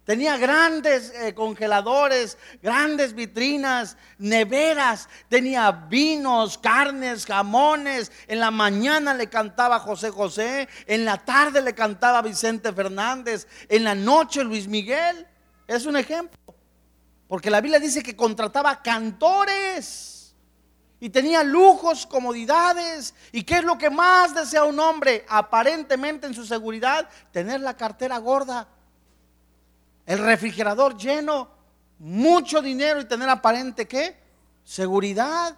Tenía 0.05 0.39
grandes 0.39 1.13
eh, 1.15 1.35
congeladores, 1.35 2.37
grandes 2.63 3.15
vitrinas, 3.15 3.97
neveras, 4.19 5.09
tenía 5.29 5.71
vinos, 5.71 6.59
carnes, 6.59 7.27
jamones. 7.27 8.11
En 8.27 8.41
la 8.41 8.51
mañana 8.51 9.15
le 9.15 9.29
cantaba 9.29 9.79
José 9.79 10.11
José, 10.11 10.69
en 10.87 11.05
la 11.05 11.19
tarde 11.19 11.61
le 11.63 11.75
cantaba 11.75 12.23
Vicente 12.23 12.73
Fernández, 12.73 13.47
en 13.69 13.85
la 13.85 13.95
noche 13.95 14.43
Luis 14.43 14.67
Miguel. 14.67 15.27
Es 15.69 15.87
un 15.87 15.97
ejemplo. 15.97 16.41
Porque 17.29 17.51
la 17.51 17.61
Biblia 17.61 17.79
dice 17.79 18.03
que 18.03 18.17
contrataba 18.17 18.83
cantores 18.83 20.10
y 21.01 21.09
tenía 21.09 21.43
lujos, 21.43 22.07
comodidades. 22.07 23.15
¿Y 23.33 23.43
qué 23.43 23.57
es 23.57 23.65
lo 23.65 23.79
que 23.79 23.89
más 23.89 24.35
desea 24.35 24.65
un 24.65 24.79
hombre 24.79 25.25
aparentemente 25.29 26.27
en 26.27 26.35
su 26.35 26.45
seguridad? 26.45 27.09
Tener 27.33 27.61
la 27.61 27.75
cartera 27.75 28.19
gorda, 28.19 28.69
el 30.05 30.19
refrigerador 30.19 30.97
lleno, 30.97 31.49
mucho 31.99 32.61
dinero 32.61 33.01
y 33.01 33.07
tener 33.07 33.29
aparente 33.29 33.89
qué? 33.89 34.21
Seguridad. 34.63 35.57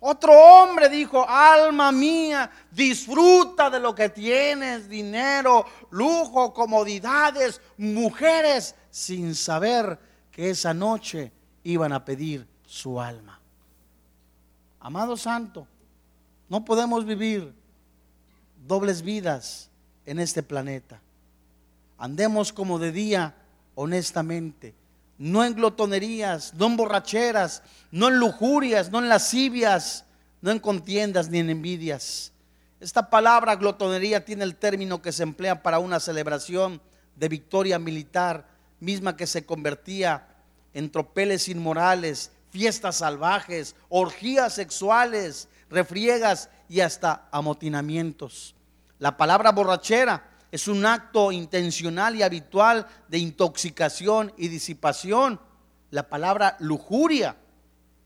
Otro 0.00 0.32
hombre 0.32 0.88
dijo, 0.88 1.26
alma 1.26 1.90
mía, 1.90 2.50
disfruta 2.70 3.70
de 3.70 3.80
lo 3.80 3.94
que 3.94 4.10
tienes, 4.10 4.88
dinero, 4.88 5.64
lujo, 5.90 6.52
comodidades, 6.52 7.60
mujeres, 7.78 8.74
sin 8.90 9.34
saber 9.34 9.98
que 10.30 10.50
esa 10.50 10.74
noche 10.74 11.32
iban 11.62 11.92
a 11.92 12.04
pedir 12.04 12.46
su 12.66 13.00
alma. 13.00 13.40
Amado 14.84 15.16
Santo, 15.16 15.66
No 16.50 16.62
podemos 16.62 17.06
vivir 17.06 17.54
dobles 18.68 19.00
vidas 19.00 19.70
en 20.04 20.18
este 20.20 20.42
planeta. 20.42 21.00
Andemos 21.96 22.52
como 22.52 22.78
de 22.78 22.92
día 22.92 23.34
honestamente, 23.74 24.74
no 25.16 25.42
en 25.42 25.54
glotonerías, 25.54 26.52
no 26.52 26.66
en 26.66 26.76
borracheras, 26.76 27.62
no 27.90 28.08
en 28.08 28.18
lujurias, 28.18 28.90
no 28.90 28.98
en 28.98 29.08
lascivias, 29.08 30.04
no 30.42 30.50
en 30.50 30.58
contiendas 30.58 31.30
ni 31.30 31.38
en 31.38 31.48
envidias. 31.48 32.30
Esta 32.78 33.08
palabra 33.08 33.56
glotonería 33.56 34.26
tiene 34.26 34.44
el 34.44 34.54
término 34.54 35.00
que 35.00 35.12
se 35.12 35.22
emplea 35.22 35.62
para 35.62 35.78
una 35.78 35.98
celebración 35.98 36.82
de 37.16 37.30
victoria 37.30 37.78
militar, 37.78 38.46
misma 38.80 39.16
que 39.16 39.26
se 39.26 39.46
convertía 39.46 40.28
en 40.74 40.90
tropeles 40.90 41.48
inmorales, 41.48 42.32
fiestas 42.54 42.98
salvajes, 42.98 43.74
orgías 43.88 44.54
sexuales, 44.54 45.48
refriegas 45.68 46.50
y 46.68 46.82
hasta 46.82 47.26
amotinamientos. 47.32 48.54
La 49.00 49.16
palabra 49.16 49.50
borrachera 49.50 50.30
es 50.52 50.68
un 50.68 50.86
acto 50.86 51.32
intencional 51.32 52.14
y 52.14 52.22
habitual 52.22 52.86
de 53.08 53.18
intoxicación 53.18 54.32
y 54.36 54.46
disipación. 54.46 55.40
La 55.90 56.08
palabra 56.08 56.56
lujuria 56.60 57.34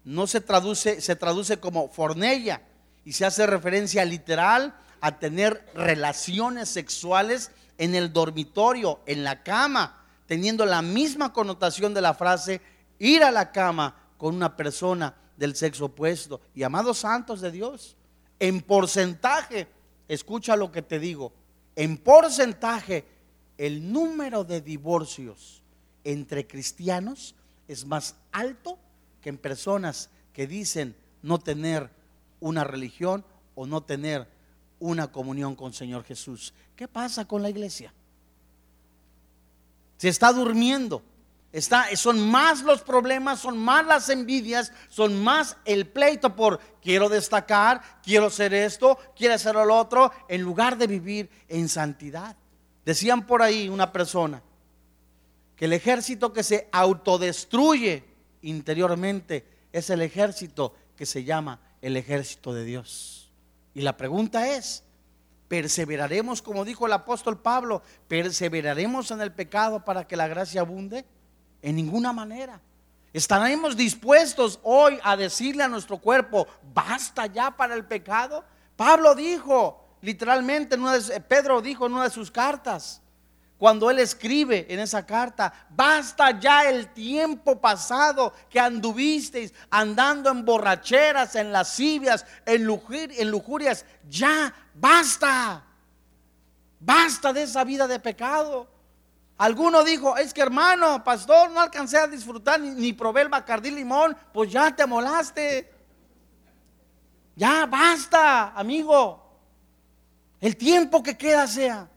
no 0.05 0.27
se 0.27 0.41
traduce, 0.41 1.03
se 1.03 1.15
traduce 1.15 1.61
como 1.61 1.91
fornella 1.91 2.63
y 3.05 3.13
se 3.13 3.27
hace 3.27 3.47
referencia 3.47 4.03
literal 4.07 4.75
a 5.03 5.19
tener 5.19 5.63
relaciones 5.75 6.71
sexuales 6.71 7.51
en 7.77 7.95
el 7.95 8.15
dormitorio, 8.15 9.01
en 9.05 9.25
la 9.25 9.43
cama, 9.43 10.07
teniendo 10.27 10.65
la 10.65 10.81
misma 10.81 11.35
connotación 11.35 11.93
de 11.93 12.01
la 12.01 12.15
frase 12.15 12.63
ir 12.99 13.23
a 13.23 13.31
la 13.31 13.53
cama 13.53 14.08
con 14.19 14.35
una 14.35 14.55
persona 14.55 15.15
del 15.39 15.57
sexo 15.57 15.87
opuesto. 15.87 16.43
Y 16.55 16.65
amados 16.65 16.99
santos 16.99 17.41
de 17.41 17.51
Dios, 17.51 17.97
en 18.39 18.61
porcentaje, 18.61 19.67
escucha 20.09 20.57
lo 20.57 20.71
que 20.71 20.83
te 20.83 20.99
digo, 20.99 21.33
en 21.75 21.97
porcentaje, 21.97 23.05
el 23.57 23.93
número 23.93 24.45
de 24.45 24.61
divorcios 24.61 25.63
entre 26.05 26.47
cristianos 26.47 27.35
es 27.67 27.85
más 27.85 28.15
alto 28.33 28.79
que 29.21 29.29
en 29.29 29.39
personas 29.39 30.11
que 30.33 30.47
dicen 30.47 30.97
no 31.23 31.39
tener 31.39 31.91
una 32.41 32.65
religión 32.65 33.25
o 33.55 33.67
no 33.67 33.83
tener 33.83 34.29
una 34.79 35.11
comunión 35.11 35.57
con 35.57 35.73
Señor 35.73 36.05
Jesús. 36.05 36.55
¿Qué 36.77 36.87
pasa 36.87 37.27
con 37.27 37.43
la 37.43 37.51
iglesia? 37.51 37.93
Se 39.99 40.09
está 40.09 40.33
durmiendo. 40.33 41.03
Está, 41.51 41.97
son 41.97 42.29
más 42.31 42.63
los 42.63 42.83
problemas, 42.83 43.41
son 43.41 43.57
más 43.57 43.87
las 43.87 44.11
envidias, 44.11 44.71
son 44.89 45.23
más 45.23 45.57
el 45.65 45.87
pleito 45.87 46.37
por 46.37 46.61
quiero 46.83 47.09
destacar, 47.09 47.81
quiero 48.03 48.27
hacer 48.27 48.53
esto, 48.53 48.99
quiero 49.17 49.35
hacer 49.35 49.55
lo 49.55 49.75
otro, 49.75 50.13
en 50.29 50.43
lugar 50.43 50.77
de 50.77 50.87
vivir 50.87 51.31
en 51.49 51.69
santidad. 51.69 52.37
Decían 52.85 53.27
por 53.27 53.41
ahí 53.41 53.69
una 53.69 53.93
persona 53.93 54.43
que 55.57 55.65
el 55.65 55.73
ejército 55.73 56.33
que 56.33 56.43
se 56.43 56.69
autodestruye 56.71 58.05
interiormente 58.43 59.47
es 59.73 59.89
el 59.91 60.03
ejército 60.03 60.75
que 60.97 61.07
se 61.07 61.25
llama 61.25 61.61
el 61.81 61.97
ejército 61.97 62.53
de 62.53 62.65
Dios. 62.65 63.31
Y 63.75 63.81
la 63.81 63.97
pregunta 63.97 64.55
es, 64.55 64.85
¿perseveraremos 65.49 66.43
como 66.43 66.65
dijo 66.65 66.87
el 66.87 66.93
apóstol 66.93 67.41
Pablo? 67.41 67.83
¿Perseveraremos 68.07 69.11
en 69.11 69.23
el 69.23 69.33
pecado 69.33 69.85
para 69.85 70.07
que 70.07 70.17
la 70.17 70.29
gracia 70.29 70.61
abunde? 70.61 71.05
En 71.63 71.77
ninguna 71.77 72.13
manera. 72.13 72.61
¿Estaremos 73.13 73.77
dispuestos 73.77 74.61
hoy 74.63 74.99
a 75.03 75.17
decirle 75.17 75.63
a 75.63 75.69
nuestro 75.69 75.99
cuerpo, 75.99 76.47
basta 76.75 77.27
ya 77.27 77.51
para 77.51 77.75
el 77.75 77.85
pecado? 77.85 78.45
Pablo 78.77 79.15
dijo, 79.15 79.97
literalmente, 80.03 80.77
Pedro 81.27 81.61
dijo 81.63 81.87
en 81.87 81.95
una 81.95 82.05
de 82.05 82.11
sus 82.11 82.31
cartas, 82.31 83.01
cuando 83.59 83.91
él 83.91 83.99
escribe 83.99 84.67
en 84.69 84.79
esa 84.79 85.05
carta, 85.05 85.53
basta 85.71 86.39
ya 86.39 86.69
el 86.69 86.93
tiempo 86.93 87.61
pasado 87.61 88.33
que 88.49 88.61
anduvisteis 88.61 89.53
andando 89.69 90.31
en 90.31 90.45
borracheras, 90.45 91.35
en 91.35 91.51
lascivias, 91.51 92.25
en, 92.47 92.69
en 92.69 93.31
lujurias, 93.31 93.85
ya 94.09 94.55
basta, 94.75 95.65
basta 96.79 97.33
de 97.33 97.43
esa 97.43 97.65
vida 97.65 97.89
de 97.89 97.99
pecado. 97.99 98.69
Alguno 99.39 99.85
dijo, 99.85 100.17
es 100.17 100.35
que 100.35 100.41
hermano, 100.41 101.05
pastor, 101.05 101.51
no 101.53 101.61
alcancé 101.61 101.97
a 101.97 102.09
disfrutar 102.09 102.61
ni, 102.61 102.93
probé 102.93 103.23
el 103.23 103.29
bacardí 103.29 103.71
limón, 103.71 104.17
pues 104.33 104.51
ya 104.51 104.75
te 104.75 104.85
molaste. 104.85 105.73
Ya 107.37 107.65
basta, 107.67 108.49
amigo. 108.59 109.25
El 110.41 110.57
tiempo 110.57 111.05
que 111.05 111.17
queda 111.17 111.47
sea 111.47 111.89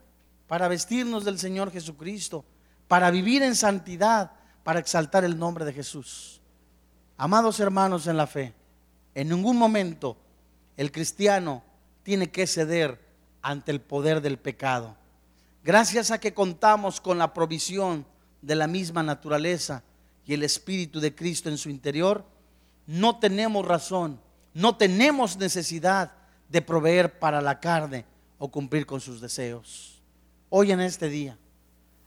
para 0.45 0.67
vestirnos 0.67 1.25
del 1.25 1.39
Señor 1.39 1.71
Jesucristo, 1.71 2.45
para 2.87 3.09
vivir 3.09 3.41
en 3.41 3.55
santidad, 3.55 4.33
para 4.63 4.79
exaltar 4.79 5.23
el 5.23 5.39
nombre 5.39 5.65
de 5.65 5.73
Jesús. 5.73 6.41
Amados 7.17 7.59
hermanos 7.59 8.05
en 8.05 8.17
la 8.17 8.27
fe, 8.27 8.53
en 9.15 9.29
ningún 9.29 9.57
momento 9.57 10.15
el 10.77 10.91
cristiano 10.91 11.63
tiene 12.03 12.29
que 12.29 12.45
ceder 12.45 13.03
ante 13.41 13.71
el 13.71 13.81
poder 13.81 14.21
del 14.21 14.37
pecado. 14.37 14.95
Gracias 15.63 16.09
a 16.09 16.19
que 16.19 16.33
contamos 16.33 16.99
con 16.99 17.19
la 17.19 17.33
provisión 17.33 18.05
de 18.41 18.55
la 18.55 18.65
misma 18.65 19.03
naturaleza 19.03 19.83
y 20.25 20.33
el 20.33 20.41
Espíritu 20.43 20.99
de 20.99 21.13
Cristo 21.13 21.49
en 21.49 21.57
su 21.57 21.69
interior, 21.69 22.25
no 22.87 23.19
tenemos 23.19 23.65
razón, 23.65 24.19
no 24.55 24.75
tenemos 24.75 25.37
necesidad 25.37 26.13
de 26.49 26.61
proveer 26.63 27.19
para 27.19 27.41
la 27.41 27.59
carne 27.59 28.05
o 28.39 28.49
cumplir 28.49 28.87
con 28.87 28.99
sus 28.99 29.21
deseos. 29.21 30.01
Hoy 30.49 30.71
en 30.71 30.81
este 30.81 31.07
día, 31.09 31.37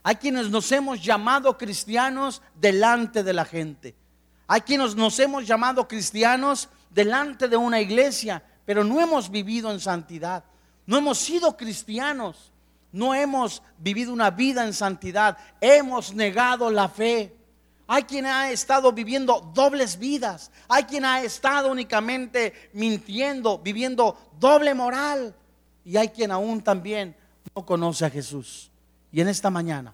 hay 0.03 0.15
quienes 0.17 0.49
nos 0.49 0.69
hemos 0.73 1.01
llamado 1.01 1.57
cristianos 1.57 2.41
delante 2.59 3.23
de 3.23 3.33
la 3.33 3.45
gente. 3.45 3.95
Hay 4.47 4.61
quienes 4.61 4.95
nos 4.95 5.17
hemos 5.19 5.47
llamado 5.47 5.87
cristianos 5.87 6.67
delante 6.89 7.47
de 7.47 7.57
una 7.57 7.79
iglesia, 7.79 8.43
pero 8.65 8.83
no 8.83 8.99
hemos 8.99 9.31
vivido 9.31 9.71
en 9.71 9.79
santidad. 9.79 10.43
No 10.85 10.97
hemos 10.97 11.17
sido 11.17 11.55
cristianos 11.55 12.51
no 12.95 13.13
hemos 13.13 13.61
vivido 13.77 14.13
una 14.13 14.31
vida 14.31 14.63
en 14.63 14.73
santidad, 14.73 15.37
hemos 15.59 16.15
negado 16.15 16.71
la 16.71 16.87
fe. 16.87 17.35
Hay 17.87 18.03
quien 18.03 18.25
ha 18.25 18.49
estado 18.51 18.93
viviendo 18.93 19.51
dobles 19.53 19.99
vidas, 19.99 20.49
hay 20.69 20.85
quien 20.85 21.03
ha 21.03 21.21
estado 21.21 21.69
únicamente 21.69 22.69
mintiendo, 22.71 23.59
viviendo 23.59 24.31
doble 24.39 24.73
moral, 24.73 25.35
y 25.83 25.97
hay 25.97 26.07
quien 26.07 26.31
aún 26.31 26.61
también 26.61 27.17
no 27.53 27.65
conoce 27.65 28.05
a 28.05 28.09
Jesús. 28.09 28.71
Y 29.11 29.19
en 29.19 29.27
esta 29.27 29.49
mañana, 29.49 29.93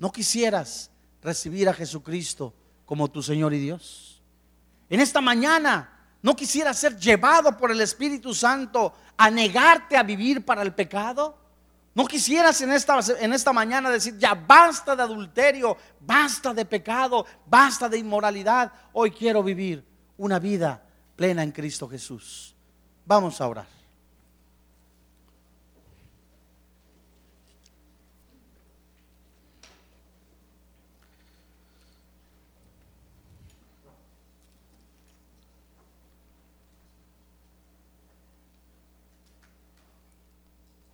¿no 0.00 0.10
quisieras 0.10 0.90
recibir 1.22 1.68
a 1.68 1.72
Jesucristo 1.72 2.52
como 2.84 3.08
tu 3.08 3.22
Señor 3.22 3.54
y 3.54 3.60
Dios? 3.60 4.20
En 4.90 4.98
esta 4.98 5.20
mañana, 5.20 5.88
¿no 6.20 6.34
quisieras 6.34 6.80
ser 6.80 6.98
llevado 6.98 7.56
por 7.56 7.70
el 7.70 7.80
Espíritu 7.80 8.34
Santo 8.34 8.92
a 9.16 9.30
negarte 9.30 9.96
a 9.96 10.02
vivir 10.02 10.44
para 10.44 10.62
el 10.62 10.74
pecado? 10.74 11.43
¿No 11.94 12.06
quisieras 12.06 12.60
en 12.60 12.72
esta, 12.72 12.98
en 13.20 13.32
esta 13.32 13.52
mañana 13.52 13.88
decir, 13.88 14.18
ya 14.18 14.34
basta 14.34 14.96
de 14.96 15.02
adulterio, 15.02 15.76
basta 16.00 16.52
de 16.52 16.64
pecado, 16.64 17.24
basta 17.46 17.88
de 17.88 17.98
inmoralidad? 17.98 18.72
Hoy 18.92 19.12
quiero 19.12 19.44
vivir 19.44 19.86
una 20.16 20.40
vida 20.40 20.82
plena 21.14 21.44
en 21.44 21.52
Cristo 21.52 21.88
Jesús. 21.88 22.56
Vamos 23.06 23.40
a 23.40 23.46
orar. 23.46 23.83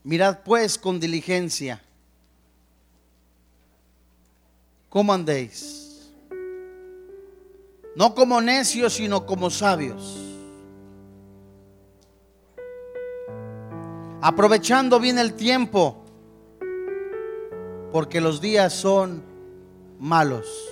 Mirad 0.03 0.40
pues 0.44 0.78
con 0.78 0.98
diligencia 0.98 1.82
cómo 4.90 5.12
andéis. 5.12 6.11
No 7.96 8.14
como 8.14 8.40
necios, 8.40 8.92
sino 8.94 9.24
como 9.24 9.48
sabios. 9.48 10.18
Aprovechando 14.20 15.01
bien 15.01 15.18
el 15.18 15.34
tiempo, 15.34 16.05
porque 17.90 18.20
los 18.20 18.40
días 18.40 18.72
son 18.74 19.22
malos. 19.98 20.69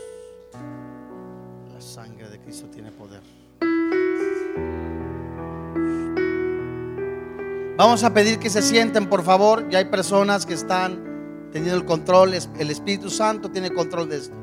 Vamos 7.79 8.03
a 8.03 8.13
pedir 8.13 8.41
que 8.41 8.51
se 8.51 8.61
sienten, 8.61 9.09
por 9.09 9.23
favor. 9.23 9.69
Ya 9.69 9.79
hay 9.79 9.85
personas 9.85 10.45
que 10.45 10.55
están 10.55 11.49
teniendo 11.53 11.77
el 11.77 11.85
control. 11.85 12.35
El 12.35 12.71
Espíritu 12.73 13.09
Santo 13.09 13.53
tiene 13.53 13.71
control 13.71 14.09
de 14.09 14.17
esto. 14.17 14.35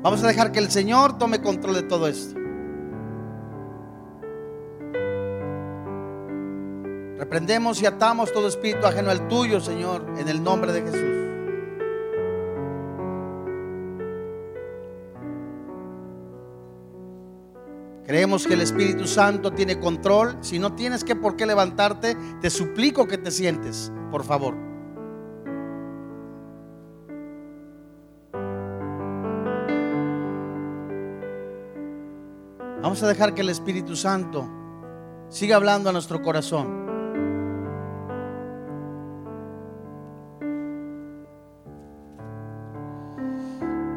Vamos 0.00 0.22
a 0.22 0.28
dejar 0.28 0.52
que 0.52 0.60
el 0.60 0.70
Señor 0.70 1.18
tome 1.18 1.42
control 1.42 1.74
de 1.74 1.82
todo 1.82 2.06
esto. 2.06 2.38
Reprendemos 7.18 7.82
y 7.82 7.86
atamos 7.86 8.32
todo 8.32 8.46
espíritu 8.46 8.86
ajeno 8.86 9.10
al 9.10 9.26
tuyo, 9.26 9.60
Señor, 9.60 10.06
en 10.16 10.28
el 10.28 10.44
nombre 10.44 10.72
de 10.72 10.82
Jesús. 10.82 11.29
Creemos 18.10 18.44
que 18.44 18.54
el 18.54 18.60
Espíritu 18.60 19.06
Santo 19.06 19.52
tiene 19.52 19.78
control. 19.78 20.36
Si 20.40 20.58
no 20.58 20.74
tienes 20.74 21.04
que 21.04 21.14
por 21.14 21.36
qué 21.36 21.46
levantarte, 21.46 22.16
te 22.40 22.50
suplico 22.50 23.06
que 23.06 23.18
te 23.18 23.30
sientes, 23.30 23.92
por 24.10 24.24
favor. 24.24 24.56
Vamos 32.82 33.00
a 33.00 33.06
dejar 33.06 33.32
que 33.32 33.42
el 33.42 33.48
Espíritu 33.48 33.94
Santo 33.94 34.48
siga 35.28 35.54
hablando 35.54 35.88
a 35.90 35.92
nuestro 35.92 36.20
corazón. 36.20 36.66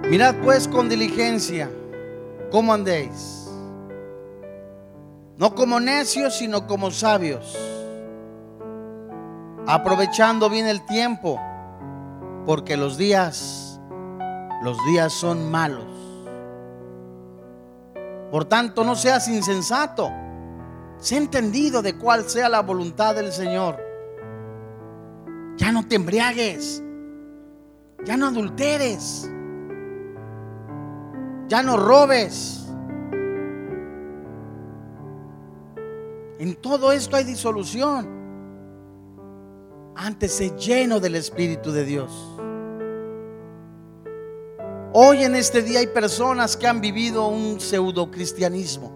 Mirad 0.08 0.36
pues 0.44 0.68
con 0.68 0.88
diligencia 0.88 1.68
cómo 2.52 2.76
andéis 2.76 3.43
no 5.38 5.56
como 5.56 5.80
necios, 5.80 6.36
sino 6.38 6.68
como 6.68 6.92
sabios. 6.92 7.58
Aprovechando 9.66 10.50
bien 10.50 10.68
el 10.68 10.86
tiempo, 10.86 11.40
porque 12.46 12.78
los 12.78 12.98
días, 12.98 13.80
los 14.62 14.78
días 14.86 15.12
son 15.14 15.50
malos. 15.50 15.86
Por 18.30 18.46
tanto, 18.46 18.84
no 18.84 18.96
seas 18.96 19.28
insensato. 19.28 20.12
Sé 20.98 21.18
entendido 21.18 21.82
de 21.82 21.98
cuál 21.98 22.30
sea 22.30 22.50
la 22.50 22.62
voluntad 22.62 23.16
del 23.16 23.32
Señor. 23.32 23.80
Ya 25.58 25.72
no 25.72 25.88
te 25.88 25.96
embriagues. 25.96 26.84
Ya 28.06 28.18
no 28.18 28.28
adulteres. 28.28 29.30
Ya 31.48 31.62
no 31.62 31.78
robes 31.78 32.63
En 36.44 36.56
todo 36.56 36.92
esto 36.92 37.16
hay 37.16 37.24
disolución. 37.24 38.06
Antes 39.96 40.34
se 40.34 40.50
lleno 40.58 41.00
del 41.00 41.16
Espíritu 41.16 41.72
de 41.72 41.86
Dios. 41.86 42.12
Hoy 44.92 45.24
en 45.24 45.36
este 45.36 45.62
día 45.62 45.80
hay 45.80 45.88
personas 45.88 46.58
que 46.58 46.68
han 46.68 46.82
vivido 46.82 47.28
un 47.28 47.62
pseudo 47.62 48.12
cristianismo. 48.12 48.92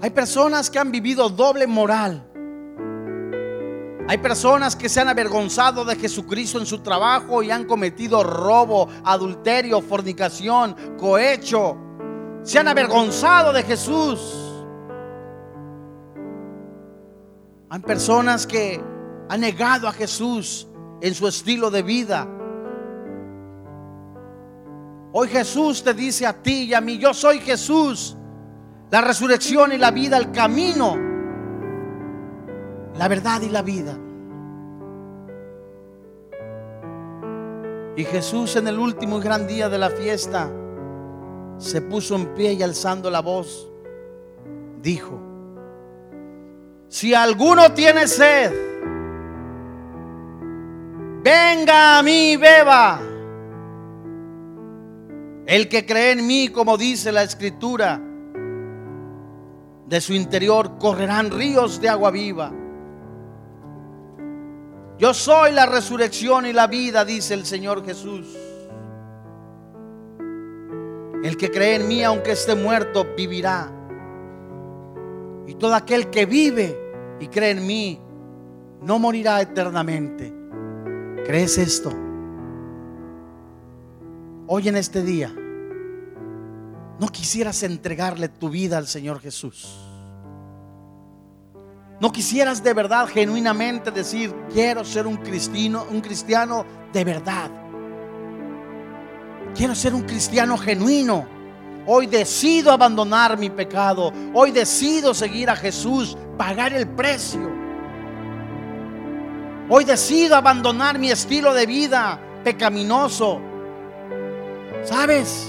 Hay 0.00 0.10
personas 0.10 0.70
que 0.70 0.78
han 0.78 0.92
vivido 0.92 1.28
doble 1.28 1.66
moral. 1.66 2.24
Hay 4.06 4.18
personas 4.18 4.76
que 4.76 4.88
se 4.88 5.00
han 5.00 5.08
avergonzado 5.08 5.84
de 5.84 5.96
Jesucristo 5.96 6.60
en 6.60 6.66
su 6.66 6.78
trabajo 6.78 7.42
y 7.42 7.50
han 7.50 7.64
cometido 7.64 8.22
robo, 8.22 8.88
adulterio, 9.02 9.82
fornicación, 9.82 10.76
cohecho. 10.96 11.76
Se 12.44 12.60
han 12.60 12.68
avergonzado 12.68 13.52
de 13.52 13.64
Jesús. 13.64 14.45
Hay 17.68 17.80
personas 17.80 18.46
que 18.46 18.80
han 19.28 19.40
negado 19.40 19.88
a 19.88 19.92
Jesús 19.92 20.68
en 21.00 21.14
su 21.14 21.26
estilo 21.26 21.70
de 21.70 21.82
vida. 21.82 22.28
Hoy 25.12 25.28
Jesús 25.28 25.82
te 25.82 25.92
dice 25.92 26.26
a 26.26 26.42
ti 26.42 26.64
y 26.64 26.74
a 26.74 26.80
mí, 26.80 26.98
yo 26.98 27.12
soy 27.12 27.40
Jesús, 27.40 28.16
la 28.90 29.00
resurrección 29.00 29.72
y 29.72 29.78
la 29.78 29.90
vida, 29.90 30.16
el 30.16 30.30
camino, 30.30 30.96
la 32.96 33.08
verdad 33.08 33.40
y 33.42 33.48
la 33.48 33.62
vida. 33.62 33.98
Y 37.96 38.04
Jesús 38.04 38.54
en 38.56 38.68
el 38.68 38.78
último 38.78 39.18
y 39.18 39.22
gran 39.22 39.46
día 39.46 39.68
de 39.68 39.78
la 39.78 39.90
fiesta 39.90 40.52
se 41.56 41.80
puso 41.80 42.14
en 42.14 42.34
pie 42.34 42.52
y 42.52 42.62
alzando 42.62 43.10
la 43.10 43.20
voz, 43.20 43.68
dijo, 44.82 45.25
si 46.88 47.14
alguno 47.14 47.72
tiene 47.72 48.06
sed, 48.06 48.52
venga 51.22 51.98
a 51.98 52.02
mí 52.02 52.36
beba. 52.36 53.00
El 55.46 55.68
que 55.68 55.86
cree 55.86 56.12
en 56.12 56.26
mí, 56.26 56.48
como 56.48 56.76
dice 56.76 57.12
la 57.12 57.22
escritura, 57.22 58.00
de 59.86 60.00
su 60.00 60.12
interior 60.12 60.78
correrán 60.78 61.30
ríos 61.30 61.80
de 61.80 61.88
agua 61.88 62.10
viva. 62.10 62.52
Yo 64.98 65.12
soy 65.12 65.52
la 65.52 65.66
resurrección 65.66 66.46
y 66.46 66.52
la 66.52 66.66
vida, 66.66 67.04
dice 67.04 67.34
el 67.34 67.44
Señor 67.44 67.84
Jesús. 67.84 68.26
El 71.22 71.36
que 71.36 71.50
cree 71.50 71.76
en 71.76 71.88
mí, 71.88 72.02
aunque 72.02 72.32
esté 72.32 72.54
muerto, 72.54 73.06
vivirá. 73.16 73.75
Y 75.46 75.54
todo 75.54 75.74
aquel 75.74 76.10
que 76.10 76.26
vive 76.26 76.76
y 77.20 77.28
cree 77.28 77.50
en 77.50 77.66
mí 77.66 78.00
no 78.82 78.98
morirá 78.98 79.40
eternamente. 79.40 80.32
¿Crees 81.24 81.58
esto? 81.58 81.90
Hoy 84.48 84.68
en 84.68 84.76
este 84.76 85.02
día, 85.02 85.34
¿no 86.98 87.08
quisieras 87.08 87.62
entregarle 87.62 88.28
tu 88.28 88.48
vida 88.48 88.78
al 88.78 88.86
Señor 88.86 89.20
Jesús? 89.20 89.86
¿No 91.98 92.12
quisieras 92.12 92.62
de 92.62 92.74
verdad, 92.74 93.08
genuinamente 93.08 93.90
decir, 93.90 94.34
quiero 94.52 94.84
ser 94.84 95.06
un 95.06 95.16
cristiano, 95.16 95.86
un 95.90 96.00
cristiano 96.00 96.64
de 96.92 97.04
verdad? 97.04 97.50
Quiero 99.54 99.74
ser 99.74 99.94
un 99.94 100.02
cristiano 100.02 100.58
genuino. 100.58 101.35
Hoy 101.86 102.06
decido 102.06 102.72
abandonar 102.72 103.38
mi 103.38 103.48
pecado. 103.48 104.12
Hoy 104.34 104.50
decido 104.50 105.14
seguir 105.14 105.48
a 105.48 105.56
Jesús, 105.56 106.16
pagar 106.36 106.72
el 106.72 106.88
precio. 106.88 107.48
Hoy 109.68 109.84
decido 109.84 110.34
abandonar 110.34 110.98
mi 110.98 111.10
estilo 111.10 111.54
de 111.54 111.66
vida 111.66 112.20
pecaminoso. 112.42 113.40
¿Sabes? 114.84 115.48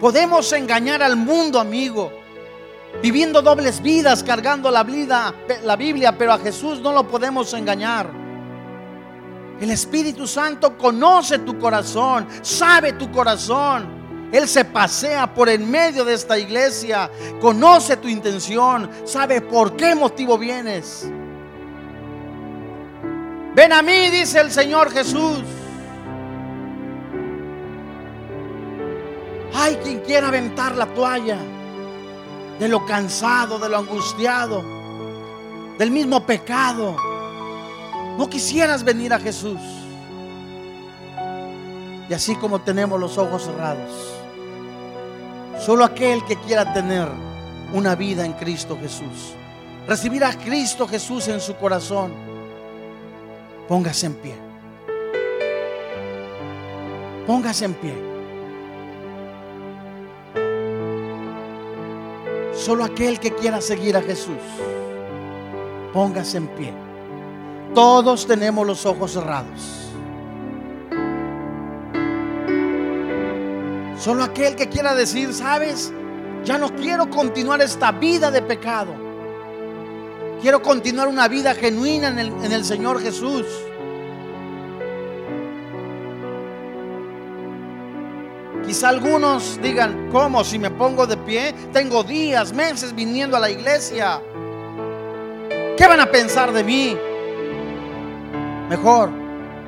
Podemos 0.00 0.52
engañar 0.52 1.02
al 1.02 1.16
mundo, 1.16 1.58
amigo, 1.58 2.12
viviendo 3.02 3.42
dobles 3.42 3.82
vidas, 3.82 4.22
cargando 4.22 4.70
la, 4.70 4.84
vida, 4.84 5.34
la 5.64 5.74
Biblia, 5.74 6.16
pero 6.16 6.32
a 6.32 6.38
Jesús 6.38 6.80
no 6.80 6.92
lo 6.92 7.08
podemos 7.08 7.52
engañar. 7.54 8.08
El 9.60 9.70
Espíritu 9.70 10.28
Santo 10.28 10.78
conoce 10.78 11.40
tu 11.40 11.58
corazón, 11.58 12.28
sabe 12.42 12.92
tu 12.92 13.10
corazón. 13.10 13.97
Él 14.32 14.46
se 14.46 14.64
pasea 14.64 15.32
por 15.32 15.48
en 15.48 15.70
medio 15.70 16.04
de 16.04 16.12
esta 16.12 16.38
iglesia, 16.38 17.10
conoce 17.40 17.96
tu 17.96 18.08
intención, 18.08 18.90
sabe 19.04 19.40
por 19.40 19.74
qué 19.74 19.94
motivo 19.94 20.36
vienes. 20.36 21.10
Ven 23.54 23.72
a 23.72 23.80
mí, 23.80 24.10
dice 24.10 24.40
el 24.40 24.50
Señor 24.52 24.90
Jesús. 24.90 25.42
Hay 29.54 29.76
quien 29.76 30.00
quiera 30.00 30.28
aventar 30.28 30.76
la 30.76 30.86
toalla 30.86 31.38
de 32.58 32.68
lo 32.68 32.84
cansado, 32.84 33.58
de 33.58 33.68
lo 33.70 33.78
angustiado, 33.78 34.62
del 35.78 35.90
mismo 35.90 36.24
pecado. 36.26 36.96
No 38.18 38.28
quisieras 38.28 38.84
venir 38.84 39.14
a 39.14 39.18
Jesús. 39.18 39.60
Y 42.10 42.14
así 42.14 42.36
como 42.36 42.60
tenemos 42.60 43.00
los 43.00 43.16
ojos 43.16 43.44
cerrados 43.44 44.17
Solo 45.58 45.84
aquel 45.84 46.24
que 46.24 46.36
quiera 46.36 46.72
tener 46.72 47.08
una 47.72 47.94
vida 47.94 48.24
en 48.24 48.32
Cristo 48.32 48.78
Jesús, 48.80 49.34
recibir 49.86 50.24
a 50.24 50.32
Cristo 50.32 50.86
Jesús 50.86 51.28
en 51.28 51.40
su 51.40 51.56
corazón, 51.56 52.12
póngase 53.66 54.06
en 54.06 54.14
pie. 54.14 54.34
Póngase 57.26 57.66
en 57.66 57.74
pie. 57.74 57.94
Solo 62.54 62.84
aquel 62.84 63.20
que 63.20 63.34
quiera 63.34 63.60
seguir 63.60 63.96
a 63.96 64.02
Jesús, 64.02 64.42
póngase 65.92 66.38
en 66.38 66.48
pie. 66.48 66.72
Todos 67.74 68.26
tenemos 68.26 68.66
los 68.66 68.86
ojos 68.86 69.12
cerrados. 69.12 69.77
Solo 73.98 74.22
aquel 74.22 74.54
que 74.54 74.68
quiera 74.68 74.94
decir, 74.94 75.34
sabes, 75.34 75.92
ya 76.44 76.56
no 76.56 76.72
quiero 76.76 77.10
continuar 77.10 77.60
esta 77.60 77.90
vida 77.90 78.30
de 78.30 78.42
pecado. 78.42 78.94
Quiero 80.40 80.62
continuar 80.62 81.08
una 81.08 81.26
vida 81.26 81.52
genuina 81.54 82.08
en 82.08 82.18
el, 82.20 82.28
en 82.44 82.52
el 82.52 82.64
Señor 82.64 83.02
Jesús. 83.02 83.44
Quizá 88.64 88.90
algunos 88.90 89.58
digan, 89.60 90.10
¿cómo 90.12 90.44
si 90.44 90.60
me 90.60 90.70
pongo 90.70 91.06
de 91.06 91.16
pie? 91.16 91.52
Tengo 91.72 92.04
días, 92.04 92.52
meses 92.52 92.94
viniendo 92.94 93.36
a 93.36 93.40
la 93.40 93.50
iglesia. 93.50 94.20
¿Qué 95.76 95.86
van 95.88 96.00
a 96.00 96.06
pensar 96.06 96.52
de 96.52 96.62
mí? 96.62 96.96
Mejor 98.68 99.10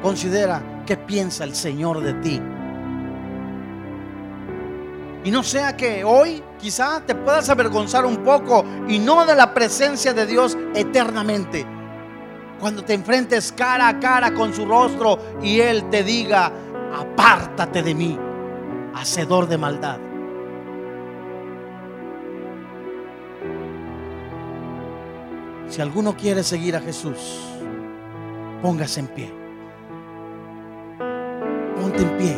considera 0.03 0.63
qué 0.87 0.97
piensa 0.97 1.43
el 1.43 1.55
Señor 1.55 2.01
de 2.01 2.15
ti. 2.15 2.41
Y 5.25 5.31
no 5.31 5.43
sea 5.43 5.77
que 5.77 6.03
hoy 6.03 6.43
quizá 6.59 7.03
te 7.05 7.15
puedas 7.15 7.49
avergonzar 7.51 8.07
un 8.07 8.19
poco 8.19 8.65
y 8.89 8.99
no 8.99 9.27
de 9.27 9.35
la 9.35 9.53
presencia 9.53 10.15
de 10.15 10.27
Dios 10.27 10.57
eternamente. 10.75 11.67
Cuando 12.59 12.85
te 12.85 12.95
enfrentes 12.95 13.53
cara 13.53 13.89
a 13.89 13.99
cara 14.01 14.33
con 14.35 14.55
su 14.55 14.65
rostro 14.67 15.19
y 15.43 15.61
Él 15.61 15.89
te 15.91 16.03
diga, 16.03 16.53
apártate 16.95 17.83
de 17.83 17.95
mí, 17.95 18.19
hacedor 18.95 19.47
de 19.47 19.59
maldad. 19.59 19.99
Si 25.69 25.81
alguno 25.81 26.17
quiere 26.17 26.43
seguir 26.43 26.75
a 26.77 26.81
Jesús, 26.81 27.41
póngase 28.61 29.01
en 29.01 29.07
pie. 29.07 29.33
Ponte 31.81 32.03
en 32.03 32.17
pie, 32.19 32.37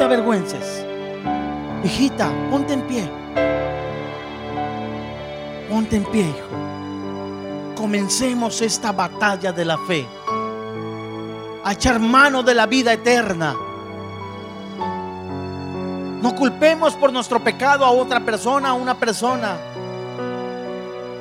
te 0.00 0.04
avergüences. 0.04 0.86
Hijita, 1.84 2.30
ponte 2.50 2.72
en 2.72 2.80
pie. 2.86 3.06
Ponte 5.68 5.96
en 5.96 6.04
pie, 6.04 6.22
hijo. 6.22 7.74
Comencemos 7.76 8.62
esta 8.62 8.92
batalla 8.92 9.52
de 9.52 9.64
la 9.66 9.76
fe. 9.76 10.06
A 11.62 11.72
echar 11.72 12.00
mano 12.00 12.42
de 12.42 12.54
la 12.54 12.64
vida 12.64 12.94
eterna. 12.94 13.54
No 16.22 16.34
culpemos 16.34 16.94
por 16.94 17.12
nuestro 17.12 17.44
pecado 17.44 17.84
a 17.84 17.90
otra 17.90 18.20
persona, 18.20 18.70
a 18.70 18.72
una 18.72 18.94
persona. 18.94 19.58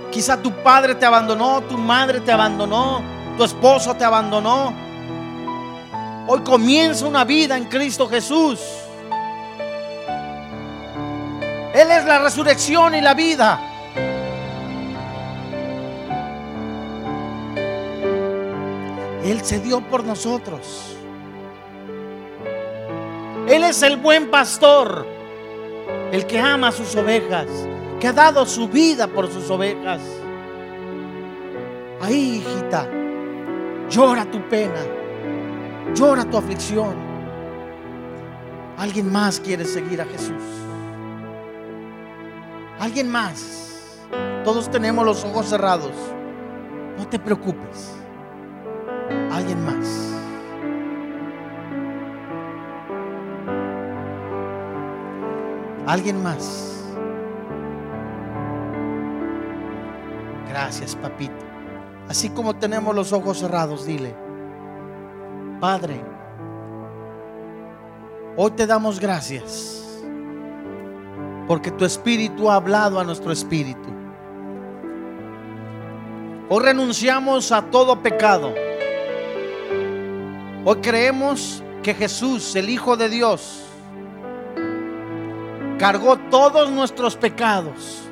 Quizá 0.10 0.42
tu 0.42 0.54
padre 0.64 0.96
te 0.96 1.06
abandonó, 1.06 1.60
tu 1.64 1.78
madre 1.78 2.22
te 2.22 2.32
abandonó, 2.32 3.02
tu 3.38 3.44
esposo 3.44 3.94
te 3.96 4.06
abandonó. 4.06 4.74
Hoy 6.32 6.42
comienza 6.42 7.08
una 7.08 7.26
vida 7.26 7.58
en 7.58 7.66
Cristo 7.66 8.08
Jesús. 8.08 8.60
Él 11.74 11.90
es 11.90 12.06
la 12.06 12.20
resurrección 12.20 12.94
y 12.94 13.02
la 13.02 13.16
vida. 13.16 13.60
Él 19.24 19.42
se 19.44 19.60
dio 19.60 19.82
por 19.82 20.04
nosotros. 20.04 20.96
Él 23.48 23.64
es 23.64 23.82
el 23.82 23.98
buen 23.98 24.30
pastor, 24.30 25.08
el 26.12 26.28
que 26.28 26.40
ama 26.40 26.68
a 26.68 26.72
sus 26.72 26.96
ovejas, 26.96 27.48
que 28.00 28.08
ha 28.08 28.14
dado 28.14 28.46
su 28.46 28.68
vida 28.68 29.08
por 29.08 29.34
sus 29.34 29.50
ovejas. 29.50 30.00
Ahí, 32.00 32.44
hijita, 32.46 32.88
llora 33.90 34.26
tu 34.26 34.48
pena, 34.48 34.99
llora 35.94 36.26
tu 36.26 36.38
aflicción. 36.38 36.96
Alguien 38.78 39.12
más 39.12 39.40
quiere 39.40 39.66
seguir 39.66 40.02
a 40.02 40.06
Jesús. 40.06 40.42
Alguien 42.80 43.12
más. 43.12 44.00
Todos 44.44 44.70
tenemos 44.72 45.06
los 45.06 45.24
ojos 45.26 45.48
cerrados. 45.48 45.92
No 46.98 47.08
te 47.08 47.20
preocupes. 47.20 47.94
Alguien 49.32 49.64
más. 49.66 50.16
Alguien 55.86 56.24
más. 56.24 56.86
Gracias, 60.48 60.96
papito. 60.96 61.34
Así 62.08 62.30
como 62.30 62.56
tenemos 62.56 62.96
los 62.96 63.12
ojos 63.14 63.40
cerrados, 63.40 63.86
dile, 63.86 64.16
Padre, 65.60 66.01
hoy 68.38 68.51
te 68.51 68.66
damos 68.66 68.97
gracias 68.97 69.99
porque 71.49 71.70
tu 71.70 71.84
espíritu 71.84 72.49
ha 72.49 72.55
hablado 72.55 72.97
a 72.97 73.03
nuestro 73.03 73.34
espíritu. 73.34 73.89
Hoy 76.47 76.64
renunciamos 76.64 77.51
a 77.51 77.64
todo 77.64 78.01
pecado. 78.01 78.53
Hoy 80.64 80.78
creemos 80.82 81.62
que 81.84 81.93
Jesús, 81.93 82.55
el 82.55 82.70
Hijo 82.70 82.95
de 82.95 83.10
Dios, 83.10 83.66
cargó 85.78 86.18
todos 86.30 86.72
nuestros 86.72 87.18
pecados. 87.18 88.03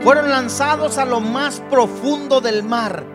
Fueron 0.00 0.30
lanzados 0.30 0.98
a 0.98 1.04
lo 1.04 1.20
más 1.20 1.60
profundo 1.70 2.40
del 2.40 2.64
mar. 2.64 3.13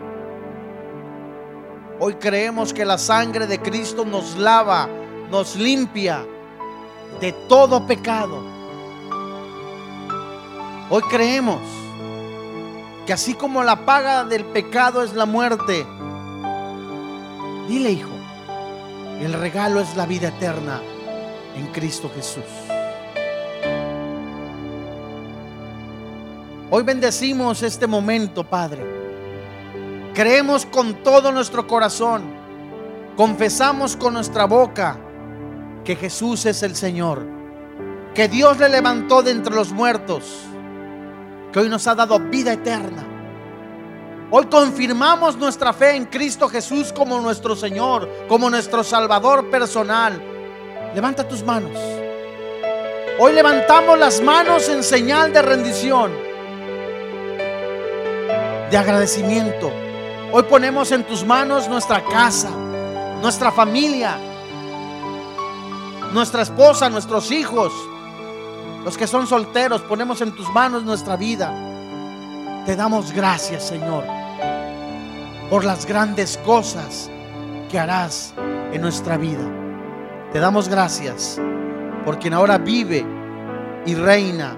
Hoy 2.02 2.14
creemos 2.14 2.72
que 2.72 2.86
la 2.86 2.96
sangre 2.96 3.46
de 3.46 3.60
Cristo 3.60 4.06
nos 4.06 4.34
lava, 4.38 4.88
nos 5.30 5.54
limpia 5.54 6.24
de 7.20 7.30
todo 7.46 7.86
pecado. 7.86 8.42
Hoy 10.88 11.02
creemos 11.10 11.60
que 13.04 13.12
así 13.12 13.34
como 13.34 13.62
la 13.62 13.84
paga 13.84 14.24
del 14.24 14.46
pecado 14.46 15.02
es 15.02 15.12
la 15.12 15.26
muerte, 15.26 15.86
dile 17.68 17.90
hijo, 17.90 18.08
el 19.20 19.34
regalo 19.34 19.80
es 19.80 19.94
la 19.94 20.06
vida 20.06 20.28
eterna 20.28 20.80
en 21.54 21.66
Cristo 21.66 22.10
Jesús. 22.16 22.44
Hoy 26.70 26.82
bendecimos 26.82 27.62
este 27.62 27.86
momento, 27.86 28.42
Padre. 28.42 28.99
Creemos 30.14 30.66
con 30.66 31.04
todo 31.04 31.30
nuestro 31.30 31.68
corazón, 31.68 32.22
confesamos 33.16 33.96
con 33.96 34.14
nuestra 34.14 34.44
boca 34.44 34.98
que 35.84 35.94
Jesús 35.94 36.46
es 36.46 36.64
el 36.64 36.74
Señor, 36.74 37.24
que 38.12 38.26
Dios 38.26 38.58
le 38.58 38.68
levantó 38.68 39.22
de 39.22 39.30
entre 39.30 39.54
los 39.54 39.70
muertos, 39.70 40.24
que 41.52 41.60
hoy 41.60 41.68
nos 41.68 41.86
ha 41.86 41.94
dado 41.94 42.18
vida 42.18 42.52
eterna. 42.52 43.06
Hoy 44.32 44.46
confirmamos 44.46 45.36
nuestra 45.36 45.72
fe 45.72 45.94
en 45.94 46.06
Cristo 46.06 46.48
Jesús 46.48 46.92
como 46.92 47.20
nuestro 47.20 47.54
Señor, 47.54 48.08
como 48.28 48.50
nuestro 48.50 48.82
Salvador 48.82 49.48
personal. 49.48 50.20
Levanta 50.92 51.26
tus 51.26 51.44
manos. 51.44 51.78
Hoy 53.20 53.32
levantamos 53.32 53.96
las 53.96 54.20
manos 54.20 54.68
en 54.68 54.82
señal 54.82 55.32
de 55.32 55.42
rendición, 55.42 56.10
de 58.70 58.76
agradecimiento. 58.76 59.89
Hoy 60.32 60.44
ponemos 60.44 60.92
en 60.92 61.02
tus 61.02 61.26
manos 61.26 61.68
nuestra 61.68 62.04
casa, 62.04 62.50
nuestra 63.20 63.50
familia, 63.50 64.16
nuestra 66.12 66.42
esposa, 66.42 66.88
nuestros 66.88 67.32
hijos, 67.32 67.72
los 68.84 68.96
que 68.96 69.08
son 69.08 69.26
solteros, 69.26 69.82
ponemos 69.82 70.20
en 70.20 70.30
tus 70.36 70.48
manos 70.50 70.84
nuestra 70.84 71.16
vida. 71.16 71.52
Te 72.64 72.76
damos 72.76 73.10
gracias, 73.10 73.66
Señor, 73.66 74.04
por 75.50 75.64
las 75.64 75.84
grandes 75.84 76.38
cosas 76.46 77.10
que 77.68 77.80
harás 77.80 78.32
en 78.72 78.82
nuestra 78.82 79.16
vida. 79.16 79.42
Te 80.32 80.38
damos 80.38 80.68
gracias 80.68 81.40
por 82.04 82.20
quien 82.20 82.34
ahora 82.34 82.56
vive 82.56 83.04
y 83.84 83.96
reina 83.96 84.56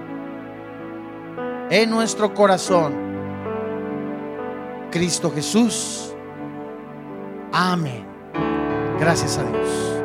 en 1.71 1.89
nuestro 1.89 2.31
corazón. 2.35 3.02
Cristo 4.93 5.31
Jesús. 5.31 6.13
Amén. 7.51 8.05
Gracias 8.99 9.39
a 9.39 9.43
Dios. 9.43 10.02